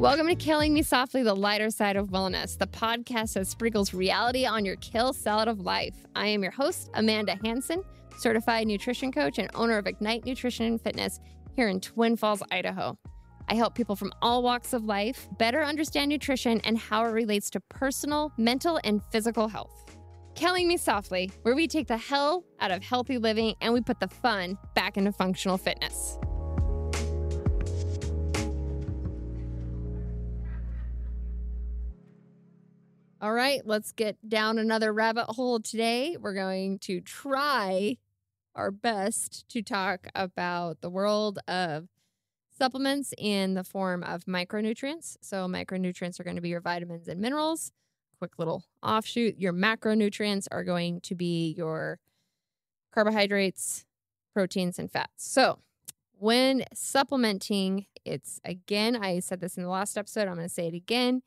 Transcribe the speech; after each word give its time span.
Welcome 0.00 0.28
to 0.28 0.34
Killing 0.34 0.72
Me 0.72 0.82
Softly, 0.82 1.22
the 1.22 1.36
lighter 1.36 1.68
side 1.68 1.96
of 1.96 2.08
wellness, 2.08 2.56
the 2.56 2.66
podcast 2.66 3.34
that 3.34 3.46
sprinkles 3.46 3.92
reality 3.92 4.46
on 4.46 4.64
your 4.64 4.76
kill 4.76 5.12
salad 5.12 5.46
of 5.46 5.60
life. 5.60 5.94
I 6.16 6.28
am 6.28 6.42
your 6.42 6.52
host, 6.52 6.88
Amanda 6.94 7.36
Hanson, 7.44 7.82
certified 8.16 8.66
nutrition 8.66 9.12
coach 9.12 9.38
and 9.38 9.50
owner 9.54 9.76
of 9.76 9.86
Ignite 9.86 10.24
Nutrition 10.24 10.64
and 10.64 10.80
Fitness 10.80 11.20
here 11.54 11.68
in 11.68 11.80
Twin 11.80 12.16
Falls, 12.16 12.42
Idaho. 12.50 12.96
I 13.50 13.54
help 13.56 13.74
people 13.74 13.94
from 13.94 14.10
all 14.22 14.42
walks 14.42 14.72
of 14.72 14.86
life 14.86 15.28
better 15.38 15.62
understand 15.62 16.08
nutrition 16.08 16.62
and 16.64 16.78
how 16.78 17.04
it 17.04 17.10
relates 17.10 17.50
to 17.50 17.60
personal, 17.60 18.32
mental, 18.38 18.80
and 18.84 19.02
physical 19.12 19.48
health. 19.48 19.98
Killing 20.34 20.66
Me 20.66 20.78
Softly, 20.78 21.30
where 21.42 21.54
we 21.54 21.68
take 21.68 21.88
the 21.88 21.98
hell 21.98 22.46
out 22.60 22.70
of 22.70 22.82
healthy 22.82 23.18
living 23.18 23.54
and 23.60 23.74
we 23.74 23.82
put 23.82 24.00
the 24.00 24.08
fun 24.08 24.56
back 24.74 24.96
into 24.96 25.12
functional 25.12 25.58
fitness. 25.58 26.16
All 33.22 33.34
right, 33.34 33.60
let's 33.66 33.92
get 33.92 34.16
down 34.26 34.56
another 34.56 34.94
rabbit 34.94 35.26
hole 35.26 35.60
today. 35.60 36.16
We're 36.18 36.32
going 36.32 36.78
to 36.80 37.02
try 37.02 37.98
our 38.54 38.70
best 38.70 39.46
to 39.50 39.60
talk 39.60 40.06
about 40.14 40.80
the 40.80 40.88
world 40.88 41.38
of 41.46 41.88
supplements 42.56 43.12
in 43.18 43.52
the 43.52 43.62
form 43.62 44.02
of 44.02 44.24
micronutrients. 44.24 45.18
So, 45.20 45.46
micronutrients 45.46 46.18
are 46.18 46.24
going 46.24 46.36
to 46.36 46.40
be 46.40 46.48
your 46.48 46.62
vitamins 46.62 47.08
and 47.08 47.20
minerals. 47.20 47.72
Quick 48.18 48.38
little 48.38 48.64
offshoot 48.82 49.36
your 49.36 49.52
macronutrients 49.52 50.46
are 50.50 50.64
going 50.64 51.02
to 51.02 51.14
be 51.14 51.54
your 51.58 51.98
carbohydrates, 52.90 53.84
proteins, 54.32 54.78
and 54.78 54.90
fats. 54.90 55.30
So, 55.30 55.58
when 56.18 56.64
supplementing, 56.72 57.84
it's 58.02 58.40
again, 58.46 58.96
I 58.96 59.18
said 59.18 59.40
this 59.40 59.58
in 59.58 59.62
the 59.62 59.68
last 59.68 59.98
episode, 59.98 60.26
I'm 60.26 60.36
going 60.36 60.48
to 60.48 60.54
say 60.54 60.68
it 60.68 60.74
again 60.74 61.20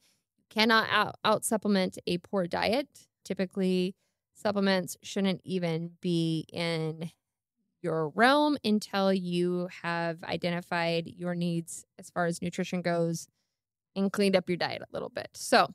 cannot 0.53 0.87
out, 0.91 1.15
out 1.23 1.43
supplement 1.43 1.97
a 2.05 2.17
poor 2.19 2.47
diet. 2.47 2.87
Typically, 3.25 3.95
supplements 4.35 4.97
shouldn't 5.01 5.41
even 5.43 5.91
be 6.01 6.45
in 6.51 7.11
your 7.81 8.09
realm 8.09 8.57
until 8.63 9.11
you 9.11 9.67
have 9.81 10.23
identified 10.23 11.07
your 11.07 11.35
needs 11.35 11.85
as 11.99 12.09
far 12.09 12.25
as 12.25 12.41
nutrition 12.41 12.81
goes 12.81 13.27
and 13.95 14.11
cleaned 14.11 14.35
up 14.35 14.47
your 14.47 14.57
diet 14.57 14.81
a 14.81 14.93
little 14.93 15.09
bit. 15.09 15.29
So, 15.33 15.67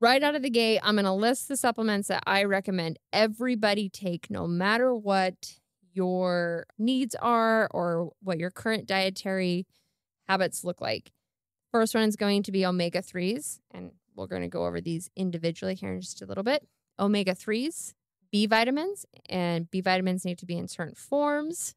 right 0.00 0.22
out 0.22 0.34
of 0.34 0.42
the 0.42 0.50
gate, 0.50 0.80
I'm 0.82 0.94
going 0.94 1.04
to 1.04 1.12
list 1.12 1.48
the 1.48 1.56
supplements 1.56 2.08
that 2.08 2.22
I 2.26 2.44
recommend 2.44 2.98
everybody 3.12 3.88
take 3.88 4.30
no 4.30 4.46
matter 4.46 4.94
what 4.94 5.58
your 5.92 6.66
needs 6.78 7.14
are 7.16 7.68
or 7.70 8.10
what 8.22 8.38
your 8.38 8.50
current 8.50 8.86
dietary 8.86 9.66
habits 10.26 10.64
look 10.64 10.80
like. 10.80 11.12
First 11.70 11.94
one 11.94 12.04
is 12.04 12.16
going 12.16 12.42
to 12.44 12.52
be 12.52 12.66
omega 12.66 13.00
3s. 13.00 13.58
And 13.70 13.92
we're 14.14 14.26
going 14.26 14.42
to 14.42 14.48
go 14.48 14.66
over 14.66 14.80
these 14.80 15.10
individually 15.16 15.74
here 15.74 15.92
in 15.92 16.00
just 16.00 16.22
a 16.22 16.26
little 16.26 16.44
bit. 16.44 16.66
Omega 16.98 17.34
3s, 17.34 17.94
B 18.30 18.46
vitamins, 18.46 19.06
and 19.28 19.70
B 19.70 19.80
vitamins 19.80 20.24
need 20.24 20.38
to 20.38 20.46
be 20.46 20.56
in 20.56 20.68
certain 20.68 20.94
forms. 20.94 21.74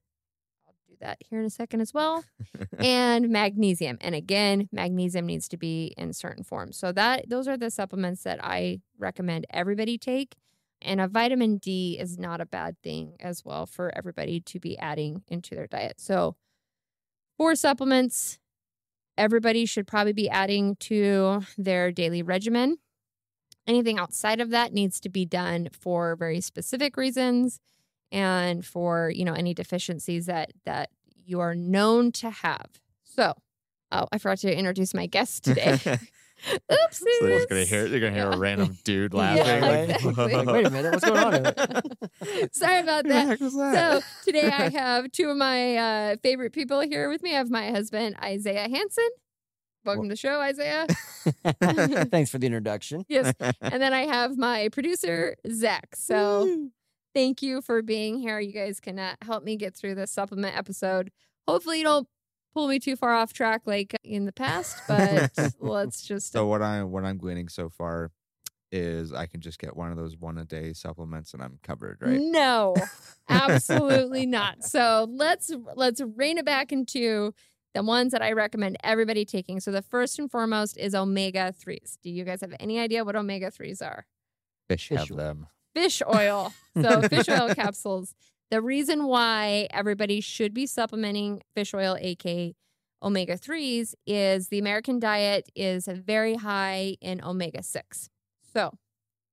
I'll 0.68 0.76
do 0.88 0.96
that 1.02 1.18
here 1.30 1.40
in 1.40 1.46
a 1.46 1.50
second 1.50 1.82
as 1.82 1.94
well. 1.94 2.24
and 2.80 3.30
magnesium. 3.30 3.98
And 4.02 4.16
again, 4.16 4.70
magnesium 4.72 5.26
needs 5.26 5.48
to 5.50 5.58
be 5.58 5.94
in 5.98 6.14
certain 6.14 6.44
forms. 6.44 6.78
So 6.78 6.92
that 6.92 7.30
those 7.30 7.48
are 7.48 7.58
the 7.58 7.72
supplements 7.72 8.24
that 8.24 8.44
I 8.44 8.82
recommend 8.98 9.46
everybody 9.50 9.98
take. 9.98 10.36
And 10.82 11.02
a 11.02 11.08
vitamin 11.08 11.58
D 11.58 11.98
is 12.00 12.18
not 12.18 12.42
a 12.42 12.46
bad 12.46 12.76
thing 12.84 13.16
as 13.20 13.44
well 13.44 13.66
for 13.66 13.92
everybody 13.96 14.40
to 14.42 14.60
be 14.60 14.78
adding 14.78 15.24
into 15.28 15.56
their 15.56 15.68
diet. 15.68 16.00
So, 16.00 16.36
four 17.38 17.56
supplements, 17.56 18.40
everybody 19.18 19.66
should 19.66 19.88
probably 19.88 20.14
be 20.14 20.30
adding 20.30 20.76
to 20.78 21.42
their 21.58 21.92
daily 21.92 22.22
regimen. 22.22 22.78
Anything 23.68 23.98
outside 23.98 24.42
of 24.42 24.52
that 24.52 24.74
needs 24.74 25.00
to 25.02 25.10
be 25.10 25.26
done 25.26 25.70
for 25.72 26.16
very 26.16 26.42
specific 26.42 26.98
reasons 26.98 27.60
and 28.12 28.64
for, 28.66 29.10
you 29.10 29.26
know, 29.26 29.34
any 29.34 29.54
deficiencies 29.54 30.28
that 30.28 30.54
that 30.66 30.90
you 31.26 31.40
are 31.40 31.56
known 31.56 32.12
to 32.12 32.30
have. 32.30 32.68
So, 33.04 33.34
oh, 33.92 34.08
I 34.12 34.18
forgot 34.20 34.40
to 34.40 34.56
introduce 34.56 34.94
my 34.94 35.08
guest 35.08 35.44
today. 35.44 35.80
Oops. 36.52 36.98
So 36.98 37.06
they're 37.22 37.38
just 37.38 37.50
gonna 37.50 37.64
hear 37.64 37.88
they're 37.88 38.00
gonna 38.00 38.14
hear 38.14 38.30
a 38.30 38.38
random 38.38 38.78
dude 38.84 39.14
laughing. 39.14 39.46
Yeah, 39.46 39.60
like, 39.62 39.90
exactly. 39.90 40.34
Like, 40.36 40.48
wait 40.48 40.68
a 40.68 40.70
minute, 40.70 40.92
what's 40.92 41.06
going 41.06 41.18
on? 41.18 42.52
Sorry 42.52 42.80
about 42.80 43.06
Who 43.06 43.10
the 43.10 43.16
that. 43.16 43.28
heck 43.28 43.40
was 43.40 43.56
that? 43.56 44.04
So 44.04 44.08
today 44.26 44.50
I 44.50 44.70
have 44.70 45.12
two 45.12 45.30
of 45.30 45.38
my 45.38 45.76
uh, 45.76 46.16
favorite 46.22 46.54
people 46.54 46.82
here 46.82 47.10
with 47.10 47.24
me. 47.24 47.34
I 47.34 47.38
have 47.38 47.50
my 47.50 47.72
husband 47.72 48.16
Isaiah 48.22 48.68
Hanson. 48.70 49.10
Welcome 49.86 50.06
to 50.06 50.10
the 50.10 50.16
show, 50.16 50.40
Isaiah. 50.42 50.88
Thanks 52.10 52.32
for 52.32 52.40
the 52.40 52.48
introduction. 52.48 53.06
Yes, 53.08 53.34
and 53.62 53.82
then 53.82 53.94
I 53.94 54.02
have 54.08 54.38
my 54.38 54.70
producer 54.70 55.36
Zack. 55.52 55.96
So 55.96 56.70
thank 57.14 57.42
you 57.44 57.62
for 57.62 57.82
being 57.82 58.20
here. 58.20 58.40
You 58.40 58.52
guys 58.52 58.80
can 58.80 58.98
uh, 58.98 59.16
help 59.24 59.44
me 59.44 59.56
get 59.58 59.76
through 59.76 59.96
this 59.96 60.12
supplement 60.12 60.58
episode. 60.58 61.12
Hopefully, 61.48 61.78
you 61.78 61.84
don't 61.84 62.08
pull 62.56 62.68
me 62.68 62.80
too 62.80 62.96
far 62.96 63.14
off 63.14 63.34
track 63.34 63.62
like 63.66 63.96
in 64.04 64.26
the 64.26 64.32
past, 64.32 64.82
but 64.88 65.32
let's 65.60 66.02
just. 66.02 66.32
so 66.32 66.48
what 66.48 66.64
I 66.64 66.84
what 66.84 67.06
I'm 67.06 67.18
gleaning 67.18 67.50
so 67.50 67.70
far 67.70 68.12
is 68.72 69.14
I 69.14 69.28
can 69.28 69.42
just 69.42 69.60
get 69.60 69.76
one 69.76 69.92
of 69.92 69.98
those 69.98 70.18
one 70.18 70.38
a 70.40 70.46
day 70.46 70.74
supplements 70.74 71.34
and 71.34 71.44
I'm 71.44 71.60
covered, 71.62 72.00
right? 72.02 72.20
No, 72.20 72.76
absolutely 73.30 74.26
not. 74.26 74.64
So 74.64 75.08
let's 75.10 75.52
let's 75.76 76.02
rein 76.02 76.40
it 76.40 76.46
back 76.46 76.72
into 76.72 77.34
the 77.74 77.84
ones 77.84 78.14
that 78.14 78.22
I 78.22 78.32
recommend 78.32 78.78
everybody 78.84 79.26
taking. 79.26 79.60
So 79.60 79.72
the 79.72 79.82
first 79.82 80.18
and 80.18 80.32
foremost 80.32 80.78
is 80.78 80.96
omega 80.96 81.54
threes. 81.54 81.98
Do 82.02 82.10
you 82.10 82.24
guys 82.24 82.42
have 82.42 82.54
any 82.60 82.80
idea 82.80 83.04
what 83.06 83.16
omega 83.16 83.52
threes 83.52 83.82
are? 83.82 84.06
Fish, 84.68 84.88
Fish 84.88 84.98
have 84.98 85.12
oil. 85.12 85.18
them. 85.18 85.48
Fish 85.76 86.02
oil. 86.08 86.54
So 86.82 87.02
fish 87.04 87.30
oil 87.30 87.54
capsules. 87.54 88.16
The 88.52 88.62
reason 88.62 89.06
why 89.06 89.68
everybody 89.72 90.22
should 90.22 90.54
be 90.54 90.66
supplementing 90.66 91.42
fish 91.56 91.74
oil, 91.74 91.98
aka 92.00 92.56
omega 93.02 93.38
threes, 93.38 93.96
is 94.06 94.50
the 94.50 94.60
American 94.60 95.00
diet 95.00 95.50
is 95.56 95.88
very 95.88 96.36
high 96.36 96.98
in 97.02 97.24
omega 97.24 97.64
six. 97.64 98.10
So 98.54 98.72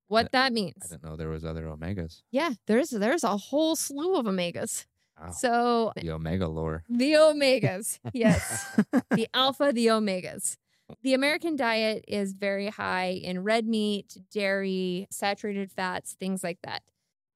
what 0.08 0.32
that 0.32 0.52
means. 0.52 0.74
I 0.84 0.88
didn't 0.88 1.04
know 1.04 1.16
there 1.16 1.28
was 1.28 1.44
other 1.44 1.64
omegas. 1.64 2.22
Yeah, 2.30 2.52
there's 2.66 2.90
there's 2.90 3.24
a 3.24 3.36
whole 3.36 3.76
slew 3.76 4.16
of 4.16 4.26
omegas. 4.26 4.86
Wow. 5.20 5.30
So 5.30 5.92
the 5.96 6.10
omega 6.10 6.48
lore. 6.48 6.84
the 6.88 7.12
omegas, 7.12 7.98
yes, 8.12 8.80
the 9.10 9.28
alpha, 9.34 9.72
the 9.72 9.86
omegas. 9.86 10.56
The 11.02 11.14
American 11.14 11.56
diet 11.56 12.04
is 12.06 12.34
very 12.34 12.68
high 12.68 13.10
in 13.22 13.42
red 13.44 13.66
meat, 13.66 14.18
dairy, 14.30 15.06
saturated 15.10 15.70
fats, 15.72 16.14
things 16.18 16.44
like 16.44 16.58
that. 16.64 16.82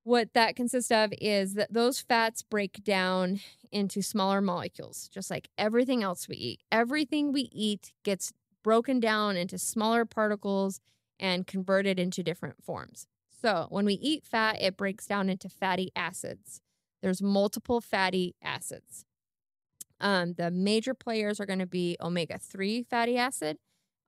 What 0.06 0.34
that 0.34 0.54
consists 0.54 0.92
of 0.92 1.12
is 1.20 1.54
that 1.54 1.72
those 1.72 1.98
fats 1.98 2.40
break 2.40 2.84
down 2.84 3.40
into 3.72 4.02
smaller 4.02 4.40
molecules, 4.40 5.08
just 5.08 5.32
like 5.32 5.48
everything 5.58 6.04
else 6.04 6.28
we 6.28 6.36
eat. 6.36 6.60
Everything 6.70 7.32
we 7.32 7.50
eat 7.52 7.92
gets 8.04 8.32
broken 8.62 9.00
down 9.00 9.36
into 9.36 9.58
smaller 9.58 10.04
particles 10.04 10.80
and 11.18 11.44
converted 11.44 11.98
into 11.98 12.22
different 12.22 12.62
forms. 12.62 13.08
So 13.42 13.66
when 13.70 13.84
we 13.84 13.94
eat 13.94 14.24
fat, 14.24 14.62
it 14.62 14.76
breaks 14.76 15.08
down 15.08 15.28
into 15.28 15.48
fatty 15.48 15.90
acids. 15.96 16.60
There's 17.02 17.20
multiple 17.20 17.80
fatty 17.80 18.36
acids. 18.40 19.06
Um, 20.00 20.34
the 20.34 20.52
major 20.52 20.94
players 20.94 21.40
are 21.40 21.46
going 21.46 21.58
to 21.58 21.66
be 21.66 21.96
omega 22.00 22.38
3 22.38 22.84
fatty 22.84 23.18
acid, 23.18 23.58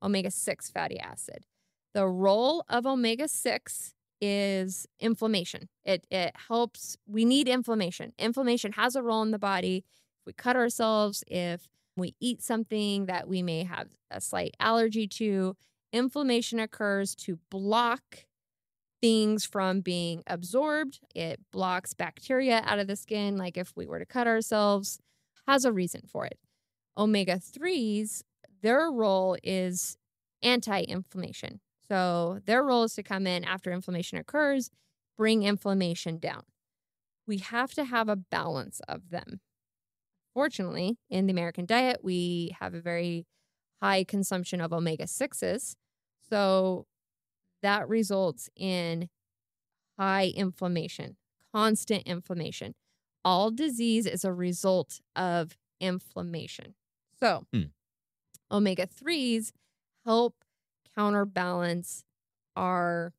omega 0.00 0.30
6 0.30 0.70
fatty 0.70 1.00
acid. 1.00 1.44
The 1.92 2.06
role 2.06 2.64
of 2.68 2.86
omega 2.86 3.26
6 3.26 3.94
is 4.20 4.86
inflammation. 5.00 5.68
It, 5.84 6.06
it 6.10 6.34
helps, 6.48 6.96
we 7.06 7.24
need 7.24 7.48
inflammation. 7.48 8.12
Inflammation 8.18 8.72
has 8.72 8.96
a 8.96 9.02
role 9.02 9.22
in 9.22 9.30
the 9.30 9.38
body. 9.38 9.84
If 10.20 10.26
we 10.26 10.32
cut 10.32 10.56
ourselves, 10.56 11.24
if 11.26 11.68
we 11.96 12.14
eat 12.20 12.42
something 12.42 13.06
that 13.06 13.28
we 13.28 13.42
may 13.42 13.64
have 13.64 13.88
a 14.10 14.20
slight 14.20 14.54
allergy 14.60 15.06
to, 15.06 15.56
inflammation 15.92 16.58
occurs 16.60 17.14
to 17.16 17.38
block 17.50 18.26
things 19.00 19.44
from 19.44 19.80
being 19.80 20.22
absorbed. 20.26 21.00
It 21.14 21.40
blocks 21.52 21.94
bacteria 21.94 22.62
out 22.64 22.78
of 22.78 22.86
the 22.86 22.96
skin. 22.96 23.36
Like 23.36 23.56
if 23.56 23.72
we 23.76 23.86
were 23.86 23.98
to 23.98 24.06
cut 24.06 24.26
ourselves, 24.26 24.98
has 25.46 25.64
a 25.64 25.72
reason 25.72 26.02
for 26.06 26.26
it. 26.26 26.38
Omega 26.96 27.36
3s, 27.36 28.22
their 28.62 28.90
role 28.90 29.36
is 29.42 29.96
anti 30.42 30.82
inflammation. 30.82 31.60
So 31.90 32.40
their 32.44 32.62
role 32.62 32.84
is 32.84 32.94
to 32.94 33.02
come 33.02 33.26
in 33.26 33.44
after 33.44 33.72
inflammation 33.72 34.18
occurs, 34.18 34.70
bring 35.16 35.42
inflammation 35.42 36.18
down. 36.18 36.44
We 37.26 37.38
have 37.38 37.72
to 37.74 37.84
have 37.84 38.08
a 38.08 38.16
balance 38.16 38.80
of 38.88 39.10
them. 39.10 39.40
Fortunately, 40.34 40.98
in 41.10 41.26
the 41.26 41.32
American 41.32 41.66
diet, 41.66 42.00
we 42.02 42.54
have 42.60 42.74
a 42.74 42.80
very 42.80 43.26
high 43.82 44.04
consumption 44.04 44.60
of 44.60 44.72
omega 44.72 45.06
6s. 45.06 45.76
So 46.30 46.86
that 47.62 47.88
results 47.88 48.50
in 48.56 49.08
high 49.98 50.28
inflammation, 50.36 51.16
constant 51.54 52.04
inflammation. 52.04 52.74
All 53.24 53.50
disease 53.50 54.06
is 54.06 54.24
a 54.24 54.32
result 54.32 55.00
of 55.16 55.56
inflammation. 55.80 56.74
So, 57.20 57.46
Hmm. 57.52 57.68
omega 58.50 58.86
3s 58.86 59.52
help 60.04 60.44
counterbalance 60.98 62.02
our 62.56 63.12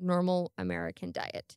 normal 0.00 0.52
American 0.56 1.12
diet. 1.12 1.56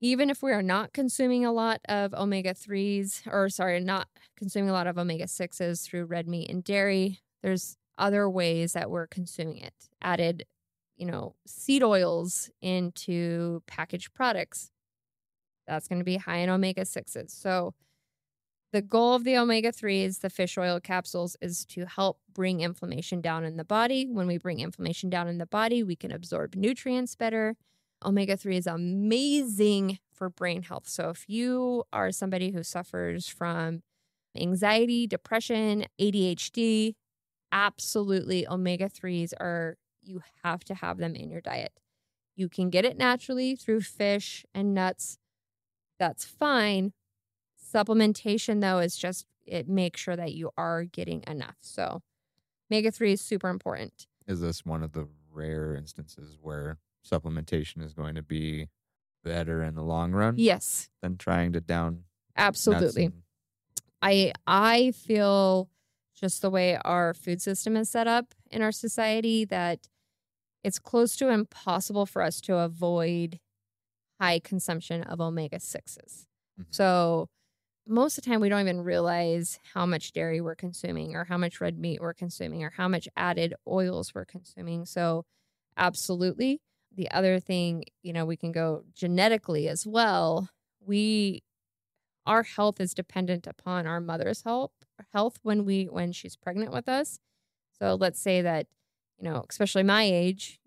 Even 0.00 0.30
if 0.30 0.42
we 0.42 0.52
are 0.52 0.62
not 0.62 0.94
consuming 0.94 1.44
a 1.44 1.52
lot 1.52 1.80
of 1.86 2.14
omega 2.14 2.54
3s, 2.54 3.22
or 3.30 3.50
sorry, 3.50 3.78
not 3.80 4.08
consuming 4.38 4.70
a 4.70 4.72
lot 4.72 4.86
of 4.86 4.96
omega 4.96 5.24
6s 5.24 5.84
through 5.84 6.06
red 6.06 6.26
meat 6.26 6.48
and 6.48 6.64
dairy, 6.64 7.20
there's 7.42 7.76
other 7.98 8.28
ways 8.30 8.72
that 8.72 8.90
we're 8.90 9.06
consuming 9.06 9.58
it. 9.58 9.74
Added, 10.00 10.46
you 10.96 11.04
know, 11.04 11.34
seed 11.46 11.82
oils 11.82 12.50
into 12.62 13.62
packaged 13.66 14.14
products. 14.14 14.70
That's 15.66 15.88
going 15.88 15.98
to 15.98 16.04
be 16.04 16.16
high 16.16 16.38
in 16.38 16.48
omega 16.48 16.82
6s. 16.82 17.30
So, 17.30 17.74
the 18.72 18.82
goal 18.82 19.14
of 19.14 19.24
the 19.24 19.36
omega 19.36 19.72
3s, 19.72 20.20
the 20.20 20.30
fish 20.30 20.56
oil 20.56 20.78
capsules, 20.78 21.36
is 21.40 21.64
to 21.66 21.86
help 21.86 22.20
bring 22.32 22.60
inflammation 22.60 23.20
down 23.20 23.44
in 23.44 23.56
the 23.56 23.64
body. 23.64 24.06
When 24.06 24.26
we 24.26 24.38
bring 24.38 24.60
inflammation 24.60 25.10
down 25.10 25.26
in 25.26 25.38
the 25.38 25.46
body, 25.46 25.82
we 25.82 25.96
can 25.96 26.12
absorb 26.12 26.54
nutrients 26.54 27.16
better. 27.16 27.56
Omega 28.04 28.36
3 28.36 28.56
is 28.56 28.66
amazing 28.66 29.98
for 30.12 30.30
brain 30.30 30.62
health. 30.62 30.88
So, 30.88 31.10
if 31.10 31.28
you 31.28 31.84
are 31.92 32.12
somebody 32.12 32.52
who 32.52 32.62
suffers 32.62 33.28
from 33.28 33.82
anxiety, 34.36 35.06
depression, 35.06 35.86
ADHD, 36.00 36.94
absolutely 37.50 38.46
omega 38.46 38.88
3s 38.88 39.32
are, 39.40 39.76
you 40.00 40.22
have 40.44 40.64
to 40.64 40.74
have 40.74 40.98
them 40.98 41.16
in 41.16 41.28
your 41.28 41.40
diet. 41.40 41.72
You 42.36 42.48
can 42.48 42.70
get 42.70 42.84
it 42.84 42.96
naturally 42.96 43.56
through 43.56 43.80
fish 43.80 44.46
and 44.54 44.72
nuts. 44.72 45.18
That's 45.98 46.24
fine 46.24 46.92
Supplementation, 47.72 48.60
though, 48.60 48.78
is 48.78 48.96
just 48.96 49.26
it 49.46 49.68
makes 49.68 50.00
sure 50.00 50.16
that 50.16 50.32
you 50.34 50.50
are 50.56 50.84
getting 50.84 51.22
enough. 51.26 51.56
So, 51.60 52.02
omega 52.70 52.90
3 52.90 53.12
is 53.12 53.20
super 53.20 53.48
important. 53.48 54.06
Is 54.26 54.40
this 54.40 54.64
one 54.64 54.82
of 54.82 54.92
the 54.92 55.08
rare 55.32 55.74
instances 55.74 56.36
where 56.40 56.78
supplementation 57.08 57.82
is 57.82 57.94
going 57.94 58.14
to 58.14 58.22
be 58.22 58.68
better 59.24 59.62
in 59.62 59.74
the 59.74 59.82
long 59.82 60.12
run 60.12 60.34
Yes, 60.38 60.88
than 61.02 61.16
trying 61.16 61.52
to 61.52 61.60
down 61.60 62.04
absolutely. 62.36 63.06
and- 63.06 63.22
I 64.02 64.32
I 64.46 64.92
feel 64.92 65.68
just 66.14 66.40
the 66.42 66.50
way 66.50 66.76
our 66.84 67.12
food 67.14 67.40
system 67.42 67.76
is 67.76 67.90
set 67.90 68.06
up 68.06 68.34
in 68.50 68.62
our 68.62 68.72
society 68.72 69.44
that 69.46 69.88
it's 70.64 70.78
close 70.78 71.16
to 71.16 71.28
impossible 71.28 72.06
for 72.06 72.22
us 72.22 72.40
to 72.42 72.56
avoid 72.56 73.40
high 74.20 74.38
consumption 74.38 75.02
of 75.02 75.20
omega 75.20 75.60
6s. 75.60 76.26
Mhm. 76.58 76.66
So 76.70 77.28
most 77.90 78.16
of 78.16 78.24
the 78.24 78.30
time 78.30 78.40
we 78.40 78.48
don't 78.48 78.60
even 78.60 78.82
realize 78.82 79.58
how 79.74 79.84
much 79.84 80.12
dairy 80.12 80.40
we're 80.40 80.54
consuming 80.54 81.14
or 81.16 81.24
how 81.24 81.36
much 81.36 81.60
red 81.60 81.78
meat 81.78 82.00
we're 82.00 82.14
consuming 82.14 82.62
or 82.62 82.70
how 82.70 82.88
much 82.88 83.08
added 83.16 83.54
oils 83.66 84.14
we're 84.14 84.24
consuming. 84.24 84.86
So 84.86 85.24
absolutely. 85.76 86.60
The 86.94 87.10
other 87.10 87.40
thing, 87.40 87.84
you 88.02 88.12
know, 88.12 88.24
we 88.24 88.36
can 88.36 88.52
go 88.52 88.84
genetically 88.94 89.68
as 89.68 89.86
well. 89.86 90.48
We 90.80 91.42
our 92.26 92.42
health 92.42 92.80
is 92.80 92.94
dependent 92.94 93.46
upon 93.46 93.86
our 93.86 94.00
mother's 94.00 94.42
health 94.42 94.72
health 95.12 95.38
when 95.42 95.64
we 95.64 95.84
when 95.84 96.12
she's 96.12 96.36
pregnant 96.36 96.72
with 96.72 96.88
us. 96.88 97.18
So 97.78 97.94
let's 97.94 98.20
say 98.20 98.42
that, 98.42 98.66
you 99.18 99.24
know, 99.24 99.44
especially 99.48 99.82
my 99.82 100.04
age, 100.04 100.60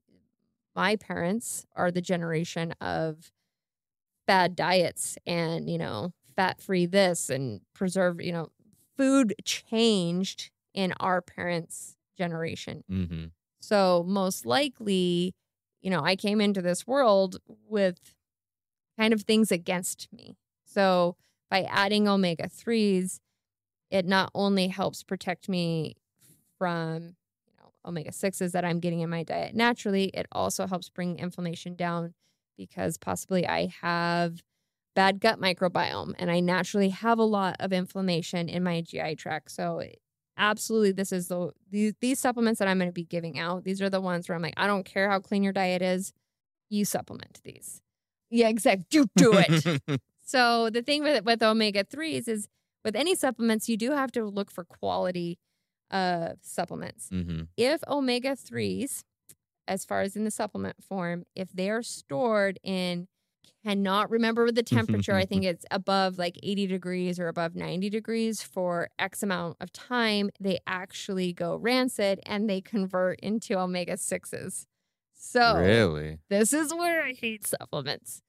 my 0.76 0.96
parents 0.96 1.66
are 1.76 1.92
the 1.92 2.02
generation 2.02 2.74
of 2.82 3.32
bad 4.26 4.56
diets 4.56 5.18
and, 5.26 5.70
you 5.70 5.78
know, 5.78 6.14
fat-free 6.36 6.88
this 6.88 7.30
and 7.30 7.62
preserve, 7.74 8.22
you 8.22 8.32
know, 8.32 8.50
food 8.98 9.36
changed 9.46 10.52
in 10.74 10.94
our 11.00 11.22
parents' 11.22 11.96
generation. 12.18 12.84
Mhm. 12.90 13.32
So 13.62 14.04
most 14.08 14.46
likely, 14.46 15.34
you 15.82 15.90
know, 15.90 16.02
I 16.04 16.16
came 16.16 16.42
into 16.42 16.62
this 16.62 16.86
world 16.88 17.38
with 17.68 18.16
kind 18.98 19.14
of 19.14 19.24
things 19.24 19.52
against 19.52 20.08
me. 20.14 20.38
So 20.66 21.16
by 21.50 21.64
adding 21.64 22.08
omega 22.08 22.50
3s, 22.50 23.20
it 23.92 24.06
not 24.06 24.32
only 24.36 24.68
helps 24.68 25.04
protect 25.04 25.50
me 25.50 25.96
from, 26.58 27.16
you 27.48 27.54
know, 27.60 27.72
omega 27.86 28.12
6s 28.12 28.54
that 28.54 28.66
I'm 28.66 28.80
getting 28.80 29.02
in 29.02 29.10
my 29.10 29.24
diet 29.24 29.56
naturally, 29.56 30.06
it 30.14 30.28
also 30.32 30.68
helps 30.68 30.90
bring 30.90 31.20
inflammation 31.20 31.76
down 31.76 32.14
because 32.58 32.98
possibly 32.98 33.48
I 33.48 33.68
have 33.82 34.42
bad 34.96 35.20
gut 35.20 35.40
microbiome 35.40 36.14
and 36.20 36.30
I 36.30 36.40
naturally 36.40 36.90
have 36.90 37.18
a 37.20 37.24
lot 37.24 37.56
of 37.60 37.74
inflammation 37.74 38.50
in 38.50 38.64
my 38.64 38.82
GI 38.82 39.16
tract. 39.16 39.52
So 39.52 39.82
absolutely 40.38 40.92
this 40.92 41.12
is 41.12 41.28
the 41.28 41.52
these, 41.70 41.94
these 42.02 42.20
supplements 42.20 42.60
that 42.60 42.68
I'm 42.68 42.78
going 42.78 42.90
to 42.90 42.94
be 42.94 43.04
giving 43.06 43.40
out. 43.40 43.64
These 43.64 43.82
are 43.82 43.90
the 43.90 44.02
ones 44.02 44.28
where 44.30 44.36
I'm 44.36 44.42
like, 44.42 44.54
I 44.58 44.68
don't 44.68 44.86
care 44.86 45.10
how 45.10 45.20
clean 45.20 45.44
your 45.44 45.54
diet 45.54 45.82
is, 45.82 46.14
you 46.70 46.86
supplement 46.86 47.42
these. 47.44 47.82
Yeah, 48.30 48.50
exactly. 48.50 48.86
You 48.92 49.08
do 49.16 49.34
it. 49.36 50.02
so 50.24 50.70
the 50.70 50.82
thing 50.82 51.04
with 51.04 51.24
with 51.26 51.42
omega 51.44 51.84
threes 51.84 52.28
is 52.28 52.48
with 52.84 52.96
any 52.96 53.16
supplements, 53.16 53.70
you 53.70 53.78
do 53.78 53.92
have 53.92 54.12
to 54.14 54.26
look 54.26 54.52
for 54.52 54.64
quality 54.64 55.40
uh 55.92 56.34
supplements. 56.42 57.10
Mhm. 57.12 57.48
If 57.58 57.84
omega 57.88 58.36
threes, 58.36 59.04
as 59.68 59.86
far 59.86 60.02
as 60.02 60.16
in 60.16 60.24
the 60.24 60.32
supplement 60.32 60.84
form, 60.84 61.26
if 61.36 61.52
they 61.54 61.70
are 61.70 61.84
stored 61.84 62.60
in 62.64 63.08
cannot 63.66 64.10
remember 64.10 64.52
the 64.52 64.64
temperature. 64.64 65.14
I 65.16 65.26
think 65.30 65.44
it's 65.44 65.66
above 65.72 66.18
like 66.18 66.38
80 66.44 66.68
degrees 66.68 67.20
or 67.20 67.28
above 67.28 67.56
90 67.56 67.90
degrees 67.90 68.42
for 68.42 68.90
X 69.00 69.24
amount 69.24 69.58
of 69.62 69.72
time. 69.72 70.30
They 70.40 70.60
actually 70.68 71.34
go 71.34 71.56
rancid 71.56 72.20
and 72.26 72.50
they 72.50 72.62
convert 72.62 73.20
into 73.22 73.58
omega 73.58 73.94
6s. 73.94 74.66
So, 75.14 75.58
Really? 75.58 76.20
this 76.30 76.52
is 76.54 76.74
where 76.74 77.02
I 77.04 77.14
hate 77.14 77.48
supplements. 77.48 78.22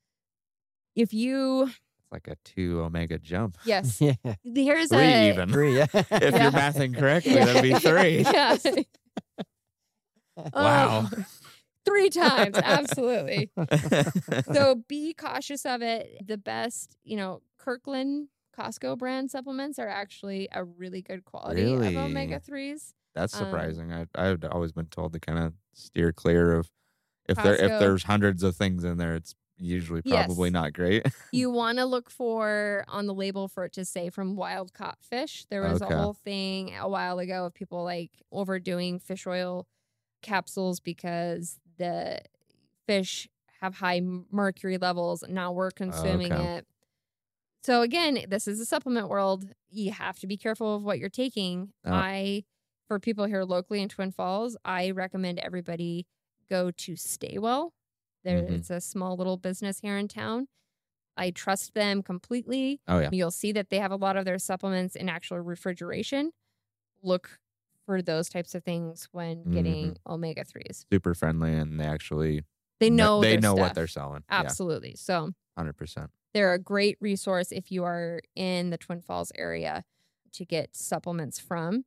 If 0.94 1.12
you, 1.12 1.64
It's 1.64 2.12
like 2.12 2.28
a 2.28 2.37
two 2.44 2.81
omega 2.82 3.19
jump. 3.19 3.56
yes, 3.64 4.00
yeah. 4.00 4.14
here's 4.44 4.90
Three 4.90 4.99
a. 5.00 5.31
even. 5.32 5.49
Three, 5.50 5.76
yeah. 5.76 5.87
If 5.93 6.06
Yeah. 6.12 6.43
you're 6.44 6.52
mathing 6.52 6.96
correctly, 6.96 7.34
Yeah. 7.34 7.44
that'd 7.46 7.62
be 7.62 7.75
three. 7.75 8.19
yeah. 8.20 8.56
Oh. 10.37 10.43
Wow. 10.52 11.08
Three 11.84 12.10
times. 12.10 12.58
Absolutely. 12.58 13.52
so 14.52 14.76
be 14.88 15.14
cautious 15.14 15.66
of 15.66 15.82
it. 15.82 16.26
The 16.26 16.38
best, 16.38 16.96
you 17.04 17.16
know, 17.16 17.42
Kirkland 17.58 18.28
Costco 18.56 18.98
brand 18.98 19.31
supplements 19.31 19.79
are 19.79 19.88
actually 19.88 20.48
a 20.53 20.64
really 20.64 21.03
good 21.03 21.24
quality 21.24 21.79
Really? 21.79 21.82
of 21.82 21.96
omega 21.96 22.41
3s. 22.41 22.94
That's 23.14 23.34
Um, 23.34 23.36
surprising. 23.36 23.93
I 23.93 24.06
I've 24.14 24.44
always 24.44 24.72
been 24.72 24.86
told 24.88 25.12
to 25.14 25.20
kind 25.20 25.38
of 25.38 25.55
steer 25.74 26.12
clear 26.12 26.55
of 26.55 26.70
if 27.29 27.41
there 27.41 27.56
if 27.56 27.76
there's 27.79 28.05
hundreds 28.05 28.43
of 28.44 28.56
things 28.56 28.84
in 28.84 28.98
there, 28.98 29.14
it's 29.17 29.34
usually 29.58 30.03
probably 30.03 30.50
Yes. 30.50 30.50
not 30.50 30.72
great. 30.74 31.06
You 31.32 31.50
want 31.50 31.79
to 31.79 31.84
look 31.86 32.10
for 32.10 32.84
on 32.88 33.06
the 33.06 33.14
label 33.14 33.48
for 33.48 33.64
it 33.64 33.72
to 33.74 33.84
say 33.84 34.10
from 34.10 34.36
wild 34.36 34.72
caught 34.74 35.03
fish. 35.03 35.46
There 35.50 35.64
was 35.64 35.81
Okay. 35.81 35.82
a 35.82 35.91
whole 35.91 36.14
thing 36.14 36.76
a 36.76 36.88
while 36.88 37.19
ago 37.19 37.46
of 37.46 37.55
people 37.55 37.84
like 37.84 38.22
overdoing 38.32 39.00
fish 39.00 39.26
oil 39.26 39.67
capsules 40.22 40.81
because 40.81 41.60
the 41.78 42.20
fish 42.86 43.28
have 43.60 43.76
high 43.76 44.00
mercury 44.31 44.78
levels. 44.78 45.24
Now 45.28 45.52
we're 45.52 45.70
consuming 45.70 46.32
Okay. 46.32 46.56
it. 46.56 46.66
So 47.62 47.81
again, 47.81 48.19
this 48.28 48.46
is 48.46 48.60
a 48.60 48.66
supplement 48.66 49.08
world. 49.08 49.46
You 49.70 49.93
have 49.93 50.19
to 50.20 50.26
be 50.26 50.36
careful 50.36 50.76
of 50.76 50.84
what 50.84 50.98
you're 50.98 51.08
taking. 51.08 51.72
Oh. 51.84 51.93
I, 51.93 52.44
for 52.88 52.98
people 53.00 53.24
here 53.24 53.43
locally 53.44 53.81
in 53.81 53.88
Twin 53.88 54.12
Falls, 54.12 54.56
I 54.64 54.90
recommend 54.90 55.38
everybody 55.38 56.06
go 56.50 56.70
to 56.72 56.94
Staywell. 56.96 57.72
There, 58.22 58.43
Mhm. 58.43 58.50
it's 58.50 58.70
a 58.70 58.81
small 58.82 59.16
little 59.16 59.38
business 59.38 59.81
here 59.81 59.96
in 59.96 60.08
town. 60.08 60.48
I 61.16 61.31
trust 61.31 61.72
them 61.74 62.02
completely. 62.02 62.81
oh 62.88 62.98
yeah. 62.98 63.08
You'll 63.12 63.31
see 63.31 63.52
that 63.52 63.70
they 63.70 63.78
have 63.78 63.93
a 63.93 63.96
lot 63.96 64.16
of 64.16 64.24
their 64.26 64.38
supplements 64.38 64.94
in 64.96 65.08
actual 65.08 65.40
refrigeration. 65.40 66.32
Look 67.02 67.38
for 67.86 68.03
those 68.03 68.29
types 68.29 68.55
of 68.55 68.64
things 68.64 69.08
when 69.12 69.38
mm-hmm. 69.38 69.53
getting 69.53 69.96
omega 70.08 70.44
3s. 70.44 70.84
Super 70.91 71.14
friendly 71.14 71.53
and 71.53 71.79
they 71.79 71.84
actually 71.84 72.43
They 72.81 72.91
know 72.91 73.20
they 73.20 73.36
know 73.36 73.55
what 73.55 73.74
they're 73.74 73.86
selling. 73.86 74.22
Absolutely. 74.31 74.94
So 74.96 75.32
hundred 75.56 75.76
percent. 75.76 76.10
they're 76.32 76.53
a 76.53 76.58
great 76.58 76.96
resource 77.00 77.53
if 77.53 77.70
you 77.70 77.84
are 77.84 78.20
in 78.34 78.70
the 78.70 78.79
Twin 78.79 79.00
Falls 79.00 79.32
area 79.36 79.84
to 80.32 80.44
get 80.44 80.76
supplements 80.76 81.38
from. 81.38 81.84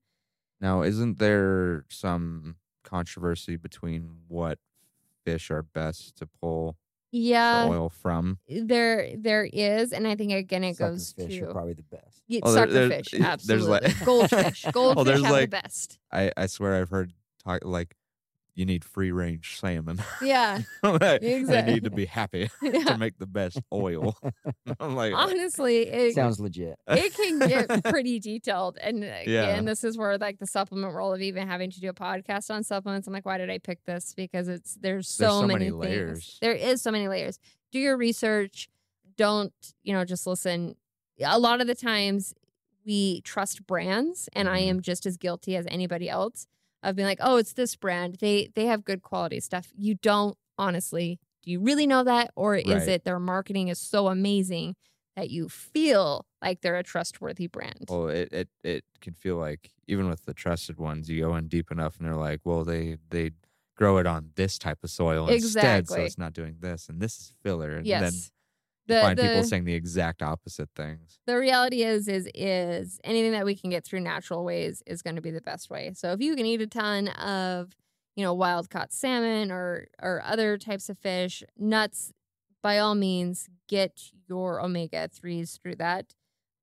Now, 0.59 0.81
isn't 0.81 1.19
there 1.19 1.85
some 1.89 2.55
controversy 2.83 3.57
between 3.57 4.21
what 4.27 4.59
fish 5.25 5.51
are 5.51 5.61
best 5.61 6.15
to 6.17 6.25
pull 6.25 6.77
Yeah, 7.11 7.65
the 7.65 7.71
oil 7.71 7.89
from? 7.89 8.37
Eh, 8.49 8.61
there 8.63 9.11
there 9.17 9.45
is, 9.51 9.93
and 9.93 10.07
I 10.07 10.15
think 10.15 10.31
again 10.33 10.63
it 10.63 10.75
Sucker 10.77 10.91
goes 10.91 11.13
fish 11.13 11.37
are 11.41 11.47
to 11.47 11.53
probably 11.53 11.73
the 11.73 11.83
best. 11.83 12.21
yeah, 12.27 12.39
Well, 12.43 12.53
there- 12.53 12.67
there's- 12.67 13.07
suckerfish. 13.09 13.13
Oh, 13.23 13.37
there's 13.47 13.67
Absolutely, 13.67 13.69
like- 13.89 14.05
goldfish. 14.05 14.65
Goldfish 14.71 15.05
there's 15.05 15.23
have 15.23 15.31
like- 15.31 15.49
the 15.51 15.61
best. 15.61 15.99
I 16.11 16.31
I 16.37 16.45
swear 16.47 16.75
I've 16.81 16.89
heard 16.89 17.13
talk 17.43 17.61
like 17.65 17.95
you 18.57 18.65
need 18.65 18.83
free 18.83 19.11
range 19.11 19.57
salmon. 19.59 20.01
Yeah. 20.21 20.61
Like, 20.83 21.21
They 21.21 21.61
need 21.65 21.83
to 21.85 21.89
be 21.91 22.05
happy 22.05 22.49
Yeah. 22.61 22.83
to 22.85 22.97
make 22.97 23.17
the 23.19 23.27
best 23.27 23.59
oil. 23.71 24.17
I'm 24.79 24.95
like, 24.95 25.13
Honestly, 25.13 25.83
it, 25.87 26.15
Sounds 26.15 26.39
legit. 26.39 26.77
it 26.87 27.13
can 27.15 27.39
get 27.39 27.83
pretty 27.85 28.19
detailed. 28.19 28.77
And 28.81 29.03
again, 29.03 29.63
this 29.65 29.83
is 29.83 29.97
where 29.97 30.17
like 30.17 30.39
the 30.39 30.47
supplement 30.47 30.93
role 30.93 31.13
of 31.13 31.21
even 31.21 31.47
having 31.47 31.69
to 31.71 31.79
do 31.79 31.87
a 31.89 31.93
podcast 31.93 32.49
on 32.51 32.63
supplements. 32.63 33.07
I'm 33.07 33.13
like, 33.13 33.25
why 33.25 33.37
did 33.37 33.49
I 33.51 33.59
pick 33.59 33.85
this? 33.85 34.13
Because 34.15 34.47
it's 34.47 34.73
there's 34.81 35.07
so, 35.07 35.23
There's 35.23 35.33
so 35.33 35.41
many, 35.47 35.53
many 35.53 35.69
things. 35.69 35.75
layers. 35.79 36.37
There 36.41 36.53
is 36.53 36.81
so 36.81 36.91
many 36.91 37.07
layers. 37.07 37.39
Do 37.71 37.79
your 37.79 37.95
research. 37.95 38.69
Don't, 39.17 39.53
you 39.83 39.93
know, 39.93 40.03
just 40.03 40.25
listen. 40.27 40.75
A 41.23 41.37
lot 41.39 41.61
of 41.61 41.67
the 41.67 41.75
times 41.75 42.33
we 42.85 43.21
trust 43.21 43.65
brands, 43.67 44.29
and 44.33 44.47
I 44.49 44.61
Mhm. 44.61 44.67
am 44.69 44.81
just 44.81 45.05
as 45.05 45.17
guilty 45.17 45.55
as 45.55 45.65
anybody 45.69 46.09
else 46.09 46.47
of 46.83 46.95
being 46.95 47.07
like, 47.07 47.19
oh, 47.21 47.37
it's 47.37 47.53
this 47.53 47.75
brand. 47.75 48.17
They 48.19 48.49
they 48.55 48.65
have 48.65 48.83
good 48.85 49.01
quality 49.01 49.39
stuff. 49.39 49.71
You 49.75 49.95
don't 49.95 50.37
honestly. 50.57 51.19
Do 51.43 51.51
you 51.51 51.59
really 51.61 51.87
know 51.87 52.03
that? 52.03 52.31
Or 52.35 52.55
is 52.55 52.65
Right. 52.65 52.89
it 52.89 53.03
their 53.05 53.19
marketing 53.19 53.69
is 53.69 53.79
so 53.79 54.07
amazing 54.07 54.75
that 55.15 55.29
you 55.29 55.49
feel 55.49 56.25
like 56.41 56.61
they're 56.61 56.77
a 56.77 56.83
trustworthy 56.83 57.47
brand? 57.47 57.85
well, 57.89 58.07
it, 58.09 58.31
it 58.31 58.49
it 58.63 58.85
can 59.01 59.13
feel 59.13 59.37
like 59.37 59.71
even 59.87 60.09
with 60.09 60.25
the 60.25 60.33
trusted 60.33 60.77
ones, 60.77 61.09
you 61.09 61.21
go 61.21 61.35
in 61.35 61.47
deep 61.47 61.71
enough, 61.71 61.97
and 61.97 62.07
they're 62.07 62.15
like, 62.15 62.41
well, 62.43 62.63
they 62.63 62.97
they 63.09 63.31
grow 63.75 63.97
it 63.97 64.07
on 64.07 64.31
this 64.35 64.57
type 64.57 64.83
of 64.83 64.89
soil 64.89 65.27
instead, 65.29 65.87
so 65.87 65.95
it's 66.03 66.17
not 66.17 66.33
doing 66.33 66.57
this, 66.59 66.89
and 66.89 66.99
this 67.01 67.17
is 67.19 67.33
filler. 67.43 67.71
And 67.71 67.85
yes. 67.85 68.01
then 68.01 68.13
The- 68.87 69.01
find 69.01 69.19
people 69.19 69.43
saying 69.43 69.65
the 69.65 69.73
exact 69.73 70.21
opposite 70.23 70.69
things. 70.75 71.19
the 71.25 71.37
reality 71.37 71.83
is 71.83 72.07
is 72.07 72.29
is 72.33 72.99
anything 73.03 73.33
that 73.33 73.45
we 73.45 73.55
can 73.55 73.69
get 73.69 73.83
through 73.85 73.99
natural 74.01 74.43
ways 74.43 74.81
is 74.85 75.01
going 75.01 75.15
to 75.17 75.21
be 75.21 75.31
the 75.31 75.41
best 75.41 75.69
way. 75.69 75.91
So 75.93 76.11
if 76.13 76.21
you 76.21 76.35
can 76.35 76.45
eat 76.45 76.61
a 76.61 76.67
ton 76.67 77.09
of 77.09 77.75
you 78.15 78.23
know 78.23 78.33
wild 78.33 78.69
caught 78.69 78.91
salmon 78.93 79.51
or 79.51 79.87
or 80.01 80.21
other 80.25 80.57
types 80.57 80.89
of 80.89 80.97
fish 80.97 81.43
nuts 81.57 82.13
by 82.63 82.79
all 82.79 82.95
means 82.95 83.49
get 83.67 84.11
your 84.27 84.61
omega 84.61 85.07
3s 85.09 85.59
through 85.61 85.75
that. 85.75 86.13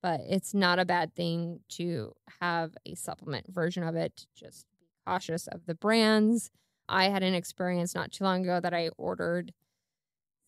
But 0.03 0.21
it's 0.29 0.53
not 0.53 0.79
a 0.79 0.85
bad 0.85 1.15
thing 1.15 1.61
to 1.71 2.13
have 2.41 2.75
a 2.85 2.95
supplement 2.95 3.47
version 3.49 3.83
of 3.83 3.97
it. 3.97 4.27
Just 4.35 4.67
be 4.79 4.87
cautious 5.07 5.47
of 5.47 5.65
the 5.67 5.75
brands. 5.75 6.51
I 6.89 7.05
had 7.09 7.23
an 7.23 7.35
experience 7.35 7.95
not 7.95 8.13
too 8.13 8.25
long 8.25 8.43
ago 8.43 8.61
that 8.61 8.75
i 8.75 8.91
ordered 8.99 9.55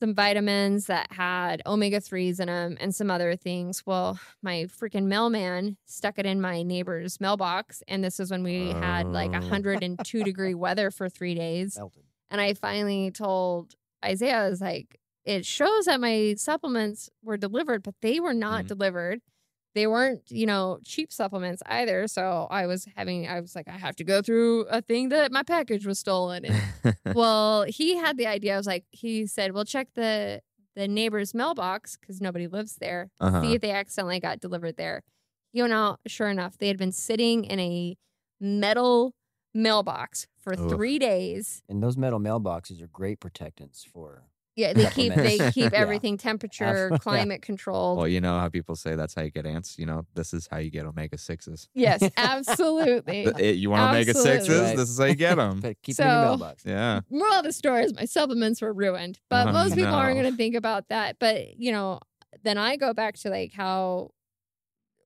some 0.01 0.15
vitamins 0.15 0.87
that 0.87 1.11
had 1.13 1.63
omega 1.67 2.01
3s 2.01 2.39
in 2.41 2.47
them 2.49 2.77
and 2.81 2.95
some 2.95 3.11
other 3.11 3.35
things. 3.37 3.85
Well, 3.87 4.19
my 4.43 4.65
freaking 4.65 5.05
mailman 5.05 5.77
stuck 5.87 6.19
it 6.19 6.27
in 6.27 6.41
my 6.41 6.63
neighbor's 6.63 7.21
mailbox. 7.21 7.83
And 7.89 8.05
this 8.05 8.19
was 8.19 8.31
when 8.31 8.43
we 8.43 8.69
had 8.71 9.07
like 9.07 9.31
Oh. 9.31 9.41
102 9.41 10.23
degree 10.23 10.55
weather 10.67 10.91
for 10.91 11.09
three 11.09 11.35
days. 11.35 11.77
Melted. 11.79 12.03
And 12.31 12.41
I 12.41 12.55
finally 12.55 13.11
told 13.11 13.75
Isaiah, 14.05 14.45
I 14.45 14.49
was 14.51 14.61
like, 14.61 15.01
it 15.25 15.47
shows 15.47 15.87
that 15.87 16.01
my 16.01 16.35
supplements 16.37 17.09
were 17.23 17.37
delivered, 17.37 17.83
but 17.83 17.95
they 18.03 18.21
were 18.21 18.35
not 18.35 18.65
Mhm. 18.65 18.69
delivered. 18.69 19.21
They 19.77 19.87
weren't, 19.87 20.23
you 20.31 20.47
know, 20.47 20.79
cheap 20.87 21.13
supplements 21.13 21.63
either. 21.67 22.09
So 22.09 22.47
I 22.51 22.67
was 22.67 22.89
having, 22.97 23.29
I 23.29 23.41
was 23.41 23.55
like, 23.55 23.69
I 23.69 23.77
have 23.77 23.95
to 23.97 24.05
go 24.05 24.23
through 24.23 24.63
a 24.71 24.81
thing 24.81 25.11
that 25.11 25.31
my 25.31 25.43
package 25.43 25.85
was 25.85 25.99
stolen. 25.99 26.47
And 26.47 26.97
well, 27.15 27.65
he 27.69 27.95
had 27.95 28.17
the 28.17 28.27
idea. 28.27 28.55
I 28.55 28.57
was 28.57 28.67
like, 28.67 28.87
he 28.91 29.27
said, 29.27 29.53
"Well, 29.53 29.67
check 29.67 29.89
the 29.95 30.41
the 30.77 30.89
neighbor's 30.89 31.35
mailbox 31.35 31.99
because 31.99 32.23
nobody 32.23 32.47
lives 32.47 32.77
there. 32.77 33.11
Uh-huh. 33.21 33.43
See 33.43 33.53
if 33.53 33.61
they 33.61 33.71
accidentally 33.71 34.19
got 34.19 34.41
delivered 34.41 34.79
there." 34.79 35.03
You 35.53 35.69
know, 35.69 35.99
sure 36.07 36.31
enough, 36.31 36.57
they 36.57 36.69
had 36.69 36.79
been 36.79 36.93
sitting 36.93 37.45
in 37.45 37.61
a 37.61 37.99
metal 38.41 39.15
mailbox 39.53 40.27
for 40.39 40.55
Oof. 40.55 40.71
three 40.71 40.99
days. 40.99 41.63
And 41.69 41.83
those 41.83 41.99
metal 41.99 42.19
mailboxes 42.19 42.83
are 42.83 42.87
great 42.87 43.21
protectants 43.21 43.85
for. 43.85 44.23
Yeah, 44.57 44.73
they 44.73 44.87
keep 44.87 45.15
they 45.15 45.37
keep 45.51 45.73
Yeah. 45.73 45.79
everything 45.79 46.17
temperature, 46.17 46.89
Yeah. 46.91 46.99
climate 46.99 47.43
controlled. 47.43 47.99
well, 47.99 48.09
you 48.09 48.21
know 48.23 48.39
how 48.41 48.49
people 48.49 48.75
say 48.75 48.95
that's 48.97 49.15
how 49.15 49.21
you 49.23 49.31
get 49.31 49.45
ants. 49.45 49.79
You 49.79 49.85
know, 49.87 50.07
this 50.15 50.33
is 50.33 50.49
how 50.51 50.57
you 50.57 50.71
get 50.71 50.87
omega 50.87 51.19
sixes. 51.19 51.69
yes, 51.75 52.03
absolutely. 52.17 53.27
You 53.53 53.69
want 53.71 53.91
omega 53.91 54.15
sixes? 54.15 54.49
Right. 54.49 54.77
This 54.77 54.89
is 54.89 54.99
how 54.99 55.05
you 55.05 55.15
get 55.15 55.35
them. 55.37 55.61
Keep 55.61 55.99
it 55.99 55.99
in 56.01 56.07
your 56.07 56.15
So- 56.15 56.23
mailbox. 56.29 56.65
yeah. 56.65 57.01
moral 57.11 57.35
of 57.35 57.45
the 57.45 57.53
story 57.53 57.85
is 57.85 57.95
my 57.95 58.07
supplements 58.07 58.63
were 58.63 58.73
ruined. 58.73 59.19
But 59.29 59.49
Oh, 59.49 59.53
most 59.53 59.75
people 59.75 59.93
aren't 59.95 60.19
going 60.19 60.31
to 60.31 60.37
think 60.37 60.55
about 60.55 60.89
that. 60.89 61.19
But, 61.19 61.59
you 61.59 61.71
know, 61.71 62.01
then 62.43 62.57
I 62.57 62.77
go 62.77 62.95
back 62.95 63.17
to 63.19 63.29
like 63.31 63.53
how 63.53 64.13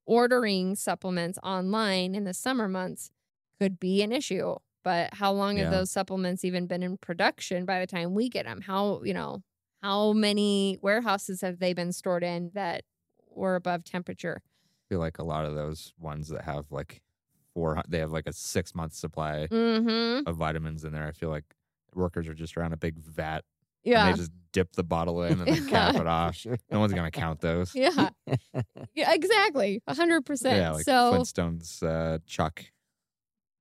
ordering 0.06 0.74
supplements 0.76 1.38
online 1.42 2.14
in 2.14 2.24
the 2.24 2.34
summer 2.34 2.68
months 2.68 3.10
could 3.60 3.78
be 3.78 4.02
an 4.02 4.12
issue. 4.12 4.54
But 4.82 5.12
how 5.14 5.32
long 5.32 5.58
have 5.58 5.70
those 5.70 5.90
supplements 5.90 6.44
even 6.44 6.66
been 6.66 6.82
in 6.82 6.96
production 6.96 7.64
by 7.66 7.80
the 7.80 7.86
time 7.86 8.14
we 8.14 8.28
get 8.28 8.46
them? 8.46 8.60
How, 8.62 9.02
you 9.04 9.12
know, 9.14 9.42
how 9.82 10.12
many 10.12 10.78
warehouses 10.80 11.40
have 11.42 11.58
they 11.58 11.72
been 11.74 11.92
stored 11.92 12.24
in 12.24 12.50
that 12.54 12.84
were 13.28 13.56
above 13.56 13.84
temperature? 13.84 14.40
I 14.44 14.82
feel 14.88 14.98
like 14.98 15.18
a 15.18 15.24
lot 15.24 15.44
of 15.44 15.54
those 15.54 15.92
ones 15.98 16.28
that 16.28 16.42
have 16.44 16.66
like 16.70 17.02
four, 17.54 17.82
they 17.88 17.98
have 17.98 18.10
like 18.12 18.26
a 18.26 18.32
six 18.32 18.74
month 18.74 18.94
supply 18.94 19.48
Mm-hmm. 19.50 20.28
of 20.28 20.36
vitamins 20.36 20.84
in 20.84 20.92
there. 20.92 21.06
I 21.06 21.12
feel 21.12 21.28
like 21.30 21.44
workers 21.94 22.26
are 22.28 22.34
just 22.34 22.56
around 22.56 22.72
a 22.72 22.76
big 22.76 22.98
vat 22.98 23.44
Yeah. 23.84 24.06
and 24.06 24.14
they 24.14 24.18
just 24.18 24.32
dip 24.52 24.72
the 24.72 24.82
bottle 24.84 25.22
in 25.24 25.40
and 25.40 25.46
then 25.46 25.66
cap 25.68 25.94
it 26.00 26.06
off. 26.06 26.44
No 26.70 26.80
one's 26.80 26.92
gonna 26.94 27.10
count 27.10 27.40
those. 27.40 27.74
Yeah. 27.74 28.10
yeah, 28.94 29.12
exactly. 29.12 29.82
A 29.86 29.94
hundred 29.94 30.24
percent. 30.24 30.56
Yeah, 30.56 30.70
like 30.72 30.84
so 30.84 31.12
Flintstones 31.14 31.82
uh, 31.82 32.18
Chuck 32.26 32.64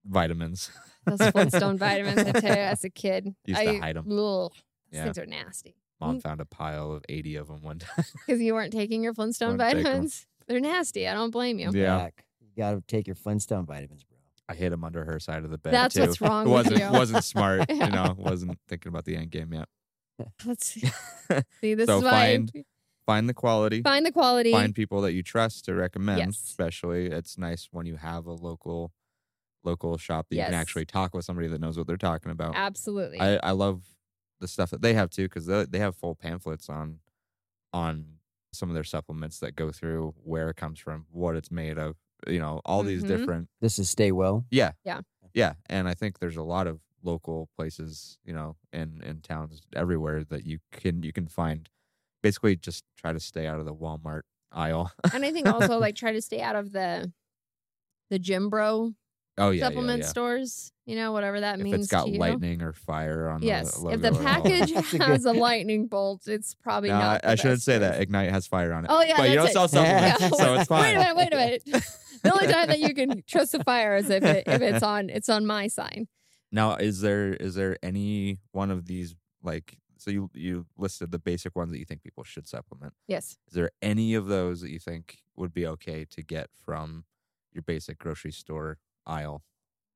vitamins. 0.06 0.72
Those 1.18 1.30
Flintstone 1.32 1.78
vitamins, 1.78 2.20
I 2.20 2.32
tell 2.40 2.56
you, 2.56 2.62
as 2.62 2.84
a 2.84 2.90
kid, 2.90 3.34
Used 3.46 3.60
I, 3.60 3.66
to 3.66 3.80
hide 3.80 3.98
'em. 3.98 4.06
Ugh, 4.12 4.52
those 4.52 4.52
Yeah. 4.92 5.04
things 5.06 5.18
are 5.18 5.26
nasty. 5.26 5.76
Mom 6.02 6.18
mm. 6.18 6.22
found 6.22 6.40
a 6.42 6.46
pile 6.46 6.92
of 6.94 7.04
eighty 7.10 7.36
of 7.36 7.48
them 7.48 7.62
one 7.62 7.80
time. 7.80 8.06
Because 8.28 8.42
you 8.42 8.54
weren't 8.54 8.72
taking 8.74 9.04
your 9.04 9.14
Flintstone 9.14 9.58
Wouldn't 9.58 9.70
take 9.72 9.78
'em. 9.80 9.84
vitamins. 9.84 10.26
They're 10.48 10.60
nasty. 10.60 11.08
I 11.08 11.14
don't 11.14 11.32
blame 11.32 11.60
you. 11.60 11.72
Yeah. 11.74 11.98
Back. 11.98 12.26
You 12.42 12.48
got 12.58 12.72
to 12.72 12.82
take 12.88 13.06
your 13.08 13.16
Flintstone 13.16 13.66
vitamins, 13.66 14.04
bro. 14.04 14.18
I 14.48 14.56
hid 14.56 14.72
them 14.72 14.84
under 14.84 15.04
her 15.06 15.20
side 15.20 15.44
of 15.44 15.52
the 15.52 15.58
bed. 15.60 15.74
That's 15.74 15.94
too. 15.94 16.02
what's 16.02 16.20
wrong 16.22 16.48
It 16.48 16.50
with 16.50 16.66
wasn't 16.72 16.80
you. 16.80 16.92
wasn't 16.92 17.24
smart. 17.24 17.66
Yeah. 17.70 17.86
You 17.86 17.92
know, 17.92 18.16
wasn't 18.18 18.58
thinking 18.68 18.90
about 18.90 19.06
the 19.06 19.16
end 19.16 19.30
game 19.30 19.54
yet. 19.54 19.68
Let's 20.46 20.66
see. 20.68 20.90
See, 21.62 21.76
this 21.76 21.86
So 21.88 21.98
is 22.00 22.04
why 22.04 22.12
find- 22.12 22.66
Find 23.06 23.28
the 23.30 23.34
quality. 23.34 23.82
find 23.82 24.06
the 24.06 24.12
quality. 24.12 24.52
find 24.52 24.74
people 24.76 25.02
that 25.02 25.14
you 25.14 25.24
trust 25.24 25.66
to 25.66 25.74
recommend 25.74 26.20
Yes. 26.20 26.44
especially 26.46 27.08
it's 27.08 27.38
nice 27.40 27.68
when 27.72 27.86
you 27.88 27.96
have 27.96 28.26
a 28.28 28.34
local 28.34 28.92
local 29.64 29.98
shop 29.98 30.28
that 30.30 30.36
you 30.38 30.44
can 30.44 30.54
actually 30.54 30.86
talk 30.86 31.14
with 31.14 31.26
somebody 31.26 31.48
that 31.48 31.60
knows 31.60 31.78
what 31.78 31.86
they're 31.88 31.98
talking 31.98 32.32
about 32.32 32.56
Absolutely. 32.56 33.20
I, 33.20 33.36
I 33.44 33.52
love 33.52 33.84
the 34.40 34.48
stuff 34.48 34.70
that 34.72 34.82
they 34.82 34.94
have 34.94 35.10
too 35.10 35.24
because 35.26 35.46
they, 35.48 35.66
they 35.66 35.80
have 35.80 35.96
full 35.96 36.16
pamphlets 36.16 36.70
on 36.70 37.00
on 37.74 38.06
some 38.52 38.70
of 38.70 38.74
their 38.74 38.84
supplements 38.84 39.40
that 39.40 39.56
go 39.56 39.72
through 39.72 40.16
where 40.24 40.50
it 40.50 40.56
comes 40.56 40.80
from 40.80 41.06
what 41.12 41.36
it's 41.36 41.52
made 41.52 41.78
of 41.78 41.96
you 42.28 42.40
know 42.40 42.62
all 42.66 42.84
these 42.84 43.04
Mhm. 43.04 43.08
different 43.08 43.50
This 43.62 43.78
is 43.80 43.90
Stay 43.90 44.12
Well. 44.12 44.46
yeah 44.50 44.72
Yeah. 44.84 45.02
yeah 45.34 45.54
and 45.68 45.88
i 45.88 45.94
think 45.94 46.20
there's 46.20 46.38
a 46.38 46.44
lot 46.44 46.66
of 46.68 46.80
local 47.04 47.48
places 47.56 48.18
you 48.26 48.34
know 48.34 48.56
in 48.74 49.02
in 49.04 49.22
towns 49.22 49.62
everywhere 49.76 50.24
that 50.24 50.46
you 50.46 50.60
can 50.72 51.04
you 51.04 51.14
can 51.14 51.28
find 51.28 51.70
basically 52.24 52.56
just 52.56 52.84
try 52.98 53.14
to 53.14 53.20
stay 53.20 53.46
out 53.48 53.60
of 53.60 53.66
the 53.66 53.74
walmart 53.76 54.24
aisle 54.52 54.92
and 55.14 55.24
I 55.24 55.32
think 55.32 55.48
also 55.48 55.78
like 55.80 55.96
try 56.04 56.12
to 56.14 56.22
stay 56.22 56.42
out 56.42 56.56
of 56.56 56.72
the 56.72 57.12
the 58.10 58.20
gym 58.20 58.50
bro 58.50 58.94
oh 59.40 59.50
yeah 59.52 59.64
supplement 59.66 60.00
yeah, 60.00 60.06
yeah. 60.06 60.10
stores. 60.10 60.72
You 60.86 60.96
know, 60.96 61.12
whatever 61.12 61.40
that 61.42 61.60
if 61.60 61.64
means 61.64 61.84
it's 61.84 61.88
got 61.92 62.06
to 62.06 62.12
you. 62.12 62.18
lightning 62.20 62.62
or 62.64 62.74
fire 62.74 63.30
on 63.30 63.44
Yes. 63.44 63.76
the 63.76 63.84
logo 63.84 63.96
if 63.96 64.02
the 64.02 64.24
package 64.24 64.72
That's 64.74 64.94
a 64.94 64.98
good- 64.98 65.08
has 65.08 65.26
a 65.26 65.34
lightning 65.34 65.86
bolt, 65.88 66.28
it's 66.28 66.56
probably 66.56 66.90
No, 66.90 66.96
I, 66.96 67.00
not. 67.00 67.22
the 67.22 67.30
I 67.30 67.36
shouldn't 67.36 67.62
say 67.62 67.74
choice. 67.74 67.82
that. 67.82 68.02
Ignite 68.02 68.32
has 68.32 68.48
fire 68.48 68.74
on 68.74 68.86
it. 68.86 68.92
Oh 68.92 69.02
yeah, 69.04 69.18
but 69.18 69.30
you 69.30 69.36
don't 69.36 69.44
that's 69.46 69.54
sell 69.54 69.68
supplements, 69.68 70.22
Yeah. 70.22 70.30
so 70.38 70.54
it's 70.56 70.68
fine. 70.68 70.82
Wait 70.84 70.96
a 70.96 71.00
minute, 71.00 71.16
wait 71.16 71.34
a 71.34 71.36
minute. 71.36 71.64
the 72.24 72.34
only 72.34 72.48
time 72.52 72.68
that 72.68 72.80
you 72.80 72.94
can 72.96 73.24
trust 73.28 73.52
the 73.52 73.64
fire 73.64 73.96
is 73.98 74.10
if 74.10 74.24
it, 74.24 74.44
if 74.48 74.62
it's 74.62 74.84
on 74.84 75.10
it's 75.10 75.30
on 75.30 75.46
my 75.46 75.68
sign. 75.68 76.08
Now, 76.52 76.76
is 76.76 77.02
there 77.02 77.34
is 77.34 77.54
there 77.56 77.78
any 77.84 78.40
one 78.52 78.72
of 78.72 78.88
these 78.88 79.16
like 79.44 79.78
so 79.98 80.10
you 80.10 80.32
you 80.34 80.66
listed 80.76 81.12
the 81.12 81.20
basic 81.20 81.56
ones 81.56 81.72
that 81.72 81.78
you 81.78 81.86
think 81.86 82.02
people 82.02 82.24
should 82.24 82.48
supplement? 82.48 82.94
Yes. 83.08 83.38
Is 83.48 83.54
there 83.54 83.70
any 83.84 84.16
of 84.16 84.26
those 84.26 84.62
that 84.62 84.72
you 84.72 84.80
think 84.80 85.20
would 85.36 85.54
be 85.54 85.68
okay 85.68 86.06
to 86.10 86.24
get 86.24 86.48
from 86.66 87.06
your 87.54 87.62
basic 87.62 88.00
grocery 88.00 88.32
store 88.32 88.80
aisle? 89.10 89.44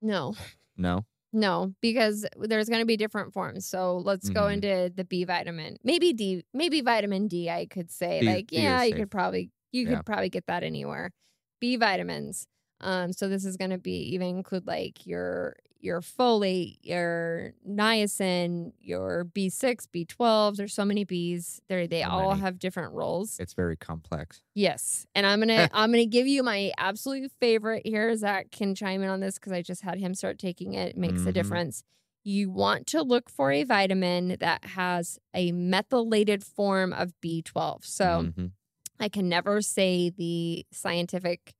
No. 0.01 0.35
No. 0.75 1.05
No, 1.35 1.73
because 1.81 2.25
there's 2.39 2.69
going 2.69 2.81
to 2.81 2.85
be 2.85 2.97
different 2.97 3.33
forms. 3.33 3.65
So 3.65 3.97
let's 3.97 4.29
go 4.29 4.41
Mhm. 4.43 4.53
into 4.53 4.91
the 4.95 5.03
B 5.03 5.23
vitamin. 5.23 5.77
Maybe 5.83 6.13
D, 6.13 6.43
maybe 6.53 6.81
vitamin 6.81 7.27
D. 7.27 7.49
I 7.49 7.65
could 7.65 7.89
say 7.89 8.19
D- 8.21 8.27
like, 8.27 8.47
D 8.47 8.57
yeah, 8.57 8.83
you 8.83 8.93
could 8.95 9.09
probably 9.11 9.49
you 9.71 9.83
Yeah. 9.87 9.95
could 9.97 10.05
probably 10.05 10.29
get 10.29 10.45
that 10.47 10.61
anywhere. 10.63 11.11
B 11.59 11.75
vitamins. 11.77 12.47
Um, 12.83 13.13
so 13.13 13.27
this 13.27 13.45
is 13.45 13.57
going 13.57 13.71
to 13.71 13.77
be 13.77 13.97
even 14.13 14.27
include 14.37 14.67
like 14.67 15.05
your 15.07 15.55
your 15.79 15.99
folate, 15.99 16.77
your 16.81 17.51
niacin, 17.67 18.71
your 18.79 19.25
B6, 19.25 19.85
B12. 19.93 20.55
There's 20.55 20.73
so 20.73 20.85
many 20.85 21.05
Bs. 21.05 21.59
They 21.67 21.87
they 21.87 22.03
So 22.03 22.09
all 22.09 22.29
many. 22.29 22.41
have 22.41 22.57
different 22.59 22.93
roles. 22.93 23.37
It's 23.39 23.53
very 23.53 23.75
complex. 23.75 24.41
Yes, 24.55 25.05
and 25.13 25.25
I'm 25.25 25.39
gonna 25.39 25.69
I'm 25.73 25.91
gonna 25.91 26.05
give 26.05 26.25
you 26.27 26.41
my 26.43 26.71
absolute 26.77 27.31
favorite 27.39 27.85
here. 27.85 28.15
Zack 28.15 28.51
can 28.51 28.75
chime 28.75 29.03
in 29.03 29.09
on 29.09 29.19
this 29.19 29.35
because 29.35 29.51
I 29.51 29.61
just 29.61 29.81
had 29.81 29.97
him 29.99 30.13
start 30.15 30.39
taking 30.39 30.73
it. 30.73 30.91
it 30.91 30.97
makes 30.97 31.25
a 31.25 31.31
Mhm. 31.31 31.33
difference. 31.33 31.83
you 32.25 32.49
want 32.49 32.87
to 32.87 33.01
look 33.01 33.29
for 33.29 33.51
a 33.51 33.65
vitamin 33.65 34.37
that 34.39 34.63
has 34.63 35.19
a 35.33 35.51
methylated 35.51 36.41
form 36.41 36.93
of 36.93 37.11
B12. 37.19 37.83
So 37.85 38.05
Mhm. 38.37 38.51
I 38.97 39.09
can 39.09 39.27
never 39.27 39.61
say 39.61 40.09
the 40.09 40.65
scientific 40.71 41.53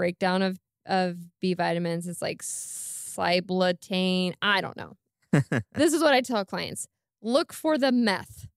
breakdown 0.00 0.40
of 0.42 0.58
of 0.86 1.16
B 1.40 1.52
vitamins. 1.54 2.08
It's 2.08 2.22
like 2.22 2.42
cyblotane. 2.42 4.32
I 4.40 4.60
don't 4.60 4.76
know. 4.76 4.96
This 5.74 5.92
is 5.92 6.02
what 6.02 6.14
I 6.14 6.20
tell 6.22 6.44
clients: 6.44 6.86
look 7.22 7.52
for 7.52 7.76
the 7.78 7.92
meth 7.92 8.48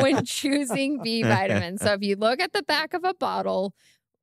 when 0.00 0.24
choosing 0.24 1.02
B 1.02 1.22
vitamins. 1.24 1.82
So 1.82 1.92
if 1.94 2.02
you 2.02 2.14
look 2.16 2.40
at 2.40 2.52
the 2.52 2.62
back 2.62 2.94
of 2.94 3.04
a 3.04 3.12
bottle, 3.14 3.74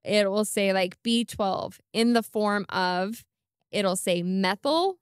it 0.03 0.29
will 0.31 0.45
say 0.45 0.71
like 0.73 0.97
B12 1.03 1.79
in 1.93 2.13
the 2.13 2.23
form 2.23 2.65
of. 2.69 3.23
It'll 3.71 3.97
say 3.97 4.23
methyl. 4.23 4.95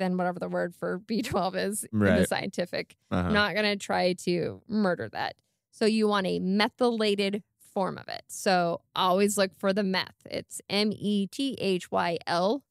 Then 0.00 0.16
whatever 0.16 0.40
the 0.40 0.48
word 0.48 0.74
for 0.74 0.98
B12 0.98 1.56
is 1.56 1.84
in 1.84 1.98
the 2.00 2.26
scientific 2.26 2.96
Uh-huh. 3.10 3.30
not 3.30 3.54
going 3.54 3.64
to 3.66 3.76
try 3.76 4.14
to 4.24 4.60
murder 4.68 5.08
that. 5.12 5.36
So 5.70 5.84
you 5.86 6.08
want 6.08 6.26
a 6.26 6.38
methylated 6.40 7.42
form 7.76 7.98
of 7.98 8.08
it. 8.08 8.22
So 8.28 8.80
always 8.94 9.36
look 9.36 9.50
for 9.54 9.74
the 9.74 9.82
meth. 9.82 10.16
It's 10.24 10.62
M 10.70 10.92
E 10.94 11.26
T 11.26 11.56
H 11.60 11.90
Y 11.90 12.16
L 12.26 12.62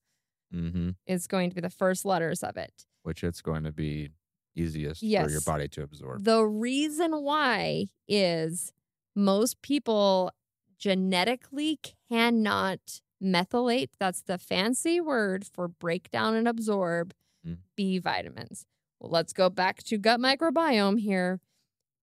hmm 0.52 0.90
is 1.06 1.28
going 1.28 1.50
to 1.52 1.56
be 1.56 1.62
the 1.62 1.70
first 1.70 2.06
letters 2.06 2.42
of 2.42 2.58
it. 2.58 2.86
Which 3.04 3.24
it's 3.24 3.42
going 3.42 3.64
to 3.66 3.72
be 3.72 4.10
easiest 4.56 5.02
for 5.02 5.30
your 5.30 5.42
body 5.42 5.68
to 5.68 5.84
absorb. 5.84 6.24
The 6.24 6.44
reason 6.44 7.22
why 7.22 7.88
is 8.08 8.74
most 9.16 9.62
people 9.62 10.32
genetically 10.80 11.80
cannot 12.10 12.80
methylate. 13.22 13.90
That's 14.00 14.24
the 14.24 14.40
fancy 14.40 15.00
word 15.00 15.46
for 15.46 15.68
break 15.68 16.10
down 16.10 16.34
and 16.34 16.48
absorb 16.48 17.14
Mm. 17.48 17.58
B 17.76 18.00
vitamins. 18.00 18.66
Well, 19.00 19.12
let's 19.12 19.32
go 19.32 19.52
back 19.52 19.84
to 19.84 20.00
gut 20.00 20.20
microbiome 20.20 21.00
here. 21.00 21.42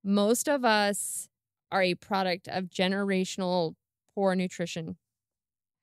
Most 0.05 0.49
of 0.49 0.65
us 0.65 1.29
are 1.73 1.83
a 1.83 1.95
product 1.97 2.47
of 2.49 2.67
generational 2.67 3.75
poor 4.14 4.37
nutrition 4.37 4.97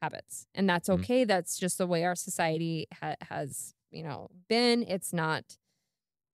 habits, 0.01 0.47
and 0.55 0.69
that's 0.69 0.87
Mm. 0.87 0.99
okay. 1.01 1.23
That's 1.25 1.57
just 1.59 1.77
the 1.77 1.87
way 1.87 2.05
our 2.05 2.15
society 2.15 2.87
ha- 3.01 3.15
has, 3.21 3.73
you 3.91 4.03
know, 4.03 4.29
been. 4.47 4.83
It's 4.83 5.11
not 5.11 5.57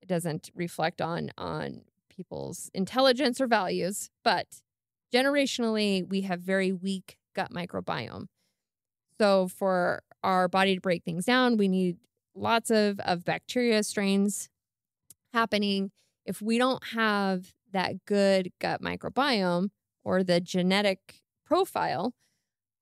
it 0.01 0.07
doesn't 0.07 0.51
reflect 0.53 1.01
on 1.01 1.31
on 1.37 1.81
people's 2.09 2.69
intelligence 2.75 3.41
or 3.41 3.47
values 3.47 4.09
but 4.23 4.61
generationally 5.13 6.07
we 6.07 6.21
have 6.21 6.39
very 6.41 6.71
weak 6.71 7.17
gut 7.33 7.51
microbiome 7.51 8.27
so 9.19 9.47
for 9.47 10.03
our 10.23 10.47
body 10.47 10.75
to 10.75 10.81
break 10.81 11.03
things 11.03 11.25
down 11.25 11.57
we 11.57 11.67
need 11.67 11.97
lots 12.35 12.69
of 12.69 12.99
of 13.01 13.25
bacteria 13.25 13.81
strains 13.83 14.47
happening 15.33 15.91
if 16.25 16.41
we 16.41 16.57
don't 16.57 16.83
have 16.89 17.53
that 17.75 18.05
good 18.05 18.51
gut 18.59 18.81
microbiome 18.81 19.69
or 20.03 20.23
the 20.23 20.41
genetic 20.41 21.21
profile 21.45 22.13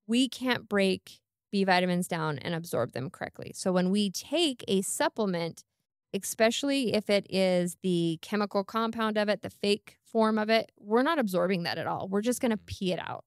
we 0.06 0.28
can't 0.28 0.68
break 0.68 1.20
B 1.50 1.64
vitamins 1.64 2.08
down 2.08 2.38
and 2.38 2.54
absorb 2.54 2.92
them 2.92 3.10
correctly. 3.10 3.52
So 3.54 3.72
when 3.72 3.90
we 3.90 4.10
take 4.10 4.64
a 4.66 4.82
supplement, 4.82 5.64
especially 6.12 6.94
if 6.94 7.08
it 7.08 7.26
is 7.30 7.76
the 7.82 8.18
chemical 8.22 8.64
compound 8.64 9.16
of 9.16 9.28
it, 9.28 9.42
the 9.42 9.50
fake 9.50 9.96
form 10.04 10.38
of 10.38 10.50
it, 10.50 10.72
we're 10.78 11.02
not 11.02 11.18
absorbing 11.18 11.62
that 11.62 11.78
at 11.78 11.86
all. 11.86 12.08
We're 12.08 12.22
just 12.22 12.40
going 12.40 12.50
to 12.50 12.56
mm-hmm. 12.56 12.64
pee 12.66 12.92
it 12.92 13.00
out. 13.00 13.24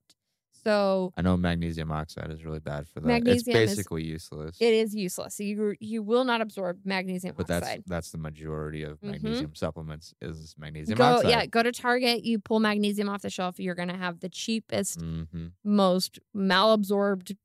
So 0.68 1.14
I 1.16 1.22
know 1.22 1.38
magnesium 1.38 1.92
oxide 1.94 2.30
is 2.30 2.44
really 2.44 2.60
bad 2.60 2.88
for 2.90 3.00
that. 3.00 3.08
Magnesium 3.08 3.56
is- 3.58 3.72
it's 3.72 3.72
basically 3.78 4.04
useless. 4.04 4.58
it 4.60 4.74
is 4.74 4.94
useless. 4.94 5.40
You 5.40 5.76
you 5.80 6.04
will 6.04 6.26
not 6.26 6.42
absorb 6.42 6.80
magnesium 6.84 7.36
but 7.38 7.48
that's 7.48 7.66
oxide. 7.66 7.84
that's 7.88 8.12
the 8.12 8.18
majority 8.18 8.84
of 8.84 9.00
Mhm. 9.00 9.12
magnesium 9.12 9.56
supplements 9.56 10.14
is 10.22 10.56
magnesium 10.58 10.98
Go 10.98 11.06
oxide. 11.06 11.30
yeah, 11.30 11.46
go 11.46 11.64
to 11.64 11.72
Target. 11.72 12.24
You 12.26 12.40
pull 12.40 12.60
magnesium 12.60 13.08
off 13.08 13.22
the 13.22 13.30
shelf. 13.30 13.60
You're 13.62 13.76
going 13.76 13.88
to 13.88 13.96
have 13.98 14.20
the 14.20 14.28
cheapest, 14.30 15.00
hmm 15.00 15.24
most 15.64 16.20
malabsorbed 16.36 17.38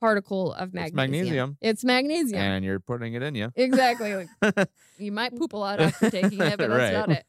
particle 0.00 0.52
of 0.52 0.72
magnesium. 0.74 0.86
It's 0.86 0.94
magnesium. 0.94 1.58
It's 1.60 1.84
magnesium. 1.84 2.40
And 2.42 2.64
you're 2.64 2.80
putting 2.80 3.14
it 3.14 3.22
in 3.22 3.34
you. 3.34 3.52
Exactly. 3.56 4.28
You 4.96 5.10
might 5.10 5.34
poop 5.34 5.52
a 5.54 5.56
lot 5.56 5.80
after 5.80 6.08
taking 6.08 6.38
it, 6.40 6.56
but 6.56 6.68
that's 6.70 6.92
Right. 6.92 6.92
not 6.92 7.10
it. 7.10 7.26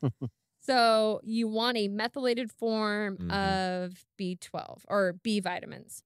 So 0.65 1.21
you 1.23 1.47
want 1.47 1.77
a 1.77 1.87
methylated 1.87 2.51
form 2.51 3.17
Mhm. 3.17 3.31
of 3.31 4.05
B12 4.17 4.85
or 4.87 5.13
B 5.13 5.39
vitamins. 5.39 6.03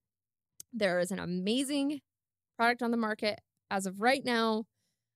There 0.74 1.00
is 1.00 1.12
an 1.12 1.20
amazing 1.20 2.02
product 2.58 2.82
on 2.84 2.92
the 2.92 2.98
market 2.98 3.42
as 3.72 3.86
of 3.86 4.02
right 4.02 4.24
now 4.24 4.66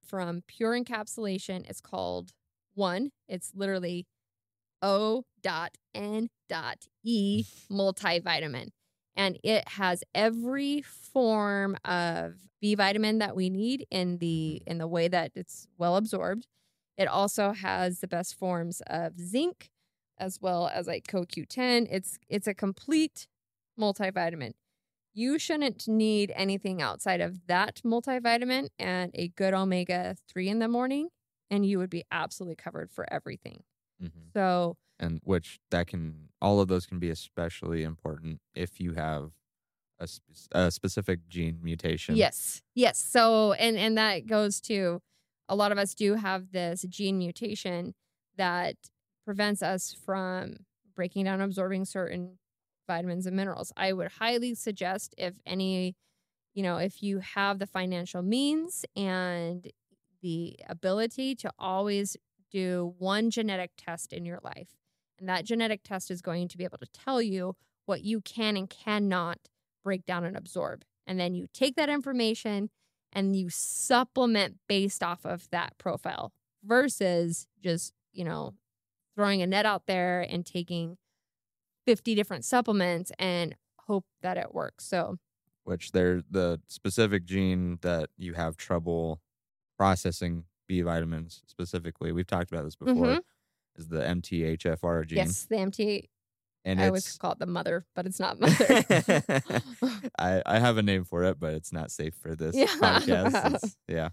from 0.06 0.44
Pure 0.48 0.80
Encapsulation. 0.84 1.70
It's 1.70 1.82
called 1.82 2.34
One. 2.74 3.12
It's 3.28 3.54
literally 3.56 4.08
O 4.82 5.26
dot 5.42 5.78
N 5.94 6.30
dot 6.50 6.88
E 7.04 7.46
multivitamin. 7.72 8.70
And 9.16 9.40
it 9.44 9.68
has 9.70 10.04
every 10.16 10.82
form 10.82 11.78
of 11.86 12.50
B 12.62 12.76
vitamin 12.76 13.20
that 13.20 13.36
we 13.36 13.50
need 13.50 13.86
in 13.92 14.18
the 14.20 14.64
in 14.66 14.78
the 14.80 14.88
way 14.88 15.08
that 15.08 15.32
it's 15.36 15.68
well 15.78 15.98
absorbed. 15.98 16.48
It 16.98 17.08
also 17.08 17.52
has 17.54 18.00
the 18.00 18.08
best 18.08 18.36
forms 18.38 18.82
of 18.88 19.20
zinc 19.20 19.70
as 20.18 20.40
well 20.42 20.68
as 20.68 20.88
like 20.88 21.08
CoQ10. 21.08 21.88
It's 21.90 22.20
it's 22.30 22.48
a 22.48 22.54
complete 22.54 23.28
multivitamin. 23.80 24.54
You 25.14 25.40
shouldn't 25.40 25.88
need 25.88 26.32
anything 26.36 26.82
outside 26.82 27.22
of 27.22 27.48
that 27.48 27.82
multivitamin 27.86 28.70
and 28.80 29.12
a 29.16 29.30
good 29.30 29.54
omega 29.54 30.16
3 30.28 30.50
in 30.50 30.60
the 30.60 30.68
morning 30.68 31.10
and 31.52 31.66
you 31.66 31.78
would 31.80 31.90
be 31.92 32.04
absolutely 32.12 32.56
covered 32.56 32.92
for 32.92 33.12
everything. 33.14 33.64
hmm 34.00 34.08
So, 34.36 34.76
And 35.00 35.20
which 35.24 35.60
that 35.72 35.88
can 35.88 36.30
all 36.42 36.60
of 36.62 36.68
those 36.68 36.86
can 36.86 37.00
be 37.00 37.10
especially 37.10 37.84
important 37.84 38.42
if 38.56 38.80
you 38.80 38.94
have 38.94 39.32
a, 40.00 40.08
sp- 40.08 40.50
a 40.54 40.72
specific 40.72 41.28
gene 41.30 41.60
mutation. 41.64 42.16
Yes. 42.16 42.62
Yes. 42.76 43.00
So 43.00 43.54
and 43.54 43.78
and 43.78 43.98
that 43.98 44.26
goes 44.28 44.60
to 44.62 45.02
a 45.54 45.56
lot 45.56 45.72
of 45.72 45.78
us 45.78 45.94
do 45.94 46.16
have 46.16 46.52
this 46.52 46.84
gene 46.90 47.18
mutation 47.18 47.94
that 48.38 48.76
prevents 49.24 49.62
us 49.62 49.96
from 50.06 50.56
breaking 50.96 51.26
down 51.26 51.42
absorbing 51.42 51.86
certain 51.86 52.40
vitamins 52.88 53.26
and 53.26 53.36
minerals. 53.36 53.72
I 53.78 53.94
would 53.94 54.12
highly 54.14 54.56
suggest 54.56 55.14
if 55.18 55.36
any 55.46 55.96
you 56.54 56.62
know, 56.62 56.78
if 56.78 57.02
you 57.02 57.20
have 57.20 57.58
the 57.60 57.66
financial 57.66 58.22
means 58.22 58.86
and 58.96 59.68
the 60.22 60.56
ability 60.70 61.36
to 61.36 61.52
always 61.58 62.16
do 62.52 62.94
one 63.00 63.32
genetic 63.32 63.72
test 63.76 64.14
in 64.14 64.24
your 64.24 64.40
life. 64.44 64.70
And 65.20 65.28
that 65.28 65.46
genetic 65.46 65.82
test 65.84 66.12
is 66.12 66.22
going 66.22 66.48
to 66.50 66.58
be 66.58 66.64
able 66.64 66.78
to 66.78 66.88
tell 66.94 67.22
you 67.22 67.56
what 67.86 68.04
you 68.04 68.22
can 68.22 68.56
and 68.56 68.70
cannot 68.70 69.40
break 69.84 70.06
down 70.06 70.24
and 70.24 70.38
absorb. 70.38 70.84
And 71.08 71.20
then 71.20 71.34
you 71.34 71.48
take 71.54 71.76
that 71.76 71.90
information 71.90 72.70
and 73.14 73.36
you 73.36 73.50
supplement 73.50 74.58
based 74.68 75.02
off 75.04 75.26
of 75.26 75.50
that 75.52 75.78
profile 75.78 76.34
versus 76.64 77.48
just, 77.62 77.94
you 78.12 78.24
know, 78.26 78.54
throwing 79.16 79.42
a 79.42 79.48
net 79.48 79.66
out 79.66 79.86
there 79.88 80.22
and 80.22 80.46
taking 80.46 80.98
50 81.86 82.16
different 82.16 82.44
supplements 82.46 83.12
and 83.20 83.56
hope 83.88 84.06
that 84.22 84.38
it 84.38 84.54
works. 84.54 84.86
So, 84.86 85.18
Which 85.64 85.92
they're 85.92 86.22
the 86.30 86.60
specific 86.68 87.26
gene 87.26 87.80
that 87.82 88.10
you 88.18 88.34
have 88.34 88.58
trouble 88.58 89.22
processing 89.78 90.46
B 90.68 90.82
vitamins 90.82 91.42
specifically. 91.46 92.12
We've 92.12 92.28
talked 92.28 92.52
about 92.52 92.64
this 92.64 92.76
before. 92.76 92.96
Mhm. 93.18 93.22
Is 93.76 93.88
the 93.90 94.06
MTHFR 94.08 95.04
gene. 95.04 95.18
yes, 95.18 95.46
the 95.46 95.58
MT, 95.58 96.10
And 96.66 96.80
I 96.82 96.88
always 96.88 97.18
call 97.18 97.34
it 97.34 97.40
the 97.40 97.46
mother, 97.46 97.86
but 97.94 98.06
it's 98.06 98.20
not 98.20 98.40
mother. 98.40 98.66
I, 100.18 100.42
I 100.46 100.60
have 100.60 100.78
a 100.78 100.82
name 100.84 101.04
for 101.04 101.24
it, 101.24 101.40
but 101.40 101.54
it's 101.54 101.74
not 101.74 101.92
safe 101.92 102.14
for 102.16 102.36
this 102.36 102.56
Yeah. 102.56 102.68
podcast. 102.68 103.46
It's- 103.56 103.76
yeah. 103.88 104.10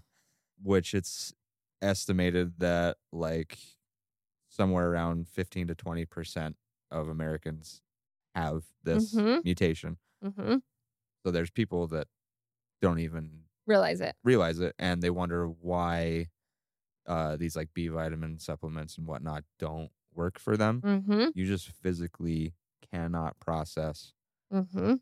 Which 0.61 0.93
it's 0.93 1.33
estimated 1.81 2.53
that 2.59 2.97
like 3.11 3.57
somewhere 4.49 4.89
around 4.91 5.27
15 5.29 5.67
to 5.67 5.75
20% 5.75 6.55
of 6.91 7.07
Americans 7.07 7.81
have 8.35 8.63
this 8.83 9.15
Mhm. 9.15 9.43
mutation. 9.43 9.97
hmm 10.21 10.57
So 11.25 11.31
there's 11.31 11.49
people 11.51 11.87
that 11.87 12.07
don't 12.81 12.99
even 12.99 13.43
Realize 13.65 14.01
it. 14.01 14.15
realize 14.23 14.59
it 14.59 14.75
and 14.77 15.01
they 15.01 15.09
wonder 15.09 15.47
why 15.47 16.29
uh, 17.07 17.35
these 17.37 17.55
like 17.55 17.69
B 17.73 17.87
vitamin 17.87 18.37
supplements 18.39 18.97
and 18.97 19.07
whatnot 19.07 19.43
don't 19.57 19.91
work 20.13 20.39
for 20.39 20.57
them. 20.57 20.81
hmm 20.81 21.25
You 21.33 21.45
just 21.45 21.69
physically 21.69 22.55
cannot 22.91 23.39
process 23.39 24.13
hmm 24.51 24.95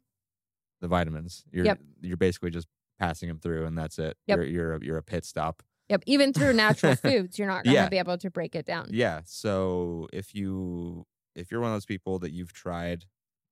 the 0.82 0.88
vitamins. 0.88 1.44
You're 1.52 1.66
Yep. 1.66 1.80
you're 2.02 2.18
basically 2.18 2.52
just 2.52 2.68
passing 3.00 3.28
them 3.30 3.40
through, 3.40 3.66
and 3.66 3.78
that's 3.78 4.00
it. 4.00 4.18
Yep. 4.28 4.38
You're 4.38 4.46
you're 4.46 4.74
a, 4.76 4.86
you're 4.86 4.98
a 4.98 5.04
pit 5.04 5.26
stop. 5.26 5.64
Yep. 5.90 6.04
Even 6.06 6.34
through 6.34 6.54
natural 6.54 6.96
foods, 7.04 7.40
you're 7.40 7.48
not 7.48 7.64
going 7.64 7.76
to 7.76 7.82
Yeah. 7.84 7.90
be 7.90 7.98
able 7.98 8.18
to 8.18 8.30
break 8.30 8.56
it 8.56 8.66
down. 8.66 8.88
Yeah. 8.92 9.22
So 9.26 10.08
if 10.14 10.36
you 10.36 11.06
if 11.36 11.52
you're 11.52 11.62
one 11.62 11.72
of 11.72 11.76
those 11.76 11.86
people 11.86 12.20
that 12.20 12.32
you've 12.32 12.54
tried 12.54 13.06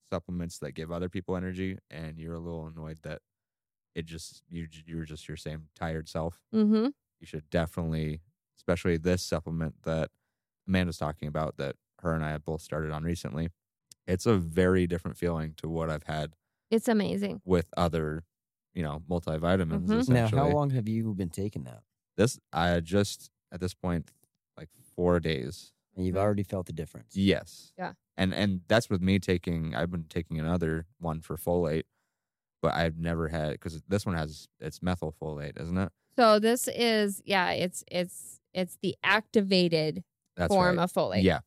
supplements 0.09 0.59
that 0.59 0.71
give 0.73 0.91
other 0.91 1.09
people 1.09 1.35
energy, 1.35 1.77
and 1.89 2.17
you're 2.19 2.35
a 2.35 2.39
little 2.39 2.67
annoyed 2.67 2.99
that 3.03 3.21
it 3.95 4.05
just 4.05 4.43
you 4.49 4.67
you're 4.85 5.05
just 5.05 5.27
your 5.27 5.37
same 5.37 5.67
tired 5.75 6.07
self. 6.07 6.43
Mm-hmm. 6.53 6.87
You 7.19 7.25
should 7.27 7.49
definitely, 7.49 8.21
especially 8.57 8.97
this 8.97 9.23
supplement 9.23 9.83
that 9.83 10.11
Amanda's 10.67 10.97
talking 10.97 11.27
about 11.27 11.57
that 11.57 11.75
her 12.01 12.13
and 12.13 12.23
I 12.23 12.29
have 12.31 12.45
both 12.45 12.61
started 12.61 12.91
on 12.91 13.03
recently. 13.03 13.49
It's 14.05 14.25
a 14.25 14.37
very 14.37 14.87
different 14.87 15.17
feeling 15.17 15.53
to 15.57 15.67
what 15.67 15.89
I've 15.89 16.03
had 16.03 16.33
It's 16.69 16.87
amazing. 16.87 17.41
with 17.45 17.67
other, 17.75 18.23
you 18.73 18.83
know, 18.83 19.01
multivitamins. 19.09 19.87
Mhm. 19.87 20.09
Now, 20.09 20.27
how 20.27 20.47
long 20.49 20.69
have 20.71 20.87
you 20.87 21.13
been 21.13 21.29
taking 21.29 21.63
that? 21.63 21.83
this 22.15 22.39
I 22.51 22.79
just 22.79 23.29
at 23.51 23.59
this 23.59 23.73
point 23.75 24.11
like 24.57 24.69
four 24.95 25.19
days. 25.19 25.71
And 25.95 26.05
you've 26.05 26.15
Mhm. 26.15 26.19
already 26.19 26.43
felt 26.43 26.65
the 26.67 26.73
difference. 26.73 27.15
Yes. 27.15 27.73
Yeah. 27.77 27.93
And 28.17 28.33
and 28.33 28.61
that's 28.67 28.89
with 28.89 29.01
me 29.01 29.19
taking. 29.19 29.75
I've 29.75 29.91
been 29.91 30.05
taking 30.05 30.39
another 30.39 30.87
one 30.99 31.21
for 31.21 31.37
folate, 31.37 31.83
but 32.61 32.73
I've 32.73 32.97
never 32.97 33.27
had 33.27 33.51
because 33.53 33.81
this 33.87 34.05
one 34.05 34.15
has 34.15 34.47
it's 34.59 34.79
methylfolate, 34.79 35.59
isn't 35.61 35.77
it? 35.77 35.91
So 36.15 36.39
this 36.39 36.67
is 36.67 37.21
yeah, 37.25 37.51
it's 37.51 37.83
it's 37.91 38.39
it's 38.53 38.77
the 38.81 38.95
activated 39.03 40.03
That's 40.37 40.53
form 40.53 40.77
right. 40.77 40.83
of 40.83 40.93
folate. 40.93 41.23
Yeah. 41.23 41.39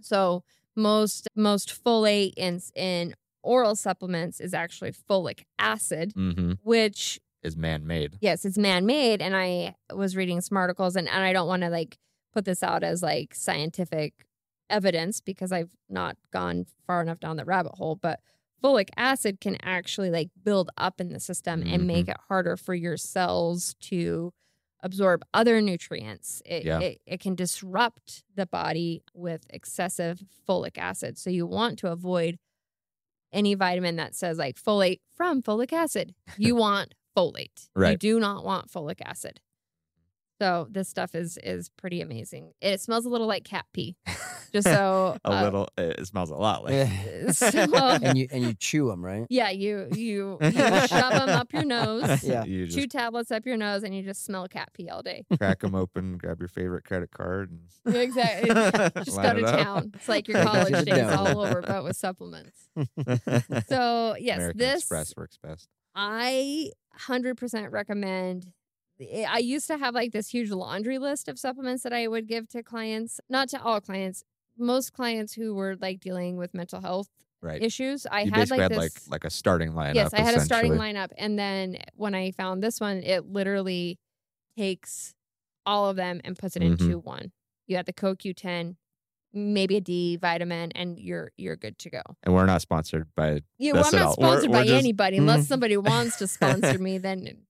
So 0.00 0.44
most 0.76 1.28
most 1.34 1.82
folate 1.84 2.34
in 2.36 2.60
in 2.74 3.14
oral 3.42 3.74
supplements 3.76 4.40
is 4.40 4.52
actually 4.54 4.92
folic 4.92 5.44
acid, 5.58 6.12
Mm-hmm. 6.14 6.52
which 6.62 7.18
Is 7.42 7.56
man 7.56 7.86
made. 7.86 8.18
yes, 8.20 8.44
it's 8.44 8.58
man 8.58 8.86
made. 8.86 9.22
And 9.22 9.34
I 9.36 9.74
was 9.94 10.16
reading 10.16 10.40
some 10.40 10.56
articles, 10.58 10.96
and, 10.96 11.08
and 11.08 11.24
I 11.24 11.32
don't 11.32 11.48
want 11.48 11.62
to 11.62 11.70
like 11.70 11.96
put 12.34 12.44
this 12.44 12.62
out 12.62 12.82
as 12.84 13.02
like 13.02 13.34
scientific 13.34 14.12
evidence 14.68 15.20
because 15.20 15.52
I've 15.52 15.70
not 15.88 16.16
gone 16.32 16.66
far 16.86 17.00
enough 17.00 17.20
down 17.20 17.36
the 17.36 17.44
rabbit 17.44 17.72
hole, 17.76 17.94
but 17.96 18.20
folic 18.62 18.88
acid 18.96 19.40
can 19.40 19.56
actually 19.62 20.10
like 20.10 20.28
build 20.44 20.70
up 20.76 21.00
in 21.00 21.10
the 21.12 21.20
system 21.20 21.62
and 21.64 21.86
make 21.86 22.08
it 22.08 22.16
harder 22.28 22.56
for 22.56 22.74
your 22.74 22.96
cells 22.96 23.74
to 23.82 24.32
absorb 24.86 25.22
other 25.34 25.60
nutrients. 25.60 26.40
It, 26.46 26.64
Yeah. 26.64 26.80
it, 26.80 27.00
it 27.06 27.20
can 27.20 27.34
disrupt 27.34 28.24
the 28.34 28.46
body 28.46 29.02
with 29.12 29.44
excessive 29.50 30.22
folic 30.48 30.78
acid. 30.78 31.18
So 31.18 31.28
you 31.28 31.44
want 31.46 31.78
to 31.80 31.88
avoid 31.92 32.38
any 33.32 33.54
vitamin 33.54 33.96
that 33.96 34.14
says 34.14 34.38
like 34.38 34.56
folate 34.56 35.00
from 35.14 35.42
folic 35.42 35.72
acid. 35.72 36.14
You 36.38 36.54
want 36.64 36.94
folate. 37.16 37.68
Right. 37.74 37.90
You 37.92 37.96
do 37.98 38.20
not 38.20 38.44
want 38.44 38.70
folic 38.70 39.00
acid. 39.04 39.40
So 40.40 40.66
this 40.70 40.88
stuff 40.88 41.14
is 41.14 41.38
is 41.42 41.70
pretty 41.70 42.00
amazing. 42.00 42.52
It 42.60 42.80
smells 42.80 43.06
a 43.06 43.08
little 43.08 43.26
like 43.26 43.44
cat 43.44 43.64
pee. 43.72 43.96
Just 44.52 44.68
so 44.68 45.16
a 45.24 45.30
uh, 45.30 45.42
little. 45.42 45.68
It 45.76 46.06
smells 46.06 46.30
a 46.30 46.34
lot 46.34 46.62
like. 46.64 46.88
so- 47.32 47.48
and 48.02 48.16
you 48.16 48.28
and 48.30 48.42
you 48.44 48.54
chew 48.54 48.88
them, 48.88 49.04
right? 49.04 49.26
yeah, 49.30 49.50
you 49.50 49.88
you 49.92 50.38
you 50.42 50.50
shove 50.50 51.12
them 51.12 51.28
up 51.30 51.52
your 51.52 51.64
nose. 51.64 52.22
Yeah. 52.22 52.44
You 52.44 52.68
Two 52.68 52.86
tablets 52.86 53.30
up 53.30 53.46
your 53.46 53.56
nose 53.56 53.82
and 53.82 53.94
you 53.94 54.02
just 54.02 54.24
smell 54.24 54.46
cat 54.48 54.70
pee 54.74 54.88
all 54.88 55.02
day. 55.02 55.24
crack 55.38 55.60
them 55.60 55.74
open, 55.74 56.18
grab 56.18 56.40
your 56.40 56.48
favorite 56.48 56.84
credit 56.84 57.10
card, 57.10 57.50
and 57.50 57.96
exactly. 57.96 58.50
Just 59.04 59.16
go 59.16 59.32
to 59.32 59.38
it 59.38 59.44
up. 59.44 59.60
town. 59.60 59.92
It's 59.94 60.08
like 60.08 60.28
your 60.28 60.42
college 60.42 60.84
days 60.84 61.12
all 61.12 61.38
over, 61.38 61.62
but 61.62 61.82
with 61.82 61.96
supplements. 61.96 62.68
So 63.68 64.16
yes, 64.18 64.36
American 64.36 64.58
this 64.58 64.82
Express 64.82 65.14
works 65.16 65.38
best. 65.42 65.68
I 65.94 66.70
100% 67.08 67.70
recommend. 67.72 68.52
Eh, 69.00 69.24
I 69.28 69.38
used 69.38 69.66
to 69.68 69.78
have 69.78 69.94
like 69.94 70.12
this 70.12 70.28
huge 70.28 70.50
laundry 70.50 70.98
list 70.98 71.28
of 71.28 71.38
supplements 71.38 71.82
that 71.82 71.92
I 71.92 72.06
would 72.08 72.26
give 72.26 72.48
to 72.50 72.62
clients, 72.62 73.20
not 73.28 73.48
to 73.50 73.62
all 73.62 73.80
clients, 73.80 74.22
most 74.58 74.92
clients 74.92 75.34
who 75.34 75.54
were 75.54 75.76
like 75.80 76.00
dealing 76.00 76.36
with 76.36 76.54
mental 76.54 76.80
health 76.80 77.08
Right. 77.42 77.62
issues. 77.62 78.06
I 78.06 78.22
you 78.22 78.30
had 78.32 78.50
like 78.50 78.60
had 78.60 78.70
this. 78.72 78.78
like 78.78 78.92
like 79.08 79.24
a 79.24 79.30
starting 79.30 79.72
lineup. 79.72 79.94
yes, 79.94 80.12
I 80.14 80.20
had 80.20 80.34
a 80.34 80.40
starting 80.40 80.72
lineup. 80.72 81.10
And 81.18 81.38
then 81.38 81.76
when 81.94 82.14
I 82.14 82.30
found 82.32 82.62
this 82.62 82.80
one, 82.80 82.98
it 83.02 83.26
literally 83.26 83.98
takes 84.56 85.14
all 85.66 85.88
of 85.90 85.96
them 85.96 86.20
and 86.24 86.36
puts 86.38 86.56
it 86.56 86.62
Mhm. 86.62 86.80
into 86.80 86.98
one. 86.98 87.32
You 87.66 87.76
have 87.76 87.86
the 87.86 87.92
CoQ10, 87.92 88.76
maybe 89.32 89.76
a 89.76 89.80
D 89.80 90.16
vitamin, 90.16 90.72
and 90.72 90.98
you're 90.98 91.30
you're 91.36 91.56
good 91.56 91.78
to 91.80 91.90
go. 91.90 92.00
And 92.22 92.34
we're 92.34 92.46
not 92.46 92.62
sponsored 92.62 93.08
by. 93.14 93.42
Yeah, 93.58 93.72
well, 93.72 93.84
I'm 93.84 93.92
not. 93.94 94.18
We're- 94.18 94.28
sponsored 94.30 94.50
we're 94.50 94.56
by 94.60 94.64
just- 94.66 94.82
anybody 94.82 95.18
unless 95.18 95.44
Mhm. 95.44 95.48
somebody 95.48 95.76
wants 95.76 96.16
to 96.16 96.26
sponsor 96.26 96.78
me. 96.78 96.98
Then 96.98 97.42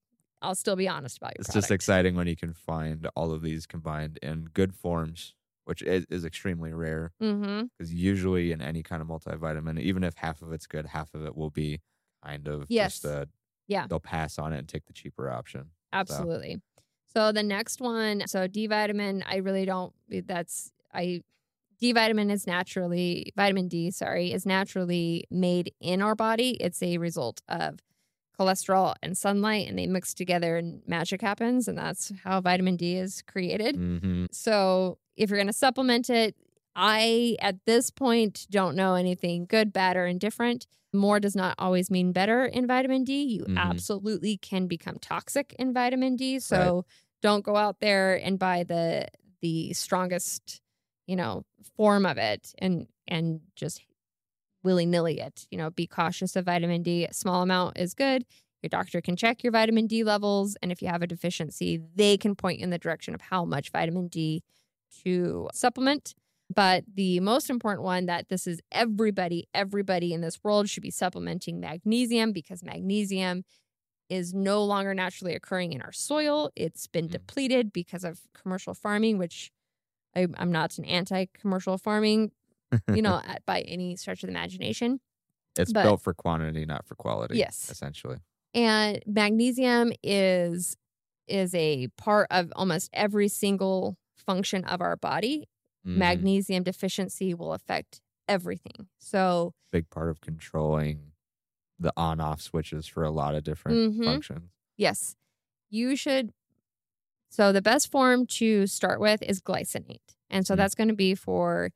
I'll 0.43 0.55
still 0.55 0.77
be 0.77 0.89
honest 0.89 1.17
about 1.19 1.31
your 1.37 1.41
It's 1.41 1.49
product. 1.49 1.65
just 1.65 1.71
exciting 1.71 2.15
when 2.15 2.27
you 2.27 2.37
can 2.37 2.53
find 2.53 3.09
all 3.17 3.33
of 3.33 3.43
these 3.43 3.67
combined 3.67 4.19
in 4.23 4.45
good 4.53 4.75
forms, 4.75 5.35
which 5.65 5.83
is, 5.83 6.05
is 6.11 6.25
extremely 6.25 6.73
rare. 6.73 7.13
Mm-hmm. 7.23 7.67
Because 7.79 7.93
usually 7.93 8.53
in 8.53 8.61
any 8.61 8.83
kind 8.83 9.01
of 9.03 9.09
multivitamin, 9.09 9.81
even 9.81 10.05
if 10.05 10.15
half 10.17 10.43
of 10.43 10.53
it's 10.53 10.67
good, 10.67 10.87
half 10.87 11.15
of 11.15 11.25
it 11.25 11.37
will 11.37 11.51
be 11.51 11.81
kind 12.25 12.47
of 12.49 12.67
Yes. 12.69 13.01
just 13.01 13.05
a 13.05 13.29
Yeah. 13.67 13.87
They'll 13.89 13.99
pass 14.01 14.39
on 14.39 14.53
it 14.53 14.59
and 14.59 14.69
take 14.69 14.85
the 14.87 14.93
cheaper 14.93 15.31
option. 15.31 15.71
Absolutely. 15.93 16.61
So 17.15 17.33
the 17.33 17.43
next 17.43 17.81
one, 17.81 18.27
so 18.27 18.47
D 18.47 18.67
vitamin, 18.67 19.25
I 19.27 19.37
really 19.37 19.65
don't. 19.65 19.95
That's 20.11 20.71
I. 20.93 21.23
D 21.79 21.93
vitamin 21.93 22.31
is 22.31 22.47
naturally 22.47 23.33
vitamin 23.37 23.69
D. 23.69 23.91
Sorry, 23.91 24.33
is 24.33 24.45
naturally 24.47 25.25
made 25.31 25.73
in 25.81 26.01
our 26.03 26.15
body. 26.15 26.51
It's 26.61 26.83
a 26.83 26.99
result 26.99 27.41
of 27.49 27.79
cholesterol 28.39 28.95
and 29.03 29.17
sunlight, 29.17 29.69
and 29.69 29.79
they 29.79 29.87
mix 29.87 30.13
together, 30.15 30.57
and 30.57 30.83
magic 30.87 31.21
happens, 31.23 31.69
and 31.69 31.77
that's 31.79 32.13
how 32.25 32.41
vitamin 32.41 32.77
D 32.77 32.97
is 32.97 33.23
created. 33.23 33.77
Mm-hmm. 33.77 34.27
So 34.31 34.99
if 35.17 35.31
you're 35.31 35.39
going 35.39 35.47
to 35.47 35.53
supplement 35.53 36.11
it, 36.11 36.35
I 36.75 37.37
at 37.41 37.65
this 37.65 37.91
point 37.91 38.47
don't 38.51 38.77
know 38.77 38.95
anything 38.95 39.47
good, 39.47 39.73
bad, 39.73 39.97
or 39.97 40.07
indifferent. 40.07 40.67
More 40.93 41.19
does 41.21 41.35
not 41.35 41.55
always 41.59 41.91
mean 41.91 42.13
better 42.13 42.45
in 42.45 42.67
vitamin 42.67 43.05
D. 43.05 43.23
You 43.25 43.45
Mhm. 43.45 43.57
absolutely 43.59 44.37
can 44.37 44.67
become 44.67 44.99
toxic 45.01 45.55
in 45.59 45.73
vitamin 45.73 46.17
D. 46.17 46.39
So 46.39 46.85
don't 47.23 47.45
go 47.45 47.57
out 47.57 47.81
there 47.81 48.15
and 48.17 48.39
buy 48.39 48.63
the 48.63 49.07
the 49.41 49.73
strongest, 49.75 50.61
you 51.07 51.17
know, 51.17 51.45
form 51.77 52.05
of 52.07 52.19
it 52.19 52.55
and 52.59 52.87
and 53.09 53.41
just 53.55 53.83
willy 54.67 54.85
nilly 54.85 55.19
it. 55.21 55.47
You 55.51 55.57
know, 55.57 55.71
be 55.71 55.87
cautious 55.87 56.37
of 56.37 56.45
vitamin 56.45 56.83
D. 56.83 57.07
A 57.07 57.15
small 57.15 57.41
amount 57.43 57.79
is 57.79 57.95
good. 57.95 58.27
Your 58.63 58.69
doctor 58.69 59.01
can 59.01 59.17
check 59.17 59.43
your 59.43 59.53
vitamin 59.53 59.87
D 59.87 60.05
levels, 60.05 60.57
and 60.63 60.71
if 60.71 60.83
you 60.83 60.89
have 60.89 61.03
a 61.03 61.07
deficiency, 61.07 61.81
they 61.95 62.19
can 62.19 62.35
point 62.35 62.59
you 62.59 62.65
in 62.65 62.71
the 62.71 62.79
direction 62.79 63.15
of 63.15 63.23
how 63.23 63.45
much 63.47 63.71
vitamin 63.71 64.09
D 64.09 64.43
to 65.05 65.49
supplement. 65.55 66.15
But 66.55 66.85
the 66.95 67.21
most 67.21 67.51
important 67.51 67.83
one 67.85 68.07
that 68.07 68.29
this 68.29 68.47
is 68.47 68.61
everybody, 68.71 69.49
everybody 69.55 70.13
in 70.13 70.21
this 70.21 70.39
world 70.45 70.69
should 70.69 70.83
be 70.83 70.91
supplementing 70.93 71.61
magnesium 71.61 72.33
because 72.33 72.63
magnesium 72.63 73.45
is 74.09 74.33
no 74.33 74.65
longer 74.65 74.95
naturally 74.95 75.35
occurring 75.35 75.73
in 75.73 75.83
our 75.83 75.93
soil. 75.93 76.51
It's 76.55 76.87
been 76.87 77.09
Mm. 77.09 77.13
depleted 77.13 77.73
because 77.73 78.05
of 78.05 78.21
commercial 78.33 78.75
farming, 78.75 79.19
which 79.19 79.51
I, 80.15 80.29
I'm 80.39 80.53
not 80.53 80.79
an 80.79 80.85
anti 80.85 81.27
commercial 81.35 81.79
farming, 81.79 82.31
you 82.95 83.03
know, 83.03 83.21
at, 83.27 83.45
by 83.47 83.61
any 83.63 83.97
stretch 83.97 84.23
of 84.23 84.29
the 84.29 84.33
imagination. 84.33 85.01
it's 85.59 85.73
but- 85.73 85.83
built 85.83 86.03
for 86.03 86.15
quantity, 86.15 86.65
not 86.67 86.87
for 86.87 86.95
quality. 86.95 87.39
Yes. 87.39 87.69
essentially. 87.71 88.19
and 88.55 89.03
magnesium 89.07 89.93
is 90.03 90.77
is 91.27 91.53
a 91.55 91.89
part 91.99 92.29
of 92.31 92.53
almost 92.55 92.89
every 92.93 93.27
single 93.29 93.97
function 94.17 94.65
of 94.65 94.81
our 94.81 94.97
body 94.97 95.49
Mhm. 95.87 95.97
magnesium 95.97 96.63
deficiency 96.63 97.35
will 97.35 97.53
affect 97.53 98.01
everything 98.29 98.89
so 98.99 99.53
big 99.73 99.89
part 99.91 100.09
of 100.09 100.21
controlling 100.21 101.13
the 101.79 101.93
on-off 101.97 102.41
switches 102.41 102.87
for 102.87 103.03
a 103.05 103.11
lot 103.11 103.35
of 103.35 103.43
different 103.45 103.95
Mhm. 103.95 104.05
functions. 104.05 104.51
yes 104.77 105.17
you 105.69 105.97
should 105.97 106.33
so 107.29 107.53
the 107.53 107.61
best 107.63 107.91
form 107.91 108.25
to 108.27 108.67
start 108.67 109.01
with 109.01 109.21
is 109.23 109.41
glycinate 109.41 110.15
and 110.31 110.47
so 110.47 110.55
Mm. 110.55 110.59
that's 110.59 110.75
going 110.75 110.89
to 110.89 110.95
be 110.95 111.15
for 111.15 111.71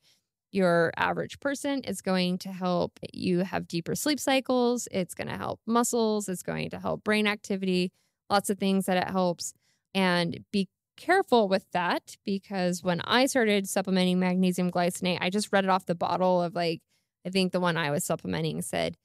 your 0.52 0.92
average 0.96 1.38
person 1.40 1.80
it's 1.84 2.00
going 2.00 2.38
to 2.38 2.50
help 2.50 2.98
you 3.12 3.40
have 3.40 3.68
deeper 3.68 3.94
sleep 3.94 4.18
cycles 4.18 4.88
it's 4.90 5.14
going 5.14 5.28
to 5.28 5.36
help 5.36 5.60
muscles 5.66 6.28
it's 6.28 6.42
going 6.42 6.68
to 6.70 6.78
help 6.78 7.04
brain 7.04 7.26
activity 7.26 7.92
lots 8.28 8.50
of 8.50 8.58
things 8.58 8.86
that 8.86 8.96
it 8.96 9.10
helps 9.10 9.52
and 9.94 10.44
be 10.52 10.68
careful 10.96 11.48
with 11.48 11.64
that 11.72 12.16
because 12.24 12.82
when 12.82 13.00
i 13.02 13.26
started 13.26 13.68
supplementing 13.68 14.18
magnesium 14.18 14.70
glycinate 14.70 15.18
i 15.20 15.30
just 15.30 15.52
read 15.52 15.64
it 15.64 15.70
off 15.70 15.86
the 15.86 15.94
bottle 15.94 16.42
of 16.42 16.54
like 16.54 16.80
i 17.26 17.30
think 17.30 17.52
the 17.52 17.60
one 17.60 17.76
i 17.76 17.90
was 17.90 18.04
supplementing 18.04 18.60
said 18.60 18.96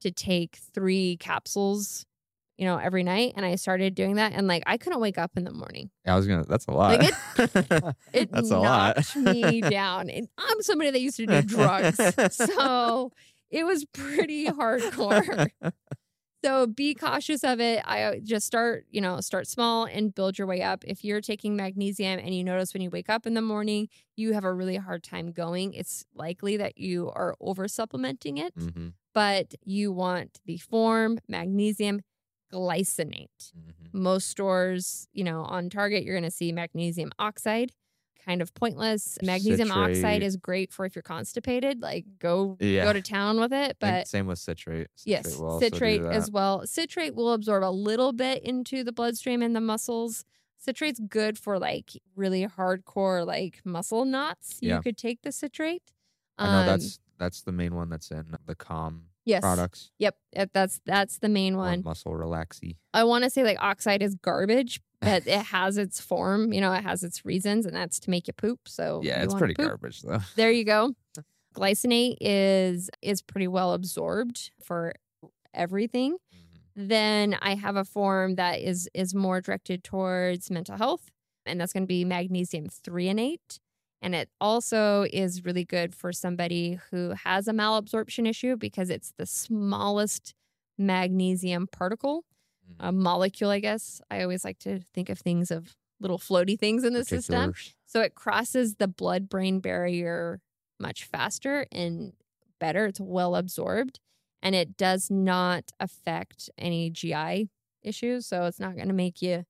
to 0.00 0.10
take 0.10 0.58
three 0.72 1.16
capsules 1.18 2.06
you 2.56 2.66
know 2.66 2.76
every 2.76 3.02
night 3.02 3.32
and 3.36 3.44
i 3.46 3.54
started 3.54 3.94
doing 3.94 4.16
that 4.16 4.32
and 4.32 4.46
like 4.46 4.62
i 4.66 4.76
couldn't 4.76 5.00
wake 5.00 5.18
up 5.18 5.32
in 5.36 5.44
the 5.44 5.52
morning 5.52 5.90
I 6.06 6.16
was 6.16 6.26
gonna. 6.26 6.44
That's 6.44 6.66
a 6.66 6.72
lot. 6.72 6.98
Like, 6.98 7.14
it 8.12 8.30
that's 8.32 8.50
a 8.50 8.58
lot. 8.58 9.14
me 9.14 9.60
down. 9.60 10.10
And 10.10 10.28
I'm 10.36 10.60
somebody 10.62 10.90
that 10.90 11.00
used 11.00 11.16
to 11.18 11.26
do 11.26 11.42
drugs. 11.42 12.00
So 12.32 13.12
it 13.50 13.64
was 13.64 13.84
pretty 13.84 14.46
hardcore. 14.46 15.48
So 16.44 16.66
be 16.66 16.94
cautious 16.94 17.44
of 17.44 17.60
it. 17.60 17.82
I 17.84 18.02
uh, 18.02 18.14
just 18.20 18.48
start, 18.48 18.86
you 18.90 19.00
know, 19.00 19.20
start 19.20 19.46
small 19.46 19.84
and 19.84 20.12
build 20.12 20.38
your 20.38 20.48
way 20.48 20.60
up. 20.60 20.82
If 20.84 21.04
you're 21.04 21.20
taking 21.20 21.54
magnesium 21.54 22.18
and 22.18 22.34
you 22.34 22.42
notice 22.42 22.74
when 22.74 22.82
you 22.82 22.90
wake 22.90 23.08
up 23.08 23.28
in 23.28 23.34
the 23.34 23.42
morning, 23.42 23.88
you 24.16 24.32
have 24.32 24.42
a 24.42 24.52
really 24.52 24.74
hard 24.74 25.04
time 25.04 25.30
going, 25.30 25.72
it's 25.72 26.04
likely 26.16 26.56
that 26.56 26.78
you 26.78 27.12
are 27.14 27.36
over 27.40 27.68
supplementing 27.68 28.38
it, 28.38 28.54
hmm 28.56 28.88
but 29.14 29.54
you 29.62 29.92
want 29.92 30.40
the 30.46 30.56
form, 30.56 31.18
magnesium, 31.28 32.00
glycinate. 32.52 33.52
Mhm. 33.56 33.92
Most 33.92 34.28
stores, 34.28 35.08
you 35.12 35.24
know, 35.24 35.42
on 35.42 35.70
Target, 35.70 36.04
you're 36.04 36.14
going 36.14 36.22
to 36.30 36.30
see 36.30 36.52
magnesium 36.52 37.10
oxide. 37.18 37.72
Kind 38.24 38.40
of 38.40 38.54
pointless. 38.54 39.18
Magnesium 39.22 39.72
oxide 39.72 40.22
is 40.22 40.36
great 40.36 40.72
for 40.72 40.84
if 40.84 40.94
you're 40.94 41.02
constipated. 41.02 41.80
Like 41.82 42.04
go 42.20 42.56
Yeah. 42.60 42.84
go 42.84 42.92
to 42.92 43.02
town 43.02 43.40
with 43.40 43.52
it. 43.52 43.78
But 43.80 44.06
same 44.06 44.26
with 44.28 44.38
citrate. 44.38 44.86
yes, 45.04 45.32
Citrate 45.34 45.60
do 45.60 45.60
citrate 45.60 46.02
as 46.04 46.30
well. 46.30 46.64
Citrate 46.64 47.16
will 47.16 47.32
absorb 47.32 47.64
a 47.64 47.70
little 47.72 48.12
bit 48.12 48.44
into 48.44 48.84
the 48.84 48.92
bloodstream 48.92 49.42
and 49.42 49.56
the 49.56 49.60
muscles. 49.60 50.24
Citrate's 50.56 51.00
good 51.00 51.36
for 51.36 51.58
like 51.58 51.90
really 52.14 52.46
hardcore 52.46 53.26
like 53.26 53.60
muscle 53.64 54.04
knots. 54.04 54.58
Yeah. 54.60 54.76
You 54.76 54.82
could 54.82 54.96
take 54.96 55.22
the 55.22 55.32
citrate. 55.32 55.82
I 56.38 56.46
know 56.46 56.60
Um, 56.60 56.66
that's 56.66 57.00
that's 57.18 57.42
the 57.42 57.50
main 57.52 57.74
one 57.74 57.88
that's 57.88 58.12
in 58.12 58.36
the 58.46 58.54
calm 58.54 59.06
yes. 59.24 59.40
products. 59.40 59.90
Yep, 59.98 60.16
that's 60.52 60.80
that's 60.86 61.18
the 61.18 61.28
main 61.28 61.54
or 61.54 61.58
one. 61.58 61.82
muscle 61.84 62.12
relaxy. 62.12 62.76
I 62.94 63.04
want 63.04 63.24
to 63.24 63.30
say 63.30 63.42
like 63.44 63.58
oxide 63.60 64.02
is 64.02 64.14
garbage, 64.16 64.80
but 65.00 65.26
it 65.26 65.42
has 65.46 65.78
its 65.78 66.00
form. 66.00 66.52
You 66.52 66.60
know, 66.60 66.72
it 66.72 66.82
has 66.82 67.02
its 67.02 67.24
reasons, 67.24 67.66
and 67.66 67.74
that's 67.76 67.98
to 68.00 68.10
make 68.10 68.26
you 68.26 68.32
poop. 68.34 68.60
So 68.68 69.00
Yeah, 69.02 69.18
you 69.18 69.24
it's 69.24 69.32
wanna 69.34 69.38
pretty 69.40 69.54
poop. 69.54 69.66
garbage 69.68 70.02
though. 70.02 70.18
There 70.36 70.50
you 70.52 70.64
go. 70.64 70.94
Glycinate 71.54 72.16
is 72.20 72.88
is 73.02 73.20
pretty 73.22 73.48
well 73.48 73.72
absorbed 73.74 74.50
for 74.64 74.94
everything. 75.54 76.12
Mhm. 76.14 76.88
Then 76.88 77.36
I 77.42 77.54
have 77.54 77.76
a 77.76 77.84
form 77.84 78.36
that 78.36 78.60
is 78.60 78.88
is 78.94 79.14
more 79.14 79.40
directed 79.40 79.84
towards 79.84 80.50
mental 80.50 80.76
health, 80.78 81.10
and 81.44 81.60
that's 81.60 81.72
going 81.74 81.82
to 81.82 81.86
be 81.88 82.04
magnesium 82.04 82.68
threonate. 82.68 83.58
And 84.02 84.14
it 84.14 84.30
also 84.40 85.06
is 85.12 85.44
really 85.44 85.64
good 85.64 85.94
for 85.94 86.12
somebody 86.12 86.78
who 86.90 87.10
has 87.10 87.48
a 87.48 87.52
malabsorption 87.52 88.28
issue 88.28 88.56
because 88.56 88.90
it's 88.90 89.12
the 89.16 89.26
smallest 89.26 90.34
magnesium 90.78 91.68
particle, 91.68 92.24
Mhm. 92.68 92.76
a 92.80 92.92
molecule, 92.92 93.50
I 93.50 93.60
guess. 93.60 94.00
I 94.10 94.22
always 94.22 94.44
like 94.44 94.58
to 94.60 94.80
think 94.80 95.08
of 95.08 95.18
things 95.20 95.50
of 95.50 95.76
little 96.00 96.18
floaty 96.18 96.58
things 96.58 96.84
in 96.84 96.94
the 96.94 97.04
system. 97.04 97.54
So 97.86 98.00
it 98.02 98.14
crosses 98.16 98.76
the 98.76 98.88
blood 98.88 99.28
brain 99.28 99.60
barrier 99.60 100.40
much 100.80 101.04
faster 101.04 101.66
and 101.70 102.12
better. 102.58 102.86
It's 102.86 103.00
well 103.00 103.36
absorbed 103.36 104.00
and 104.42 104.54
it 104.56 104.76
does 104.76 105.10
not 105.10 105.70
affect 105.78 106.50
any 106.58 106.90
GI 106.90 107.48
issues. 107.82 108.26
So 108.26 108.44
it's 108.46 108.58
not 108.60 108.74
going 108.76 108.88
to 108.88 108.94
make 108.94 109.22
you. 109.22 109.44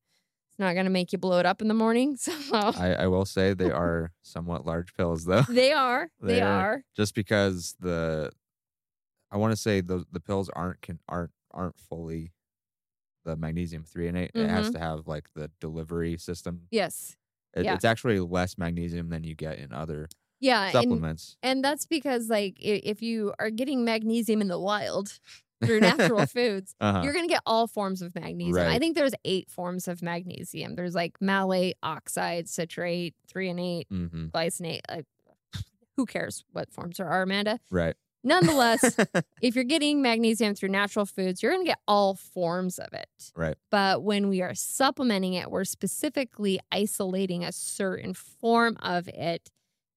It's 0.52 0.58
not 0.58 0.74
going 0.74 0.84
to 0.84 0.90
make 0.90 1.12
you 1.12 1.18
blow 1.18 1.38
it 1.38 1.46
up 1.46 1.62
in 1.62 1.68
the 1.68 1.74
morning. 1.74 2.16
So 2.20 2.32
I, 2.52 2.94
I 3.00 3.06
will 3.06 3.24
say 3.24 3.54
they 3.54 3.70
are 3.70 4.12
somewhat 4.22 4.66
large 4.66 4.92
pills 4.94 5.24
though. 5.24 5.42
they 5.48 5.72
are. 5.72 6.10
They 6.20 6.36
They're- 6.36 6.46
are. 6.46 6.84
Just 6.96 7.14
because 7.14 7.74
the 7.80 8.30
I 9.30 9.38
want 9.38 9.52
to 9.52 9.56
say 9.56 9.80
the 9.80 10.04
the 10.12 10.20
pills 10.20 10.50
aren't 10.54 10.82
can 10.82 10.98
aren't 11.08 11.30
aren't 11.52 11.78
fully 11.78 12.32
the 13.24 13.34
magnesium 13.36 13.84
threonate. 13.84 14.30
It 14.34 14.48
has 14.50 14.66
Mm-hmm. 14.66 14.72
to 14.74 14.78
have 14.80 15.06
like 15.08 15.28
the 15.34 15.50
delivery 15.60 16.18
system. 16.18 16.62
Yes. 16.70 17.16
It, 17.54 17.64
Yeah. 17.64 17.74
It's 17.74 17.84
actually 17.84 18.20
less 18.20 18.58
magnesium 18.58 19.08
than 19.08 19.24
you 19.24 19.34
get 19.34 19.58
in 19.58 19.72
other 19.72 20.08
Yeah. 20.40 20.64
And, 20.64 20.72
supplements. 20.72 21.36
and 21.42 21.64
that's 21.64 21.86
because, 21.86 22.28
like, 22.28 22.56
if 22.60 23.00
you 23.00 23.32
are 23.38 23.50
getting 23.50 23.84
magnesium 23.84 24.40
in 24.42 24.48
the 24.48 24.58
wild 24.58 25.18
through 25.64 25.80
natural 25.80 26.26
foods, 26.26 26.74
uh-huh. 26.80 27.02
you're 27.04 27.12
going 27.12 27.26
to 27.26 27.32
get 27.32 27.42
all 27.46 27.66
forms 27.66 28.02
of 28.02 28.14
magnesium. 28.14 28.68
I 28.68 28.78
think 28.78 28.96
there's 28.96 29.14
eight 29.24 29.50
forms 29.50 29.88
of 29.88 30.02
magnesium. 30.02 30.74
There's 30.74 30.94
like 30.94 31.20
malate, 31.20 31.76
oxide, 31.82 32.48
citrate, 32.48 33.14
threonate, 33.32 33.86
hmm 33.88 34.26
glycinate. 34.26 34.80
Uh, 34.88 35.02
who 35.96 36.06
cares 36.06 36.44
what 36.52 36.72
forms 36.72 36.96
there 36.98 37.08
are, 37.08 37.22
Amanda? 37.22 37.58
Right. 37.70 37.94
Nonetheless, 38.24 38.96
if 39.42 39.56
you're 39.56 39.64
getting 39.64 40.00
magnesium 40.00 40.54
through 40.54 40.68
natural 40.68 41.04
foods, 41.06 41.42
you're 41.42 41.50
going 41.52 41.64
to 41.64 41.68
get 41.68 41.80
all 41.88 42.14
forms 42.14 42.78
of 42.78 42.92
it. 42.92 43.08
Right. 43.34 43.56
But 43.70 44.04
when 44.04 44.28
we 44.28 44.42
are 44.42 44.54
supplementing 44.54 45.34
it, 45.34 45.50
we're 45.50 45.64
specifically 45.64 46.60
isolating 46.70 47.42
a 47.42 47.50
certain 47.50 48.14
form 48.14 48.76
of 48.80 49.08
it 49.08 49.50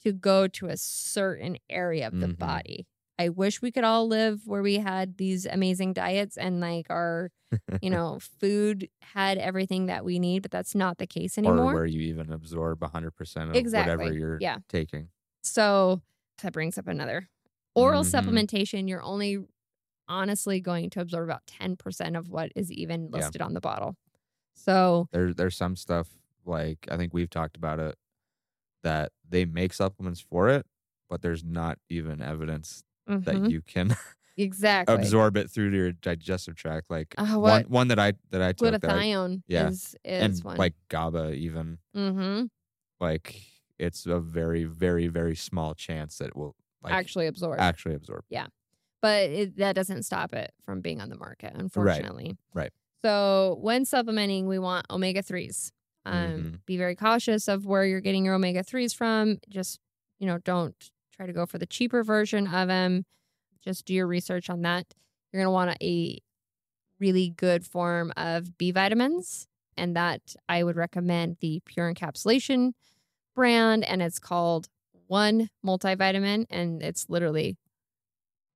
to 0.03 0.11
go 0.11 0.47
to 0.47 0.67
a 0.67 0.77
certain 0.77 1.57
area 1.69 2.07
of 2.07 2.19
the 2.19 2.27
Mhm. 2.27 2.37
body. 2.39 2.87
I 3.19 3.29
wish 3.29 3.61
we 3.61 3.71
could 3.71 3.83
all 3.83 4.07
live 4.07 4.41
where 4.47 4.61
we 4.61 4.75
had 4.77 5.17
these 5.17 5.45
amazing 5.45 5.93
diets 5.93 6.37
and 6.37 6.59
like 6.59 6.87
our, 6.89 7.31
you 7.81 7.89
know, 7.91 8.19
food 8.21 8.89
had 9.01 9.37
everything 9.37 9.85
that 9.87 10.03
we 10.05 10.19
need, 10.19 10.41
but 10.41 10.51
that's 10.51 10.75
not 10.75 10.97
the 10.97 11.07
case 11.07 11.37
or 11.43 11.67
anymore. 11.67 11.67
where 11.67 11.85
you 11.85 12.01
even 12.01 12.31
absorb 12.31 12.81
100% 12.81 13.51
of 13.51 13.57
Exactly. 13.59 13.71
whatever 13.71 14.11
you're 14.11 14.45
Yeah. 14.45 14.59
taking. 14.69 15.09
So 15.43 16.01
that 16.41 16.53
brings 16.53 16.77
up 16.77 16.87
another 16.87 17.29
oral 17.75 18.03
Mhm. 18.03 18.05
supplementation. 18.05 18.89
You're 18.89 19.03
only 19.03 19.39
honestly 20.07 20.61
going 20.61 20.89
to 20.91 21.01
absorb 21.01 21.25
about 21.25 21.47
10% 21.47 22.17
of 22.17 22.29
what 22.29 22.51
is 22.55 22.71
even 22.71 23.09
Yeah. 23.11 23.31
listed 23.31 23.41
on 23.41 23.53
the 23.53 23.61
bottle. 23.61 23.97
So, 24.55 25.09
There, 25.11 25.33
there's 25.33 25.55
some 25.57 25.75
stuff 25.75 26.09
like 26.45 26.87
I 26.91 26.97
think 26.97 27.13
we've 27.13 27.29
talked 27.29 27.57
about 27.57 27.79
it 27.79 27.95
that 28.83 29.13
they 29.27 29.45
make 29.45 29.73
supplements 29.73 30.21
for 30.21 30.49
it, 30.49 30.67
but 31.09 31.21
there's 31.21 31.43
not 31.43 31.79
even 31.89 32.21
evidence 32.21 32.83
mhm, 33.07 33.25
that 33.25 33.49
you 33.49 33.61
can 33.61 33.89
exactly. 34.37 34.95
absorb 34.95 35.37
it 35.37 35.49
through 35.51 35.71
your 35.71 35.91
digestive 35.91 36.55
tract. 36.55 36.89
Like 36.89 37.15
Uh, 37.17 37.37
one, 37.37 37.63
one 37.63 37.87
that 37.89 37.99
I 37.99 38.13
that 38.31 38.41
I 38.41 38.51
took 38.53 38.81
that 38.81 38.91
I, 38.91 39.01
glutathione 39.01 39.43
yeah. 39.47 39.67
is, 39.67 39.95
and 40.19 40.33
one. 40.43 40.57
like 40.57 40.73
GABA 40.89 41.33
even 41.33 41.79
hmm 41.93 42.45
like 42.99 43.41
it's 43.77 44.05
a 44.05 44.19
very 44.19 44.63
very 44.63 45.07
very 45.07 45.35
small 45.35 45.73
chance 45.73 46.17
that 46.17 46.27
it 46.29 46.35
will 46.35 46.55
like 46.81 46.93
actually 46.93 47.27
absorb. 47.27 47.59
actually 47.59 47.95
absorb. 47.95 48.23
Yeah, 48.29 48.47
but 49.01 49.29
it, 49.29 49.57
that 49.57 49.75
doesn't 49.75 50.03
stop 50.03 50.33
it 50.33 50.53
from 50.63 50.81
being 50.81 51.01
on 51.01 51.09
the 51.09 51.17
market, 51.17 51.53
unfortunately. 51.55 52.37
right. 52.53 52.71
So 53.03 53.57
when 53.61 53.85
supplementing, 53.85 54.47
we 54.47 54.59
want 54.59 54.87
omega 54.89 55.21
threes. 55.21 55.71
Um, 56.05 56.35
Mhm. 56.37 56.61
Be 56.65 56.77
very 56.77 56.95
cautious 56.95 57.47
of 57.47 57.65
where 57.65 57.85
you're 57.85 58.01
getting 58.01 58.25
your 58.25 58.35
omega 58.35 58.63
threes 58.63 58.93
from. 58.93 59.39
Just 59.49 59.79
you 60.19 60.27
know, 60.27 60.37
don't 60.39 60.75
try 61.15 61.25
to 61.25 61.33
go 61.33 61.45
for 61.45 61.57
the 61.57 61.65
cheaper 61.65 62.03
version 62.03 62.47
of 62.47 62.67
them. 62.67 63.05
Just 63.63 63.85
do 63.85 63.93
your 63.93 64.07
research 64.07 64.49
on 64.49 64.61
that. 64.61 64.93
You're 65.31 65.41
gonna 65.43 65.51
want 65.51 65.77
a 65.81 66.19
really 66.99 67.29
good 67.29 67.65
form 67.65 68.11
of 68.17 68.57
B 68.57 68.71
vitamins, 68.71 69.47
and 69.77 69.95
that 69.95 70.35
I 70.47 70.63
would 70.63 70.75
recommend 70.75 71.37
the 71.39 71.61
Pure 71.65 71.93
Encapsulation 71.93 72.73
brand, 73.33 73.83
and 73.83 74.01
it's 74.01 74.19
called 74.19 74.67
One 75.07 75.49
Multivitamin, 75.65 76.45
and 76.49 76.81
it's 76.81 77.09
literally 77.09 77.57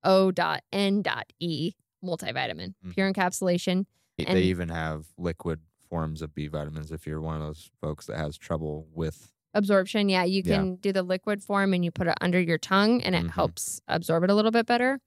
O 0.04 0.32
dot 0.32 0.64
N 0.72 1.02
dot 1.02 1.26
E 1.40 1.74
multivitamin, 2.04 2.74
Mhm. 2.86 2.94
pure 2.94 3.12
encapsulation. 3.12 3.86
They- 4.18 4.26
And- 4.26 4.38
they 4.38 4.44
even 4.44 4.70
have 4.70 5.08
liquid 5.18 5.60
forms 5.90 6.22
of 6.22 6.34
B 6.34 6.48
vitamins 6.48 6.92
if 6.94 7.06
you're 7.06 7.20
one 7.20 7.36
of 7.42 7.42
those 7.48 7.70
folks 7.82 8.06
that 8.06 8.16
has 8.18 8.38
trouble 8.38 8.88
with 8.94 9.34
Absorption, 9.54 10.10
yeah, 10.10 10.24
you 10.24 10.42
Yeah. 10.46 10.58
can 10.58 10.76
do 10.76 10.92
the 10.94 11.02
liquid 11.04 11.42
form 11.44 11.74
and 11.74 11.84
you 11.84 11.92
put 11.92 12.08
it 12.08 12.16
under 12.22 12.40
your 12.40 12.58
tongue 12.60 13.02
and 13.02 13.16
it 13.16 13.24
Mhm. 13.26 13.32
helps 13.32 13.82
absorb 13.88 14.24
it 14.24 14.30
a 14.30 14.36
little 14.36 14.52
bit 14.52 14.66
better. 14.66 15.00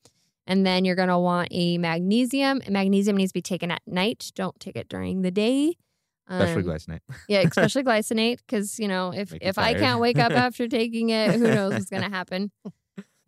And 0.46 0.66
then 0.66 0.84
you're 0.84 0.96
going 0.96 1.08
to 1.08 1.18
want 1.18 1.48
a 1.52 1.78
magnesium. 1.78 2.60
Magnesium 2.68 3.16
needs 3.16 3.30
to 3.30 3.34
be 3.34 3.42
taken 3.42 3.70
at 3.70 3.82
night. 3.86 4.32
Don't 4.34 4.58
take 4.58 4.74
it 4.76 4.88
during 4.88 5.22
the 5.22 5.30
day. 5.30 5.76
especially 6.28 6.62
Um, 6.62 6.68
glycinate. 6.68 7.00
Yeah, 7.28 7.40
especially 7.42 7.82
glycinate, 7.82 8.38
because 8.38 8.78
you 8.78 8.88
know 8.88 9.12
if 9.12 9.32
Make 9.32 9.42
if 9.44 9.58
I 9.58 9.74
can't 9.74 10.00
wake 10.00 10.18
up 10.18 10.32
after 10.46 10.66
taking 10.68 11.10
it, 11.10 11.34
who 11.34 11.44
knows 11.44 11.72
what's 11.74 11.90
going 11.90 12.02
to 12.02 12.08
happen. 12.08 12.50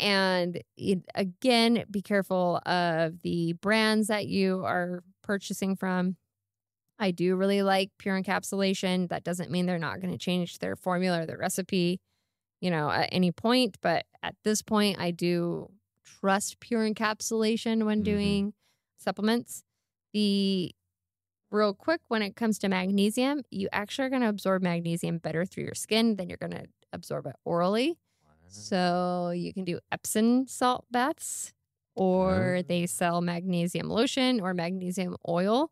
And 0.00 0.61
it, 0.77 1.00
again, 1.14 1.85
be 1.90 2.03
careful 2.03 2.61
of 2.66 3.20
the 3.22 3.53
brands 3.55 4.09
that 4.09 4.27
you 4.27 4.64
are 4.64 5.03
purchasing 5.22 5.77
from. 5.77 6.16
I 6.98 7.11
do 7.11 7.37
really 7.37 7.62
like 7.62 7.90
Pure 7.98 8.22
Encapsulation. 8.22 9.09
That 9.09 9.24
doesn't 9.24 9.50
mean 9.50 9.66
they're 9.66 9.78
not 9.78 10.00
going 10.00 10.12
to 10.12 10.18
change 10.18 10.59
their 10.59 10.76
formula 10.76 11.22
or 11.22 11.26
their 11.26 11.38
recipe, 11.38 12.00
you 12.61 12.70
know, 12.70 12.90
at 12.90 13.09
any 13.12 13.33
point. 13.33 13.78
But 13.83 14.07
at 14.22 14.37
this 14.44 14.62
point, 14.62 15.00
I 15.00 15.11
do 15.11 15.70
trust 16.04 16.61
Pure 16.61 16.88
Encapsulation 16.90 17.85
when 17.87 18.00
Mhm. 18.00 18.04
doing 18.04 18.54
supplements. 18.98 19.64
The 20.12 20.74
real 21.50 21.74
quick 21.74 22.00
when 22.09 22.22
it 22.22 22.37
comes 22.37 22.59
to 22.61 22.68
magnesium, 22.68 23.42
you 23.50 23.68
actually 23.72 24.07
are 24.07 24.11
going 24.11 24.22
to 24.22 24.28
absorb 24.28 24.62
magnesium 24.62 25.18
better 25.18 25.44
through 25.46 25.64
your 25.64 25.74
skin 25.74 26.16
than 26.16 26.28
you're 26.28 26.38
going 26.38 26.52
to 26.52 26.66
absorb 26.92 27.26
it 27.26 27.37
orally. 27.44 27.98
So 28.48 29.30
you 29.30 29.52
can 29.52 29.64
do 29.64 29.80
Epsom 29.92 30.46
salt 30.46 30.87
baths, 30.90 31.52
or 31.96 32.62
they 32.68 32.87
sell 32.87 33.20
magnesium 33.20 33.88
lotion 33.88 34.40
or 34.40 34.54
magnesium 34.54 35.16
oil. 35.28 35.70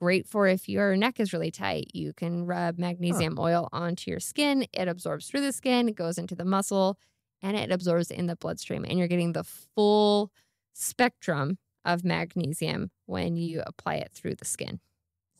Great 0.00 0.26
for 0.26 0.46
if 0.46 0.68
your 0.68 0.94
neck 0.96 1.18
is 1.20 1.32
really 1.32 1.50
tight. 1.50 1.90
You 1.94 2.12
can 2.12 2.44
rub 2.44 2.78
magnesium 2.78 3.38
oil 3.38 3.68
onto 3.72 4.10
your 4.10 4.20
skin. 4.20 4.66
It 4.72 4.88
absorbs 4.88 5.26
through 5.28 5.40
the 5.40 5.52
skin, 5.52 5.88
it 5.88 5.94
goes 5.96 6.18
into 6.18 6.34
the 6.34 6.44
muscle, 6.44 6.98
and 7.42 7.56
it 7.56 7.70
absorbs 7.72 8.10
in 8.10 8.26
the 8.26 8.36
bloodstream. 8.36 8.84
And 8.84 8.98
you're 8.98 9.08
getting 9.08 9.32
the 9.32 9.44
full 9.44 10.30
spectrum 10.74 11.58
of 11.84 12.04
magnesium 12.04 12.90
when 13.06 13.36
you 13.36 13.62
apply 13.66 13.94
it 13.96 14.10
through 14.12 14.34
the 14.34 14.44
skin. 14.44 14.80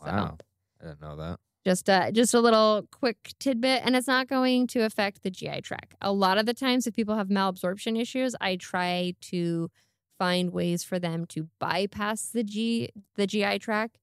So 0.01 0.07
Wow. 0.07 0.37
I 0.81 0.85
didn't 0.87 1.01
know 1.03 1.17
that. 1.17 1.41
just 1.65 1.89
a 1.89 2.11
just 2.13 2.33
a 2.33 2.41
little 2.41 2.87
quick 2.93 3.33
tidbit 3.41 3.83
and 3.85 3.97
it's 3.97 4.07
not 4.07 4.29
going 4.29 4.67
to 4.69 4.81
affect 4.81 5.23
the 5.23 5.31
GI 5.31 5.63
tract. 5.63 5.95
A 6.01 6.13
lot 6.13 6.39
of 6.39 6.47
the 6.47 6.55
times 6.55 6.87
if 6.87 6.95
people 6.95 7.17
have 7.17 7.29
malabsorption 7.29 8.01
issues, 8.01 8.35
I 8.41 8.57
try 8.57 9.15
to 9.23 9.71
find 10.19 10.51
ways 10.53 10.83
for 10.85 10.99
them 10.99 11.27
to 11.27 11.49
bypass 11.59 12.29
the 12.29 12.45
G 12.45 12.91
the 13.17 13.27
GI 13.27 13.59
tract 13.59 13.99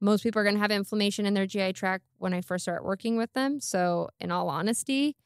most 0.00 0.22
people 0.22 0.40
are 0.40 0.44
going 0.44 0.54
to 0.56 0.60
have 0.60 0.70
inflammation 0.70 1.26
in 1.26 1.34
their 1.34 1.46
GI 1.46 1.74
tract 1.74 2.04
when 2.18 2.32
I 2.32 2.40
first 2.40 2.64
start 2.64 2.84
working 2.84 3.16
with 3.16 3.32
them. 3.34 3.60
So, 3.60 4.08
in 4.18 4.30
all 4.30 4.48
honesty, 4.48 5.16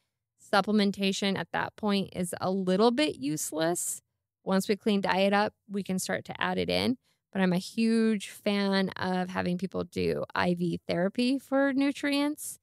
supplementation 0.52 1.38
at 1.38 1.48
that 1.52 1.76
point 1.76 2.10
is 2.14 2.34
a 2.40 2.50
little 2.50 2.90
bit 2.90 3.16
useless. 3.16 4.02
Once 4.44 4.68
we 4.68 4.76
clean 4.76 5.00
diet 5.00 5.32
up, 5.32 5.54
we 5.70 5.82
can 5.82 5.98
start 5.98 6.24
to 6.26 6.40
add 6.40 6.58
it 6.58 6.68
in. 6.68 6.96
But 7.32 7.40
I'm 7.40 7.52
a 7.52 7.58
huge 7.58 8.28
fan 8.28 8.90
of 8.90 9.30
having 9.30 9.58
people 9.58 9.84
do 9.84 10.24
IV 10.36 10.80
therapy 10.86 11.38
for 11.38 11.72
nutrients 11.72 12.60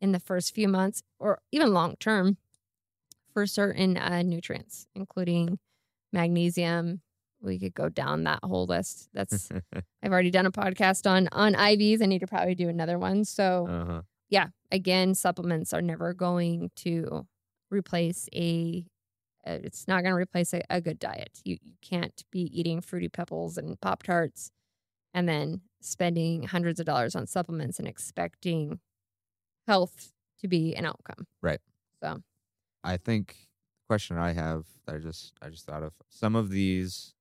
in 0.00 0.12
the 0.12 0.20
first 0.20 0.54
few 0.54 0.68
months 0.68 1.02
or 1.18 1.40
even 1.52 1.72
long 1.72 1.96
term 2.00 2.36
for 3.32 3.46
certain 3.46 3.96
uh, 3.96 4.22
nutrients, 4.22 4.86
including 4.94 5.58
magnesium. 6.12 7.02
We 7.40 7.58
could 7.58 7.74
go 7.74 7.88
down 7.88 8.24
that 8.24 8.40
whole 8.42 8.66
list. 8.66 9.08
That's 9.14 9.48
I've 10.02 10.12
already 10.12 10.30
done 10.30 10.46
a 10.46 10.52
podcast 10.52 11.08
on 11.08 11.28
on 11.32 11.54
IVs. 11.54 12.02
I 12.02 12.06
need 12.06 12.20
to 12.20 12.26
probably 12.26 12.54
do 12.54 12.68
another 12.68 12.98
one. 12.98 13.24
So 13.24 13.66
uh-huh. 13.68 14.02
yeah, 14.28 14.48
again, 14.72 15.14
supplements 15.14 15.72
are 15.72 15.82
never 15.82 16.12
going 16.14 16.70
to 16.76 17.26
replace 17.70 18.28
a. 18.34 18.84
uh, 19.46 19.58
It's 19.62 19.86
not 19.86 20.02
going 20.02 20.12
to 20.12 20.20
replace 20.20 20.52
a, 20.52 20.62
a 20.68 20.80
good 20.80 20.98
diet. 20.98 21.40
You 21.44 21.58
you 21.62 21.74
can't 21.82 22.24
be 22.32 22.42
eating 22.58 22.80
fruity 22.80 23.08
pebbles 23.08 23.56
and 23.56 23.80
pop 23.80 24.02
tarts, 24.02 24.50
and 25.14 25.28
then 25.28 25.60
spending 25.80 26.42
hundreds 26.42 26.80
of 26.80 26.86
dollars 26.86 27.14
on 27.14 27.26
supplements 27.26 27.78
and 27.78 27.86
expecting 27.86 28.80
health 29.68 30.12
to 30.40 30.48
be 30.48 30.74
an 30.74 30.84
outcome. 30.84 31.26
Right. 31.40 31.60
So 32.02 32.22
I 32.82 32.96
think 32.96 33.28
the 33.28 33.86
question 33.88 34.16
I 34.18 34.32
have 34.32 34.64
that 34.86 34.96
I 34.96 34.98
just 34.98 35.34
I 35.42 35.50
just 35.50 35.66
thought 35.66 35.82
of 35.84 35.92
some 36.08 36.34
of 36.34 36.50
these, 36.50 37.14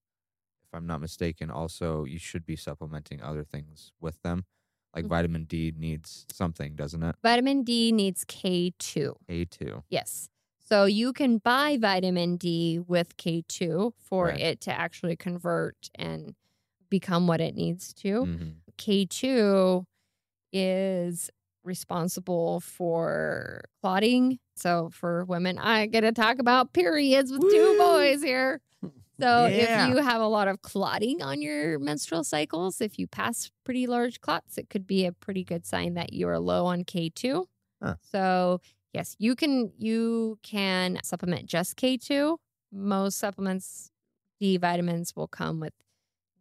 if 0.72 0.78
I'm 0.78 0.86
not 0.88 1.02
mistaken, 1.02 1.50
also 1.50 2.04
you 2.04 2.20
should 2.20 2.46
be 2.46 2.56
supplementing 2.56 3.22
other 3.22 3.44
things 3.44 3.92
with 4.00 4.22
them. 4.22 4.46
Like 4.96 5.06
Mhm. 5.06 5.10
vitamin 5.10 5.44
D 5.46 5.74
needs 5.78 6.26
something, 6.32 6.76
doesn't 6.76 7.04
it? 7.04 7.16
vitamin 7.24 7.64
D 7.64 7.92
needs 7.92 8.24
K 8.26 8.72
two. 8.80 9.16
A 9.30 9.46
two. 9.46 9.84
Yes. 9.90 10.30
So 10.60 10.84
you 10.86 11.14
can 11.14 11.38
buy 11.38 11.78
vitamin 11.78 12.36
D 12.36 12.80
with 12.80 13.16
K2 13.16 13.94
for 13.98 14.26
Right. 14.26 14.40
it 14.40 14.62
to 14.62 14.74
actually 14.78 15.16
convert 15.16 15.90
and 15.96 16.36
become 16.90 17.26
what 17.28 17.40
it 17.40 17.56
needs 17.56 17.94
to. 17.94 18.26
Mhm. 18.26 18.56
K2 18.78 19.86
is 20.52 21.30
responsible 21.64 22.60
for 22.60 23.62
clotting. 23.82 24.40
So 24.56 24.90
for 24.90 25.24
women, 25.26 25.58
I 25.58 25.86
get 25.86 26.02
to 26.02 26.12
talk 26.12 26.40
about 26.40 26.74
periods 26.74 27.32
with 27.32 27.42
two 27.42 27.78
boys 27.78 28.22
here. 28.24 28.60
So 29.20 29.46
Yeah. 29.48 29.88
if 29.88 29.90
you 29.90 29.98
have 30.04 30.22
a 30.22 30.28
lot 30.28 30.48
of 30.48 30.62
clotting 30.62 31.22
on 31.22 31.42
your 31.42 31.80
menstrual 31.80 32.24
cycles, 32.24 32.82
if 32.82 33.00
you 33.00 33.08
pass 33.08 33.50
pretty 33.64 33.88
large 33.88 34.22
clots, 34.22 34.58
it 34.58 34.70
could 34.70 34.86
be 34.86 35.06
a 35.06 35.12
pretty 35.12 35.44
good 35.44 35.66
sign 35.66 35.96
that 35.96 36.14
you 36.14 36.28
are 36.28 36.40
low 36.40 36.66
on 36.66 36.84
K2. 36.84 37.46
Huh. 37.82 37.96
So 38.02 38.62
yes, 38.94 39.16
you 39.20 39.36
can 39.36 39.72
you 39.78 40.38
can 40.44 41.00
supplement 41.04 41.46
just 41.48 41.76
K2. 41.78 42.38
Most 42.72 43.18
supplements, 43.18 43.92
D 44.40 44.58
vitamins 44.58 45.16
will 45.16 45.28
come 45.28 45.60
with 45.60 45.74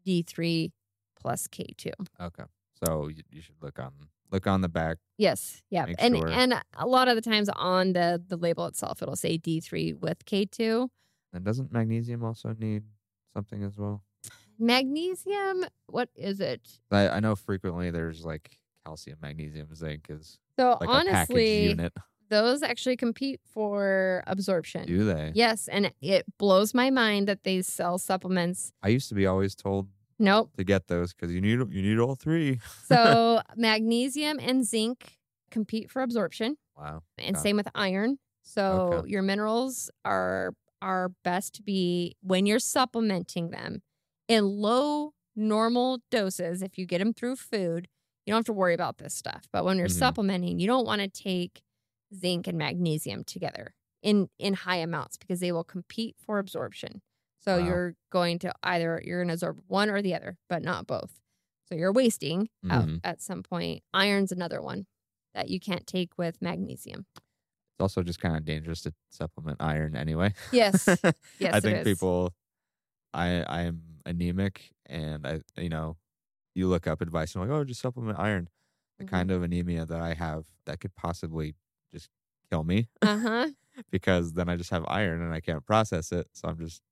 D3 0.07 0.73
plus 1.19 1.47
K2. 1.49 1.93
Okay. 2.21 2.45
So 2.85 3.09
you, 3.09 3.23
you 3.31 3.41
should 3.41 3.57
look 3.63 3.79
on 3.79 3.93
look 4.31 4.47
on 4.47 4.61
the 4.61 4.69
back. 4.69 4.99
Yes, 5.19 5.63
yeah, 5.71 5.87
and 5.99 6.17
sure. 6.17 6.29
and 6.29 6.55
a 6.77 6.87
lot 6.87 7.09
of 7.09 7.15
the 7.17 7.23
times 7.23 7.49
on 7.55 7.93
the 7.95 8.23
the 8.27 8.37
label 8.37 8.67
itself, 8.67 9.01
it'll 9.03 9.17
say 9.17 9.39
D3 9.39 9.99
with 9.99 10.25
K2. 10.27 10.89
And 11.37 11.45
doesn't 11.45 11.71
magnesium 11.71 12.25
also 12.25 12.57
need 12.59 12.83
something 13.35 13.63
as 13.63 13.77
well? 13.77 14.03
Magnesium, 14.59 15.67
what 15.87 16.09
is 16.17 16.41
it? 16.41 16.67
I, 16.91 17.11
I 17.11 17.21
know 17.21 17.37
frequently 17.37 17.91
there's 17.91 18.25
like 18.25 18.59
calcium, 18.87 19.19
magnesium, 19.21 19.69
zinc 19.75 20.07
is 20.09 20.39
So 20.59 20.79
like 20.81 20.89
honestly, 20.89 21.65
unit. 21.65 21.93
those 22.31 22.63
actually 22.63 22.97
compete 22.97 23.41
for 23.53 24.25
absorption. 24.27 24.87
Do 24.87 25.05
they? 25.05 25.33
Yes, 25.35 25.69
and 25.69 25.93
it 26.01 26.25
blows 26.39 26.73
my 26.73 26.89
mind 26.89 27.29
that 27.29 27.45
they 27.45 27.61
sell 27.61 27.99
supplements. 27.99 28.73
I 28.83 28.89
used 28.89 29.11
to 29.11 29.15
be 29.15 29.27
always 29.27 29.55
told 29.55 29.89
Nope. 30.19 30.53
to 30.57 30.65
get 30.65 30.87
those 30.87 31.13
because 31.13 31.31
you 31.35 31.43
need 31.43 31.59
you 31.71 31.83
need 31.83 31.99
all 31.99 32.15
three. 32.15 32.61
So 32.89 33.43
magnesium 33.57 34.39
and 34.41 34.65
zinc 34.67 35.19
compete 35.51 35.91
for 35.91 36.01
absorption, 36.01 36.57
Wow. 36.79 37.03
and 37.19 37.37
same 37.37 37.57
with 37.57 37.69
iron. 37.75 38.19
So 38.43 38.93
Okay. 39.03 39.11
your 39.11 39.21
minerals 39.23 39.91
are 40.03 40.55
are 40.83 41.11
best 41.25 41.55
to 41.55 41.63
be 41.63 42.17
when 42.23 42.47
you're 42.47 42.59
supplementing 42.59 43.51
them 43.51 43.83
in 44.29 44.45
low 44.47 45.13
normal 45.35 46.01
doses. 46.11 46.63
If 46.63 46.79
you 46.79 46.87
get 46.87 46.99
them 46.99 47.13
through 47.15 47.37
food, 47.37 47.89
you 48.27 48.33
don't 48.33 48.39
have 48.39 48.45
to 48.47 48.53
worry 48.53 48.75
about 48.75 48.99
this 48.99 49.15
stuff. 49.15 49.47
But 49.53 49.65
when 49.65 49.79
you're 49.79 49.89
Mhm. 49.89 49.89
supplementing, 49.89 50.59
you 50.61 50.67
don't 50.67 50.87
want 50.87 51.01
to 51.03 51.09
take 51.09 51.63
zinc 52.15 52.47
and 52.47 52.59
magnesium 52.59 53.25
together 53.25 53.75
in 54.03 54.29
in 54.39 54.55
high 54.55 54.77
amounts 54.77 55.17
because 55.17 55.41
they 55.41 55.53
will 55.53 55.65
compete 55.65 56.17
for 56.19 56.39
absorption. 56.39 57.03
So 57.41 57.57
Wow. 57.57 57.59
you're 57.59 57.95
going 58.11 58.39
to 58.41 58.53
either 58.63 59.01
you're 59.05 59.19
going 59.21 59.29
to 59.29 59.35
absorb 59.35 59.63
one 59.69 59.91
or 59.91 60.03
the 60.03 60.15
other, 60.15 60.39
but 60.49 60.63
not 60.63 60.87
both. 60.87 61.21
So 61.69 61.75
you're 61.75 61.93
wasting 61.93 62.49
out 62.71 62.91
Mhm. 62.91 63.03
at 63.05 63.21
some 63.21 63.43
point. 63.43 63.83
Iron's 63.93 64.33
another 64.33 64.61
one 64.63 64.87
that 65.35 65.49
you 65.51 65.61
can't 65.61 65.87
take 65.87 66.17
with 66.19 66.41
magnesium. 66.43 67.07
It's 67.77 67.83
also 67.83 68.03
just 68.03 68.21
kind 68.21 68.37
of 68.37 68.45
dangerous 68.45 68.81
to 68.83 68.95
supplement 69.11 69.59
iron 69.61 69.97
anyway. 69.97 70.33
Yes. 70.51 70.87
Yes, 71.39 71.55
I 71.55 71.61
think 71.61 71.85
people 71.85 72.33
I 73.15 73.43
I 73.43 73.63
am 73.63 73.83
anemic 74.07 74.73
and 74.87 75.27
I 75.27 75.41
you 75.59 75.69
know, 75.69 75.99
you 76.55 76.69
look 76.69 76.87
up 76.87 77.01
advice 77.03 77.35
and 77.35 77.43
like, 77.45 77.51
oh 77.57 77.65
just 77.65 77.81
supplement 77.83 78.19
iron. 78.19 78.49
The 78.99 79.05
Mhm. 79.05 79.11
kind 79.11 79.31
of 79.31 79.43
anemia 79.43 79.87
that 79.87 80.01
I 80.01 80.15
have 80.15 80.47
that 80.67 80.81
could 80.81 80.95
possibly 80.97 81.55
just 81.95 82.11
kill 82.51 82.65
me 82.65 82.89
Uh 83.03 83.19
huh. 83.19 83.49
because 83.91 84.33
then 84.35 84.49
I 84.49 84.57
just 84.57 84.71
have 84.71 84.85
iron 84.89 85.23
and 85.23 85.35
I 85.35 85.41
can't 85.41 85.65
process 85.67 86.13
it. 86.13 86.29
So 86.33 86.49
I'm 86.49 86.59
just 86.59 86.83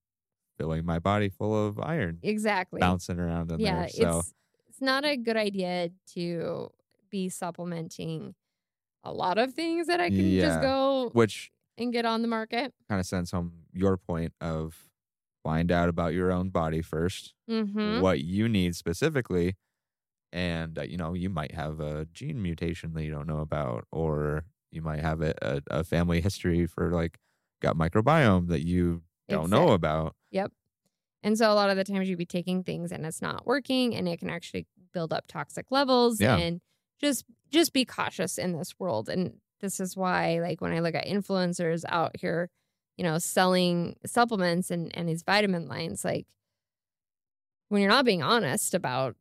filling 0.58 0.84
my 0.84 0.98
body 0.98 1.28
full 1.30 1.54
of 1.68 1.80
iron 1.80 2.20
Exactly. 2.22 2.80
bouncing 2.80 3.18
around 3.20 3.50
in 3.52 3.62
yeah, 3.62 3.82
there. 3.82 3.88
So 3.88 4.20
it's 4.20 4.34
it's 4.68 4.80
not 4.80 5.04
a 5.04 5.16
good 5.16 5.36
idea 5.36 5.90
to 6.14 6.70
be 7.10 7.28
supplementing 7.28 8.34
a 9.04 9.12
lot 9.12 9.38
of 9.38 9.54
things 9.54 9.86
that 9.86 10.00
I 10.00 10.10
can 10.10 10.32
Yeah. 10.32 10.40
just 10.48 10.60
go 10.60 11.10
which 11.12 11.50
and 11.78 11.92
get 11.92 12.04
on 12.04 12.22
the 12.22 12.28
market. 12.28 12.72
kind 12.88 13.00
of 13.00 13.06
sends 13.06 13.30
home 13.30 13.64
your 13.72 13.96
point 13.96 14.32
of 14.40 14.90
find 15.42 15.70
out 15.70 15.88
about 15.88 16.14
your 16.14 16.32
own 16.32 16.48
body 16.50 16.80
first, 16.82 17.34
Mm-hmm. 17.50 18.00
what 18.00 18.20
you 18.20 18.48
need 18.48 18.74
specifically, 18.76 19.56
and 20.32 20.78
uh, 20.78 20.82
you 20.82 20.96
know 20.96 21.14
you 21.14 21.28
might 21.30 21.52
have 21.52 21.80
a 21.80 22.06
gene 22.12 22.42
mutation 22.42 22.94
that 22.94 23.04
you 23.04 23.10
don't 23.10 23.26
know 23.26 23.40
about, 23.40 23.86
or 23.92 24.44
you 24.72 24.82
might 24.82 25.00
have 25.00 25.20
a, 25.22 25.34
a, 25.42 25.62
a 25.70 25.84
family 25.84 26.20
history 26.20 26.66
for 26.66 26.90
like 26.90 27.18
gut 27.60 27.76
microbiome 27.76 28.48
that 28.48 28.64
you 28.66 29.02
don't 29.28 29.50
know 29.50 29.70
about. 29.72 30.14
And 31.22 31.38
so 31.38 31.50
a 31.50 31.54
lot 31.54 31.70
of 31.70 31.76
the 31.76 31.84
times 31.84 32.08
you'd 32.08 32.18
be 32.18 32.26
taking 32.26 32.62
things 32.62 32.92
and 32.92 33.06
it's 33.06 33.22
not 33.22 33.46
working 33.46 33.94
and 33.94 34.06
it 34.08 34.18
can 34.18 34.28
actually 34.28 34.66
build 34.92 35.12
up 35.12 35.24
toxic 35.26 35.70
levels 35.70 36.20
Yeah. 36.20 36.36
and 36.36 36.60
just 37.00 37.24
just 37.50 37.72
be 37.72 37.84
cautious 37.84 38.38
in 38.38 38.52
this 38.52 38.74
world. 38.78 39.08
And 39.08 39.34
this 39.60 39.80
is 39.80 39.96
why 39.96 40.40
like 40.40 40.60
when 40.60 40.72
I 40.72 40.80
look 40.80 40.94
at 40.94 41.06
influencers 41.06 41.84
out 41.88 42.16
here, 42.18 42.50
you 42.96 43.04
know, 43.04 43.18
selling 43.18 43.96
supplements 44.06 44.70
and, 44.70 44.96
and 44.96 45.08
these 45.08 45.22
vitamin 45.22 45.68
lines, 45.68 46.04
like 46.04 46.26
when 47.68 47.80
you're 47.80 47.90
not 47.90 48.04
being 48.04 48.22
honest 48.22 48.74
about, 48.74 49.16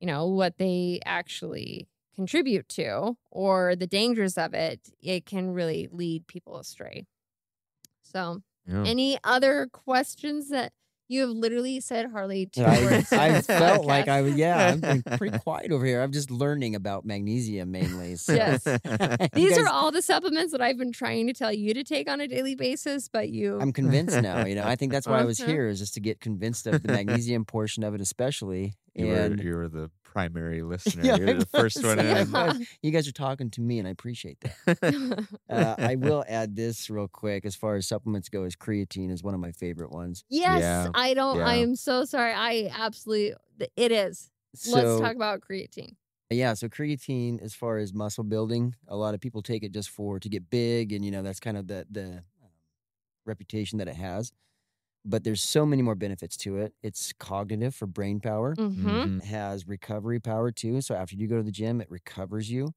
you 0.00 0.06
know, 0.06 0.26
what 0.26 0.58
they 0.58 1.00
actually 1.04 1.88
contribute 2.14 2.68
to 2.70 3.16
or 3.30 3.76
the 3.76 3.86
dangers 3.86 4.38
of 4.38 4.54
it, 4.54 4.80
it 5.00 5.26
can 5.26 5.50
really 5.50 5.88
lead 5.90 6.26
people 6.26 6.58
astray. 6.58 7.06
So 8.02 8.42
Yeah. 8.66 8.84
any 8.84 9.18
other 9.24 9.66
questions 9.66 10.48
that 10.50 10.72
you 11.08 11.20
have 11.20 11.30
literally 11.30 11.80
said, 11.80 12.10
Harley? 12.10 12.46
Two 12.46 12.62
I, 12.64 12.80
words 12.82 13.12
I 13.12 13.40
felt 13.42 13.84
like? 13.84 14.08
I 14.08 14.22
was, 14.22 14.34
yeah, 14.34 14.72
I'm 14.72 14.80
being 14.80 15.02
pretty 15.02 15.38
quiet 15.44 15.70
over 15.72 15.84
here. 15.84 16.02
I'm 16.02 16.12
just 16.12 16.30
learning 16.30 16.74
about 16.74 17.04
magnesium 17.04 17.70
mainly. 17.70 18.16
So. 18.16 18.34
Yes. 18.34 18.62
These 19.32 19.50
guys- 19.50 19.58
are 19.58 19.68
all 19.68 19.92
the 19.92 20.02
supplements 20.02 20.52
that 20.52 20.60
I've 20.60 20.78
been 20.78 20.92
trying 20.92 21.26
to 21.28 21.32
tell 21.32 21.52
you 21.52 21.74
to 21.74 21.84
take 21.84 22.10
on 22.10 22.20
a 22.20 22.28
daily 22.28 22.54
basis, 22.54 23.08
but 23.08 23.28
you. 23.28 23.58
I'm 23.60 23.72
convinced 23.72 24.20
now. 24.20 24.44
You 24.44 24.56
know, 24.56 24.64
I 24.64 24.76
think 24.76 24.92
that's 24.92 25.06
why 25.06 25.20
I 25.20 25.24
was 25.24 25.38
here 25.38 25.68
is 25.68 25.78
just 25.78 25.94
to 25.94 26.00
get 26.00 26.20
convinced 26.20 26.66
of 26.66 26.82
the 26.82 26.92
magnesium 26.92 27.44
portion 27.44 27.84
of 27.84 27.94
it, 27.94 28.00
especially. 28.00 28.74
you, 28.94 29.06
were, 29.06 29.14
And 29.14 29.42
you 29.42 29.54
were 29.56 29.68
the 29.68 29.90
primary 30.16 30.62
listener. 30.74 31.04
Yeah, 31.04 31.16
You're 31.16 31.30
I 31.30 31.32
the 31.34 31.46
first 31.46 31.84
one 31.84 31.98
Yeah, 31.98 32.22
in. 32.50 32.66
You 32.82 32.90
guys 32.90 33.06
are 33.06 33.12
talking 33.12 33.50
to 33.50 33.60
me, 33.60 33.78
and 33.78 33.86
I 33.86 33.90
appreciate 33.90 34.38
that. 34.40 35.26
Uh, 35.50 35.74
I 35.78 35.94
will 35.96 36.24
add 36.28 36.56
this 36.56 36.90
real 36.90 37.06
quick. 37.08 37.44
As 37.44 37.54
far 37.54 37.76
as 37.76 37.86
supplements 37.86 38.28
go, 38.28 38.44
is 38.44 38.56
creatine 38.56 39.10
is 39.10 39.22
one 39.22 39.34
of 39.34 39.40
my 39.40 39.52
favorite 39.52 39.92
ones. 39.92 40.24
yes, 40.28 40.60
Yeah. 40.60 40.88
I 40.94 41.14
don't. 41.14 41.40
I 41.40 41.56
am 41.56 41.76
so 41.76 42.04
sorry. 42.04 42.32
I 42.32 42.70
absolutely. 42.76 43.34
It 43.76 43.92
is. 43.92 44.30
So, 44.54 44.76
Let's 44.76 45.00
talk 45.00 45.14
about 45.16 45.40
creatine. 45.40 45.96
Yeah, 46.30 46.54
so 46.54 46.68
creatine, 46.68 47.40
as 47.42 47.54
far 47.54 47.78
as 47.78 47.92
muscle 47.92 48.24
building, 48.24 48.74
a 48.88 48.96
lot 48.96 49.14
of 49.14 49.20
people 49.20 49.42
take 49.42 49.62
it 49.62 49.72
just 49.72 49.90
for 49.90 50.18
to 50.18 50.28
get 50.28 50.48
big, 50.50 50.92
and 50.92 51.04
you 51.04 51.10
know 51.10 51.22
that's 51.22 51.40
kind 51.40 51.56
of 51.56 51.66
the 51.68 51.86
the 51.90 52.06
um, 52.42 52.50
reputation 53.26 53.78
that 53.78 53.88
it 53.88 53.96
has. 53.96 54.32
But 55.06 55.24
there's 55.24 55.42
so 55.42 55.66
many 55.66 55.82
more 55.82 55.94
benefits 55.96 56.36
to 56.38 56.58
it. 56.58 56.74
It's 56.82 57.12
cognitive 57.14 57.74
for 57.74 57.86
brain 57.86 58.20
power. 58.20 58.58
Mm-hmm. 58.58 59.06
Mhm. 59.06 59.22
Has 59.24 59.66
recovery 59.68 60.20
power 60.20 60.52
too. 60.52 60.80
So 60.82 60.94
after 60.94 61.16
you 61.16 61.28
go 61.28 61.36
to 61.38 61.42
the 61.44 61.52
gym, 61.52 61.80
it 61.80 61.90
recovers 61.90 62.50
you. 62.50 62.74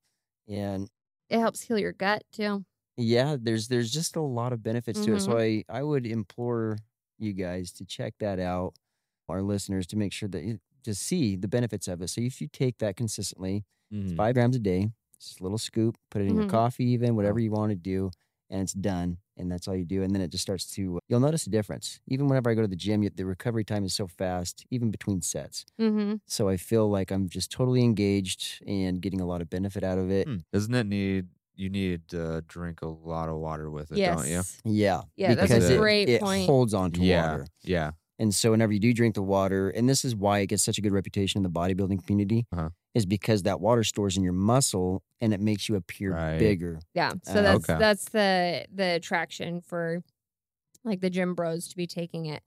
And 0.47 0.89
It 1.29 1.39
helps 1.39 1.61
heal 1.63 1.79
your 1.79 1.91
gut 1.93 2.23
too. 2.31 2.65
yeah, 2.97 3.37
there's 3.39 3.67
there's 3.67 3.91
just 3.91 4.15
a 4.15 4.21
lot 4.21 4.53
of 4.53 4.61
benefits 4.63 4.99
to 5.01 5.13
it. 5.15 5.21
So 5.21 5.37
I 5.37 5.63
Mm-hmm. 5.63 5.69
I 5.69 5.83
would 5.83 6.05
implore 6.05 6.77
you 7.17 7.33
guys 7.33 7.71
to 7.73 7.85
check 7.85 8.15
that 8.19 8.39
out, 8.39 8.73
our 9.29 9.41
listeners, 9.41 9.87
to 9.87 9.97
make 9.97 10.13
sure 10.13 10.29
that 10.29 10.43
you 10.43 10.59
to 10.83 10.95
see 10.95 11.35
the 11.35 11.47
benefits 11.47 11.87
of 11.87 12.01
it. 12.01 12.09
So 12.09 12.21
if 12.21 12.41
you 12.41 12.47
take 12.47 12.77
that 12.79 12.95
consistently, 12.97 13.65
it's 14.03 14.11
Mhm. 14.11 14.15
five 14.15 14.35
grams 14.35 14.55
a 14.55 14.59
day, 14.59 14.89
just 15.19 15.39
a 15.39 15.43
little 15.43 15.57
scoop, 15.57 15.97
put 16.11 16.21
it 16.21 16.27
in 16.27 16.35
your 16.35 16.45
coffee, 16.45 16.85
even 16.85 17.15
whatever 17.15 17.39
you 17.39 17.51
want 17.51 17.71
to 17.71 17.75
do, 17.75 18.11
and 18.49 18.61
it's 18.61 18.73
done. 18.73 19.17
And 19.39 19.51
that's 19.51 19.67
all 19.67 19.75
you 19.75 19.85
do. 19.85 20.03
And 20.03 20.13
then 20.13 20.21
it 20.21 20.29
just 20.31 20.41
starts 20.41 20.65
to, 20.75 20.99
you'll 21.07 21.19
notice 21.19 21.47
a 21.47 21.49
difference. 21.49 21.99
Even 22.07 22.27
whenever 22.27 22.49
I 22.49 22.53
go 22.53 22.61
to 22.61 22.67
the 22.67 22.75
gym, 22.75 23.07
the 23.15 23.25
recovery 23.25 23.63
time 23.63 23.85
is 23.85 23.93
so 23.93 24.05
fast, 24.07 24.65
even 24.69 24.91
between 24.91 25.21
sets. 25.21 25.65
Mm-hmm. 25.79 26.15
So 26.25 26.49
I 26.49 26.57
feel 26.57 26.89
like 26.89 27.09
I'm 27.11 27.29
just 27.29 27.51
totally 27.51 27.83
engaged 27.83 28.61
and 28.67 29.01
getting 29.01 29.21
a 29.21 29.25
lot 29.25 29.41
of 29.41 29.49
benefit 29.49 29.83
out 29.83 29.97
of 29.97 30.11
it. 30.11 30.27
Hmm. 30.27 30.37
Doesn't 30.51 30.75
it 30.75 30.85
need 30.85 31.27
you 31.55 31.69
need 31.69 32.07
to 32.07 32.41
drink 32.47 32.81
a 32.81 32.87
lot 32.87 33.27
of 33.27 33.35
water 33.35 33.69
with 33.69 33.91
it, 33.91 33.97
yes. 33.97 34.15
don't 34.15 34.29
you? 34.29 34.41
Yeah. 34.63 35.01
Yeah, 35.17 35.35
that's 35.35 35.51
a 35.51 35.55
because 35.55 35.69
it- 35.69 35.77
great 35.77 36.07
it, 36.07 36.21
point. 36.21 36.45
holds 36.45 36.73
on 36.73 36.91
to 36.91 37.01
yeah, 37.01 37.31
water. 37.31 37.47
yeah. 37.63 37.91
And 38.19 38.35
so 38.35 38.51
whenever 38.51 38.73
you 38.73 38.79
do 38.79 38.93
drink 38.93 39.15
the 39.15 39.23
water, 39.23 39.69
and 39.69 39.87
this 39.89 40.03
is 40.05 40.15
why 40.15 40.39
it 40.39 40.47
gets 40.47 40.61
such 40.63 40.77
a 40.77 40.81
good 40.81 40.91
reputation 40.91 41.39
in 41.39 41.43
the 41.43 41.49
bodybuilding 41.49 42.05
community, 42.05 42.45
Uh-huh. 42.51 42.69
is 42.93 43.05
because 43.05 43.43
that 43.43 43.61
water 43.61 43.83
stores 43.83 44.17
in 44.17 44.23
your 44.23 44.33
muscle 44.33 45.01
and 45.21 45.33
it 45.33 45.39
makes 45.39 45.69
you 45.69 45.75
appear 45.75 46.11
Right. 46.13 46.37
bigger. 46.39 46.79
Yeah. 46.93 47.13
So 47.23 47.39
Uh, 47.39 47.41
that's 47.43 47.69
okay. 47.69 47.79
that's 47.79 48.05
the 48.09 48.65
the 48.73 48.95
attraction 48.95 49.61
for 49.61 50.03
like 50.83 51.01
the 51.01 51.09
gym 51.09 51.33
bros 51.35 51.67
to 51.69 51.75
be 51.77 51.87
taking 51.87 52.25
it. 52.25 52.43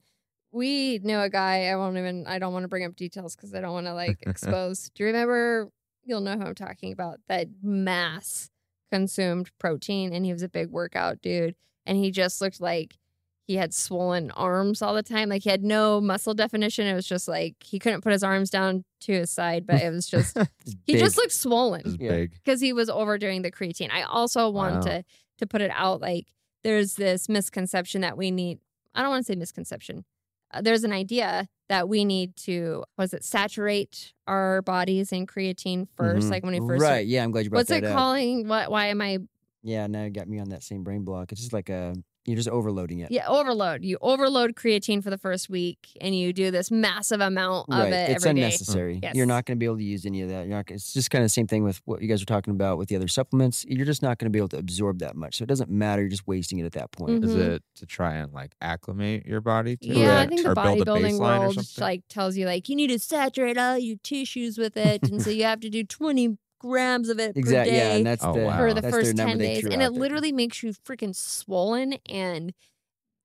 We 0.51 0.99
know 1.03 1.21
a 1.21 1.29
guy, 1.29 1.67
I 1.67 1.75
won't 1.75 1.97
even 1.97 2.27
I 2.27 2.37
don't 2.39 2.53
want 2.53 2.63
to 2.63 2.67
bring 2.67 2.85
up 2.85 2.95
details 2.95 3.35
because 3.35 3.53
I 3.55 3.61
don't 3.61 3.73
want 3.73 3.87
to 3.87 3.93
like 3.93 4.19
expose. 4.21 4.89
Do 4.93 5.03
you 5.03 5.07
remember 5.07 5.69
you'll 6.05 6.21
know 6.21 6.37
who 6.37 6.43
I'm 6.43 6.55
talking 6.55 6.91
about, 6.91 7.19
that 7.29 7.47
mass 7.63 8.49
consumed 8.91 9.49
protein 9.57 10.13
and 10.13 10.25
he 10.25 10.33
was 10.33 10.43
a 10.43 10.49
big 10.49 10.69
workout 10.69 11.21
dude 11.21 11.55
and 11.85 11.97
he 11.97 12.11
just 12.11 12.41
looked 12.41 12.61
like 12.61 12.97
he 13.45 13.55
had 13.55 13.73
swollen 13.73 14.31
arms 14.31 14.81
all 14.81 14.93
the 14.93 15.03
time. 15.03 15.27
Like 15.29 15.43
he 15.43 15.49
had 15.49 15.63
no 15.63 15.99
muscle 15.99 16.33
definition. 16.33 16.87
It 16.87 16.93
was 16.93 17.05
just 17.05 17.27
like 17.27 17.55
he 17.63 17.77
couldn't 17.79 18.01
put 18.01 18.11
his 18.13 18.23
arms 18.23 18.49
down 18.49 18.85
to 19.01 19.11
his 19.13 19.31
side, 19.31 19.65
but 19.65 19.81
it 19.81 19.89
was 19.91 20.07
just 20.09 20.37
he 20.85 20.93
big. 20.93 20.99
just 20.99 21.17
looked 21.17 21.33
swollen 21.33 21.81
It's 21.85 21.95
Yeah. 21.99 22.09
big. 22.11 22.31
because 22.33 22.61
he 22.61 22.71
was 22.73 22.89
overdoing 22.89 23.41
the 23.41 23.51
creatine. 23.51 23.91
I 23.91 24.03
also 24.03 24.49
want 24.49 24.75
Wow. 24.75 24.81
to 24.81 25.03
to 25.39 25.47
put 25.47 25.61
it 25.61 25.71
out 25.73 25.99
like 25.99 26.27
there's 26.63 26.93
this 26.95 27.27
misconception 27.27 28.01
that 28.01 28.17
we 28.17 28.31
need. 28.31 28.59
I 28.95 29.01
don't 29.01 29.09
want 29.09 29.25
to 29.25 29.33
say 29.33 29.35
misconception. 29.37 30.05
Uh, 30.53 30.61
there's 30.61 30.83
an 30.83 30.93
idea 30.93 31.47
that 31.67 31.89
we 31.89 32.05
need 32.05 32.35
to 32.37 32.83
was 32.97 33.13
it 33.13 33.23
saturate 33.25 34.13
our 34.27 34.61
bodies 34.61 35.11
in 35.11 35.25
creatine 35.27 35.87
1st 35.97 36.23
Mhm. 36.25 36.29
like 36.29 36.43
when 36.43 36.53
we 36.61 36.65
first 36.67 36.81
right. 36.81 37.05
Yeah, 37.05 37.23
I'm 37.23 37.31
glad 37.31 37.43
you 37.43 37.49
brought 37.49 37.59
What's 37.61 37.69
that 37.71 37.83
it 37.83 37.87
up. 37.87 37.97
calling? 37.97 38.47
What? 38.47 38.71
Why 38.71 38.87
am 38.87 39.01
I? 39.01 39.17
Yeah, 39.63 39.87
now 39.87 40.03
you 40.03 40.11
got 40.11 40.27
me 40.29 40.39
on 40.39 40.49
that 40.49 40.61
same 40.63 40.83
brain 40.83 41.03
block. 41.03 41.31
It's 41.31 41.41
just 41.41 41.53
like 41.53 41.69
a 41.69 41.93
you're 42.25 42.37
just 42.37 42.49
overloading 42.49 42.99
it. 42.99 43.11
Yeah, 43.11 43.27
overload. 43.27 43.83
You 43.83 43.97
overload 44.01 44.55
creatine 44.55 45.03
for 45.03 45.09
the 45.09 45.17
first 45.17 45.49
week, 45.49 45.89
and 45.99 46.15
you 46.15 46.31
do 46.31 46.51
this 46.51 46.71
massive 46.71 47.19
amount 47.19 47.69
of 47.69 47.79
right. 47.79 47.91
it 47.93 48.09
it's 48.11 48.25
every 48.25 48.39
day. 48.39 48.45
unnecessary. 48.45 48.99
Yes. 49.03 49.15
You're 49.15 49.25
not 49.25 49.45
going 49.45 49.57
to 49.57 49.59
be 49.59 49.65
able 49.65 49.77
to 49.77 49.83
use 49.83 50.05
any 50.05 50.21
of 50.21 50.29
that. 50.29 50.47
You're 50.47 50.55
not. 50.57 50.71
It's 50.71 50.93
just 50.93 51.11
kind 51.11 51.21
of 51.21 51.25
the 51.25 51.29
same 51.33 51.47
thing 51.47 51.63
with 51.63 51.81
what 51.85 52.01
you 52.01 52.07
guys 52.07 52.21
were 52.21 52.25
talking 52.25 52.51
about 52.51 52.77
with 52.77 52.89
the 52.89 52.95
other 52.95 53.07
supplements. 53.07 53.65
You're 53.67 53.85
just 53.85 54.01
not 54.01 54.17
going 54.19 54.27
to 54.27 54.31
be 54.31 54.39
able 54.39 54.49
to 54.49 54.57
absorb 54.57 54.99
that 54.99 55.15
much. 55.15 55.37
So 55.37 55.43
it 55.43 55.47
doesn't 55.47 55.69
matter. 55.69 56.01
You're 56.01 56.09
just 56.09 56.27
wasting 56.27 56.59
it 56.59 56.65
at 56.65 56.71
that 56.73 56.91
point. 56.91 57.21
Mhm. 57.21 57.25
Is 57.25 57.35
it 57.35 57.63
to 57.75 57.85
try 57.85 58.15
and 58.15 58.31
like 58.33 58.53
acclimate 58.61 59.25
your 59.25 59.41
body 59.41 59.77
to 59.77 59.87
Yeah, 59.87 60.21
I 60.21 60.27
think 60.27 60.43
the 60.43 60.51
or 60.51 60.55
build 60.55 60.79
bodybuilding 60.79 61.19
baseline 61.19 61.39
world 61.39 61.55
something? 61.55 61.81
like 61.81 62.03
tells 62.09 62.37
you 62.37 62.45
like 62.45 62.69
you 62.69 62.75
need 62.75 62.87
to 62.87 62.99
saturate 62.99 63.57
all 63.57 63.77
your 63.77 63.97
tissues 64.03 64.57
with 64.57 64.77
it, 64.77 65.03
and 65.09 65.21
so 65.21 65.29
you 65.29 65.43
have 65.43 65.59
to 65.59 65.69
do 65.69 65.83
twenty 65.83 66.37
grams 66.63 67.09
of 67.09 67.19
it 67.19 67.33
per 67.35 67.39
Exactly. 67.39 67.75
Yeah, 67.75 67.95
and 67.95 68.05
that's 68.05 68.23
Oh, 68.23 68.33
the 68.33 68.45
wow. 68.45 68.57
for 68.57 68.73
the 68.73 68.81
that's 68.81 68.95
first 68.95 69.17
ten 69.17 69.37
days, 69.37 69.65
and 69.65 69.73
out 69.73 69.81
it 69.81 69.91
there. 69.91 69.99
literally 70.01 70.31
makes 70.31 70.63
you 70.63 70.71
freaking 70.71 71.13
swollen, 71.15 71.95
and 72.09 72.53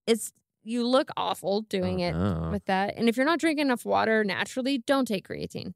it's 0.07 0.33
you 0.65 0.87
look 0.87 1.09
awful 1.17 1.63
doing 1.63 2.03
Oh, 2.03 2.09
it 2.09 2.13
no. 2.13 2.49
with 2.51 2.65
that. 2.67 2.95
And 2.97 3.09
if 3.09 3.17
you're 3.17 3.25
not 3.27 3.39
drinking 3.39 3.67
enough 3.67 3.85
water 3.87 4.25
naturally, 4.25 4.79
don't 4.79 5.07
take 5.07 5.29
creatine. 5.29 5.73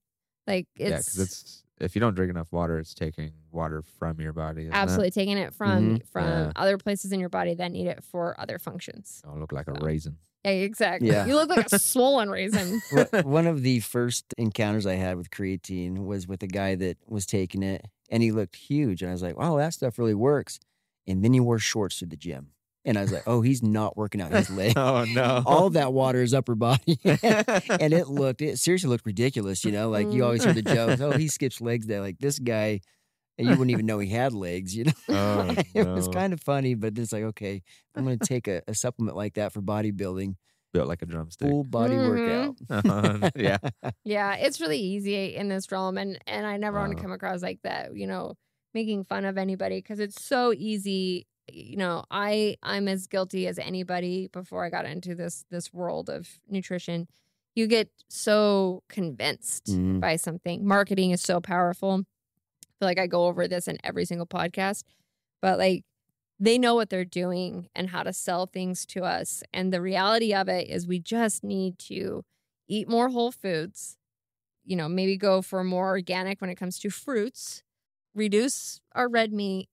Like 0.47 0.67
yeah, 0.77 0.89
because 0.99 1.19
it's 1.19 1.63
if 1.81 1.95
you 1.95 2.01
don't 2.01 2.15
drink 2.15 2.31
enough 2.31 2.53
water, 2.53 2.79
it's 2.79 2.95
taking 2.95 3.33
water 3.51 3.83
from 3.83 4.21
your 4.21 4.33
body. 4.33 4.63
isn't 4.63 4.73
it? 4.75 4.77
absolutely 4.77 5.11
taking 5.13 5.39
it 5.39 5.55
from 5.55 5.99
Mhm. 6.01 6.07
from 6.09 6.25
Yeah. 6.27 6.53
other 6.57 6.77
places 6.79 7.13
in 7.13 7.21
your 7.21 7.29
body 7.29 7.55
that 7.55 7.71
need 7.71 7.87
it 7.87 8.03
for 8.03 8.39
other 8.41 8.59
functions. 8.59 9.23
Don't 9.25 9.39
look 9.41 9.53
like 9.53 9.69
a 9.69 9.73
raisin. 9.75 10.19
Yeah, 10.45 10.51
exactly. 10.51 11.09
Yeah. 11.09 11.27
You 11.27 11.35
look 11.37 11.51
like 11.51 11.67
a 11.73 11.79
swollen 11.79 12.29
raisin. 12.29 12.81
One 13.23 13.47
of 13.47 13.63
the 13.63 13.81
first 13.81 14.27
encounters 14.37 14.87
I 14.87 14.95
had 14.95 15.17
with 15.17 15.31
creatine 15.31 16.05
was 16.05 16.27
with 16.27 16.43
a 16.43 16.49
guy 16.49 16.75
that 16.77 16.99
was 17.09 17.27
taking 17.27 17.63
it, 17.63 17.87
and 18.11 18.23
he 18.23 18.33
looked 18.33 18.57
huge, 18.57 19.03
and 19.03 19.11
I 19.11 19.13
was 19.13 19.23
like, 19.23 19.37
"Wow, 19.37 19.57
that 19.59 19.75
stuff 19.75 19.99
really 19.99 20.15
works." 20.15 20.59
And 21.07 21.25
then 21.25 21.33
he 21.33 21.41
wore 21.41 21.59
shorts 21.59 21.99
to 22.01 22.07
the 22.07 22.17
gym, 22.17 22.49
and 22.85 22.99
I 22.99 23.03
was 23.03 23.13
like, 23.13 23.23
"Oh, 23.27 23.41
he's 23.41 23.63
not 23.63 23.97
working 23.97 24.21
out 24.21 24.33
his 24.33 24.51
leg. 24.51 24.73
oh 24.77 25.05
no! 25.05 25.43
All 25.47 25.67
of 25.67 25.75
that 25.75 25.93
water 25.93 26.23
is 26.23 26.35
upper 26.35 26.57
body." 26.57 26.99
and 27.05 27.93
it 27.93 28.09
looked, 28.09 28.43
it 28.43 28.59
seriously 28.59 28.91
looked 28.91 29.07
ridiculous. 29.07 29.65
You 29.65 29.73
know, 29.73 29.91
like 29.91 30.13
you 30.13 30.23
mm. 30.23 30.25
always 30.25 30.43
hear 30.43 30.53
the 30.53 30.63
jokes, 30.63 31.01
"Oh, 31.01 31.13
he 31.13 31.29
skips 31.29 31.61
legs 31.61 31.87
day." 31.87 32.01
Like 32.01 32.19
this 32.19 32.41
guy, 32.41 32.81
and 33.39 33.49
you 33.49 33.57
wouldn't 33.57 33.71
even 33.73 33.87
know 33.87 33.99
he 33.99 34.09
had 34.09 34.33
legs. 34.33 34.75
You 34.77 34.85
know, 34.85 34.93
Oh, 35.11 35.55
it 35.75 35.89
was 35.95 36.09
kind 36.09 36.33
of 36.33 36.41
funny, 36.41 36.75
but 36.75 36.99
it's 36.99 37.13
like, 37.13 37.25
okay, 37.25 37.63
I'm 37.97 38.05
going 38.05 38.19
to 38.19 38.27
take 38.29 38.49
a, 38.49 38.63
a 38.69 38.75
supplement 38.75 39.17
like 39.17 39.35
that 39.35 39.53
for 39.53 39.61
bodybuilding, 39.63 40.35
built 40.73 40.89
like 40.89 41.03
a 41.03 41.07
drumstick. 41.07 41.49
full 41.49 41.65
body 41.65 41.97
Mhm. 41.99 42.57
workout. 42.69 43.33
yeah. 43.37 43.59
Yeah, 44.05 44.35
it's 44.35 44.61
really 44.61 44.79
easy 44.81 45.37
in 45.37 45.49
this 45.49 45.71
realm, 45.71 45.97
and 45.99 46.19
and 46.27 46.47
I 46.47 46.57
never 46.57 46.79
want 46.79 46.97
to 46.97 47.03
come 47.03 47.13
across 47.13 47.43
like 47.43 47.61
that. 47.63 47.97
You 47.97 48.07
know, 48.07 48.35
making 48.75 49.05
fun 49.05 49.25
of 49.25 49.39
anybody 49.39 49.79
because 49.79 50.01
it's 50.01 50.23
so 50.23 50.53
easy. 50.53 51.27
You 51.51 51.77
know, 51.77 52.05
I 52.11 52.57
I'm 52.63 52.89
as 52.89 53.07
guilty 53.07 53.47
as 53.47 53.59
anybody 53.59 54.29
before 54.33 54.65
I 54.65 54.71
got 54.71 54.87
into 54.87 55.15
this 55.15 55.45
this 55.51 55.73
world 55.73 56.11
of 56.11 56.29
nutrition. 56.49 57.07
You 57.55 57.67
get 57.67 57.91
so 58.09 58.83
convinced 58.89 59.67
Mhm. 59.67 60.01
by 60.01 60.17
something. 60.17 60.67
Marketing 60.67 61.11
is 61.13 61.21
so 61.21 61.41
powerful. 61.41 62.05
Feel 62.83 62.89
like 62.89 62.99
I 62.99 63.07
go 63.07 63.27
over 63.27 63.47
this 63.47 63.69
in 63.69 63.79
every 63.85 64.05
single 64.05 64.27
podcast, 64.27 64.83
but 65.41 65.57
like 65.57 65.85
they 66.41 66.59
know 66.59 66.75
what 66.75 66.91
they're 66.91 67.05
doing 67.05 67.69
and 67.77 67.91
how 67.91 68.03
to 68.03 68.13
sell 68.13 68.47
things 68.47 68.85
to 68.87 69.05
us. 69.05 69.45
And 69.53 69.73
the 69.73 69.81
reality 69.81 70.35
of 70.35 70.49
it 70.49 70.69
is 70.69 70.85
we 70.85 70.99
just 70.99 71.45
need 71.45 71.79
to 71.91 72.25
eat 72.67 72.89
more 72.89 73.09
whole 73.11 73.31
foods, 73.31 73.99
you 74.65 74.75
know, 74.75 74.89
maybe 74.89 75.17
go 75.17 75.43
for 75.43 75.63
more 75.63 75.91
organic 75.91 76.41
when 76.41 76.51
it 76.51 76.57
comes 76.57 76.81
to 76.81 76.91
fruits, 76.91 77.63
reduce 78.17 78.81
our 78.97 79.09
red 79.09 79.33
meat, 79.33 79.69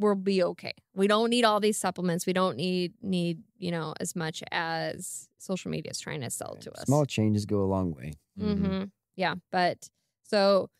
we'll 0.00 0.16
be 0.16 0.42
okay. 0.42 0.72
We 0.96 1.06
don't 1.06 1.30
need 1.30 1.44
all 1.44 1.60
these 1.60 1.78
supplements. 1.78 2.26
We 2.26 2.32
don't 2.32 2.56
need 2.56 2.94
need, 3.00 3.38
you 3.56 3.70
know, 3.70 3.94
as 4.00 4.16
much 4.16 4.42
as 4.50 5.28
social 5.38 5.70
media 5.70 5.92
is 5.92 6.00
trying 6.00 6.22
to 6.22 6.30
sell 6.30 6.56
to 6.56 6.72
us. 6.72 6.86
Small 6.86 7.06
changes 7.06 7.46
go 7.46 7.62
a 7.62 7.66
long 7.70 7.92
way. 7.94 8.14
Mhm. 8.36 8.58
hmm 8.58 8.84
Yeah. 9.14 9.36
But 9.52 9.90
so 10.24 10.70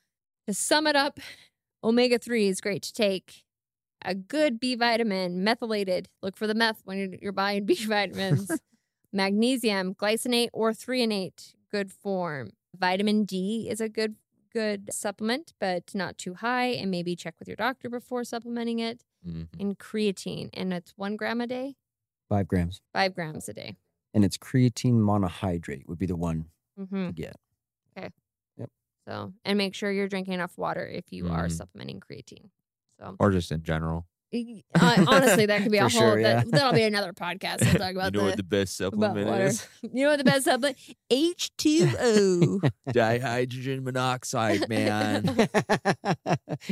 to 0.49 0.55
sum 0.55 0.87
it 0.87 0.97
up, 0.97 1.21
omega 1.83 2.19
3 2.19 2.49
is 2.49 2.61
great 2.61 2.83
to 2.83 2.93
take. 2.93 3.45
A 4.05 4.15
good 4.15 4.61
B 4.61 4.75
vitamin, 4.77 5.43
methylated. 5.43 6.09
Look 6.23 6.37
for 6.37 6.47
the 6.47 6.55
meth 6.55 6.83
when 6.85 6.99
you're, 6.99 7.19
you're 7.21 7.33
buying 7.33 7.65
B 7.67 7.75
vitamins. 7.75 8.51
Magnesium, 9.13 9.95
glycinate, 9.95 10.49
or 10.53 10.73
threonate, 10.73 11.55
good 11.71 11.91
form. 11.91 12.51
Vitamin 12.79 13.25
D 13.25 13.67
is 13.71 13.81
a 13.81 13.89
good 13.89 14.17
good 14.53 14.89
supplement, 14.93 15.53
but 15.61 15.95
not 15.95 16.17
too 16.17 16.35
high. 16.35 16.67
And 16.69 16.91
maybe 16.91 17.15
check 17.17 17.35
with 17.39 17.49
your 17.49 17.57
doctor 17.57 17.89
before 17.91 18.25
supplementing 18.25 18.79
it. 18.79 19.03
Mhm. 19.27 19.49
And 19.59 19.79
creatine, 19.79 20.51
and 20.55 20.73
it's 20.73 20.93
one 20.97 21.17
gram 21.17 21.41
a 21.41 21.47
day, 21.47 21.77
Five 22.29 22.47
grams. 22.49 22.81
five 22.93 23.15
grams 23.15 23.49
a 23.49 23.53
day. 23.55 23.77
And 24.15 24.25
it's 24.25 24.39
creatine 24.39 24.95
monohydrate 24.95 25.87
would 25.89 25.99
be 25.99 26.07
the 26.07 26.17
one 26.17 26.47
hmm 26.77 27.07
to 27.09 27.13
get. 27.13 27.37
So, 29.09 29.33
and 29.45 29.57
make 29.57 29.75
sure 29.75 29.91
you're 29.91 30.09
drinking 30.09 30.35
enough 30.35 30.59
water 30.59 30.87
if 30.87 31.07
you 31.13 31.29
are 31.29 31.47
Mhm. 31.47 31.53
supplementing 31.53 32.01
creatine. 32.01 32.51
So, 33.01 33.17
Or 33.19 33.31
just 33.31 33.51
in 33.51 33.63
general. 33.63 34.07
Uh, 34.31 35.05
honestly, 35.09 35.47
that 35.47 35.63
could 35.63 35.73
be 35.73 35.79
a 35.79 35.89
whole. 35.89 35.91
Sure, 35.91 36.21
yeah. 36.21 36.43
that, 36.43 36.51
that'll 36.51 36.75
be 36.75 36.83
another 36.83 37.13
podcast. 37.15 37.63
We'll 37.63 37.73
talk 37.77 37.93
about 37.93 38.13
You 38.13 38.21
know 38.21 38.27
what 38.27 38.37
the, 38.37 38.43
best 38.43 38.77
supplement 38.77 39.27
water. 39.27 39.51
You 39.83 40.05
know 40.05 40.11
what 40.11 40.19
the 40.19 40.25
best 40.25 40.45
supplement? 40.45 40.77
H 41.09 41.51
two 41.57 41.89
O. 41.99 42.61
Dihydrogen 42.91 43.83
monoxide, 43.85 44.69
man. 44.69 45.25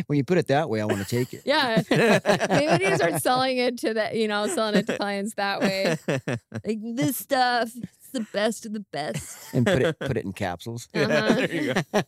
when 0.07 0.19
you 0.19 0.25
put 0.25 0.37
it 0.37 0.49
that 0.49 0.69
way, 0.69 0.83
I 0.83 0.85
want 0.85 0.99
to 0.99 1.07
take 1.09 1.33
it. 1.33 1.43
Yeah, 1.47 1.81
maybe 1.91 2.67
we 2.67 2.79
need 2.79 2.91
to 2.91 2.97
start 2.97 3.23
selling 3.23 3.57
it 3.57 3.79
to 3.79 3.95
that. 3.95 4.15
You 4.17 4.29
know, 4.29 4.47
selling 4.49 4.75
it 4.75 4.87
to 4.89 4.99
clients 4.99 5.33
that 5.37 5.61
way. 5.61 5.97
Like 6.07 6.81
this 6.95 7.17
stuff, 7.17 7.71
it's 7.75 8.06
the 8.19 8.27
best 8.33 8.65
of 8.67 8.73
the 8.73 8.85
best. 8.93 9.55
And 9.55 9.67
put 9.67 9.83
it 9.83 9.99
put 10.01 10.17
it 10.17 10.25
in 10.25 10.33
capsules. 10.33 10.89
Uh-huh. 10.95 11.35
There 11.35 11.55
you 11.55 11.75
go. 11.75 12.03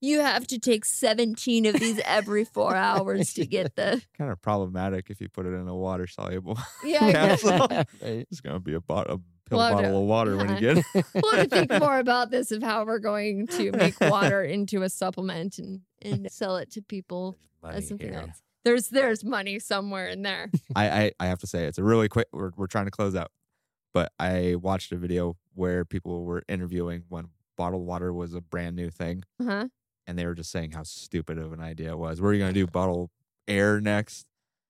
You 0.00 0.20
have 0.20 0.46
to 0.48 0.58
take 0.58 0.84
seventeen 0.84 1.66
of 1.66 1.74
these 1.78 2.00
every 2.04 2.44
four 2.44 2.74
hours 2.74 3.34
to 3.34 3.46
get 3.46 3.76
the. 3.76 4.02
kind 4.16 4.30
of 4.30 4.40
problematic 4.40 5.10
if 5.10 5.20
you 5.20 5.28
put 5.28 5.46
it 5.46 5.50
in 5.52 5.68
a 5.68 5.76
water 5.76 6.06
soluble. 6.06 6.58
Yeah, 6.84 7.12
Capsule. 7.12 7.66
Right. 7.70 7.86
It's 8.30 8.40
gonna 8.40 8.60
be 8.60 8.74
a, 8.74 8.80
bot- 8.80 9.10
a 9.10 9.18
pill 9.48 9.58
We'll 9.58 9.72
bottle 9.72 10.02
of 10.02 10.08
water 10.08 10.36
when 10.36 10.48
you 10.48 10.68
yeah. 10.68 10.74
get. 10.94 11.04
we'll 11.14 11.32
have 11.32 11.48
to 11.50 11.66
think 11.66 11.80
more 11.80 11.98
about 11.98 12.30
this 12.30 12.50
of 12.52 12.62
how 12.62 12.84
we're 12.84 12.98
going 13.00 13.46
to 13.48 13.72
make 13.72 14.00
water 14.00 14.42
into 14.42 14.82
a 14.82 14.88
supplement 14.88 15.58
and, 15.58 15.80
and 16.02 16.30
sell 16.30 16.56
it 16.56 16.70
to 16.72 16.82
people 16.82 17.36
as 17.68 17.88
something 17.88 18.08
here. 18.12 18.20
else. 18.20 18.42
There's 18.64 18.88
there's 18.88 19.24
money 19.24 19.58
somewhere 19.58 20.06
in 20.08 20.22
there. 20.22 20.50
I, 20.76 20.90
I 20.90 21.12
I 21.20 21.26
have 21.26 21.38
to 21.40 21.46
say 21.46 21.64
it's 21.64 21.78
a 21.78 21.82
really 21.84 22.08
quick. 22.08 22.28
We're 22.32 22.50
we're 22.56 22.66
trying 22.66 22.84
to 22.86 22.90
close 22.90 23.14
out, 23.16 23.30
but 23.92 24.12
I 24.18 24.56
watched 24.56 24.92
a 24.92 24.96
video 24.96 25.36
where 25.54 25.84
people 25.84 26.24
were 26.24 26.42
interviewing 26.48 27.04
when 27.08 27.26
bottled 27.56 27.86
water 27.86 28.12
was 28.12 28.34
a 28.34 28.40
brand 28.40 28.76
new 28.76 28.90
thing, 28.90 29.24
Uh-huh. 29.40 29.68
and 30.06 30.18
they 30.18 30.26
were 30.26 30.34
just 30.34 30.50
saying 30.50 30.72
how 30.72 30.82
stupid 30.82 31.38
of 31.38 31.52
an 31.52 31.60
idea 31.60 31.90
it 31.90 31.98
was. 31.98 32.20
We're 32.20 32.34
you 32.34 32.40
gonna 32.40 32.52
do 32.52 32.66
bottled 32.78 33.10
air 33.48 33.80
next. 33.80 34.26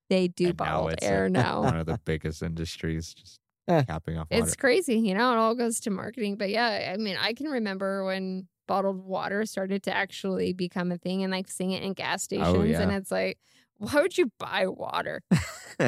They 0.09 0.27
do 0.27 0.47
and 0.47 0.57
bottled 0.57 0.95
air 1.01 1.23
like 1.29 1.31
now. 1.33 1.61
One 1.63 1.77
of 1.77 1.85
the 1.85 1.99
biggest 2.03 2.41
industries, 2.43 3.13
just 3.13 3.39
Eh. 3.67 3.83
capping 3.83 4.17
off 4.17 4.27
water. 4.31 4.43
It's 4.43 4.55
crazy, 4.55 4.95
you 4.97 5.13
know, 5.13 5.31
it 5.31 5.37
all 5.37 5.53
goes 5.55 5.79
to 5.81 5.91
marketing. 5.91 6.35
But 6.35 6.49
yeah, 6.49 6.91
I 6.93 6.97
mean, 6.97 7.15
I 7.17 7.33
can 7.33 7.45
remember 7.47 8.03
when 8.03 8.47
bottled 8.67 9.05
water 9.05 9.45
started 9.45 9.83
to 9.83 9.95
actually 9.95 10.51
become 10.51 10.91
a 10.91 10.97
thing 10.97 11.23
and 11.23 11.31
like 11.31 11.47
seeing 11.47 11.71
it 11.71 11.83
in 11.83 11.93
gas 11.93 12.23
stations. 12.23 12.47
Oh, 12.57 12.61
And 12.81 12.91
it's 12.91 13.11
like, 13.11 13.37
why 13.81 14.01
would 14.01 14.17
you 14.17 14.31
buy 14.39 14.67
water? 14.67 15.21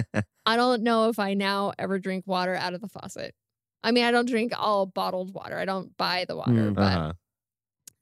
I 0.46 0.56
don't 0.58 0.82
know 0.84 1.10
if 1.10 1.20
I 1.20 1.36
now 1.36 1.74
ever 1.78 2.00
drink 2.00 2.26
water 2.26 2.56
out 2.56 2.74
of 2.74 2.82
the 2.82 2.88
faucet. 2.90 3.34
I 3.84 3.92
mean, 3.92 4.04
I 4.04 4.12
don't 4.12 4.28
drink 4.28 4.52
all 4.58 4.86
bottled 4.86 5.34
water. 5.34 5.58
I 5.58 5.66
don't 5.66 5.96
buy 5.98 6.26
the 6.28 6.36
water, 6.36 6.52
Mm. 6.52 6.74
but 6.74 6.82
uh-huh. 6.84 7.14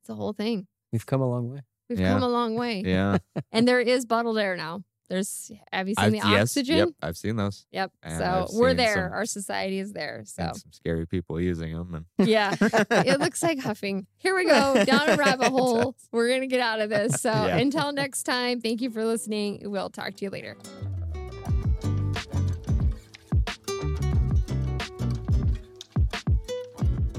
it's 0.01 0.09
a 0.09 0.15
whole 0.15 0.33
thing. 0.33 0.67
We've 0.93 1.05
come 1.05 1.21
a 1.21 1.29
long 1.29 1.51
way. 1.51 1.61
We've 1.89 1.99
Yeah. 1.99 2.13
come 2.13 2.23
a 2.23 2.29
long 2.29 2.55
way. 2.55 2.81
Yeah, 2.85 3.17
And 3.51 3.67
there 3.67 3.81
is 3.81 4.05
bottled 4.05 4.37
air 4.37 4.55
now. 4.55 4.83
There's 5.11 5.51
have 5.73 5.89
you 5.89 5.95
seen 5.95 6.05
I've, 6.05 6.11
the 6.13 6.17
yes, 6.19 6.41
oxygen? 6.43 6.77
Yep, 6.77 6.89
I've 7.01 7.17
seen 7.17 7.35
those. 7.35 7.65
Yep. 7.73 7.91
And 8.01 8.17
So 8.17 8.23
I've 8.49 8.53
we're 8.57 8.73
there. 8.73 8.93
some- 8.93 9.11
Our 9.11 9.25
society 9.25 9.79
is 9.79 9.91
there. 9.91 10.21
So 10.25 10.43
some 10.53 10.71
scary 10.71 11.05
people 11.05 11.37
using 11.41 11.73
them, 11.73 12.05
and 12.17 12.29
yeah. 12.29 12.55
it 12.61 13.19
looks 13.19 13.43
like 13.43 13.59
huffing. 13.59 14.07
Here 14.19 14.33
we 14.33 14.45
go 14.45 14.85
down 14.85 15.09
a 15.09 15.17
rabbit 15.17 15.49
hole. 15.51 15.97
We're 16.13 16.29
gonna 16.29 16.47
get 16.47 16.61
out 16.61 16.79
of 16.79 16.89
this. 16.89 17.21
So 17.21 17.29
Yeah. 17.29 17.57
until 17.57 17.91
next 17.91 18.23
time, 18.23 18.61
thank 18.61 18.81
you 18.81 18.89
for 18.89 19.03
listening. 19.03 19.69
We'll 19.69 19.89
talk 19.89 20.13
to 20.15 20.23
you 20.23 20.31
later. 20.31 20.55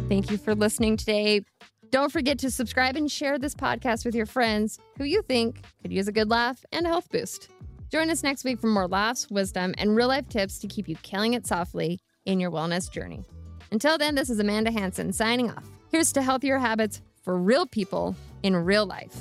Thank 0.09 0.31
you 0.31 0.37
for 0.37 0.55
listening 0.55 0.97
today. 0.97 1.43
Don't 1.91 2.13
forget 2.13 2.39
to 2.41 2.51
subscribe 2.51 2.97
and 2.97 3.11
share 3.11 3.39
this 3.39 3.55
podcast 3.55 4.05
with 4.05 4.15
your 4.15 4.27
friends 4.27 4.79
who 4.99 5.05
you 5.05 5.23
think 5.23 5.63
could 5.83 5.93
use 5.93 6.09
a 6.09 6.13
good 6.13 6.31
laugh 6.31 6.65
and 6.73 6.87
a 6.87 6.89
health 6.89 7.09
boost. 7.11 7.49
Join 7.93 8.09
us 8.09 8.23
next 8.23 8.45
week 8.45 8.59
for 8.59 8.69
more 8.69 8.89
laughs, 8.89 9.31
wisdom, 9.31 9.75
and 9.77 9.95
real 9.95 10.09
life 10.09 10.27
tips 10.27 10.59
to 10.61 10.67
keep 10.67 10.89
you 10.89 10.97
killing 11.03 11.35
it 11.35 11.47
softly 11.47 12.01
in 12.25 12.41
your 12.41 12.51
wellness 12.51 12.91
journey. 12.91 13.27
Until 13.71 13.99
then, 13.99 14.15
this 14.15 14.31
is 14.31 14.41
Amanda 14.41 14.71
Hanson 14.71 15.13
signing 15.13 15.51
off. 15.51 15.69
Here's 15.91 16.11
to 16.13 16.23
healthier 16.23 16.59
habits 16.59 17.03
for 17.21 17.37
real 17.37 17.67
people 17.67 18.17
in 18.43 18.57
real 18.57 18.87
life. 18.87 19.15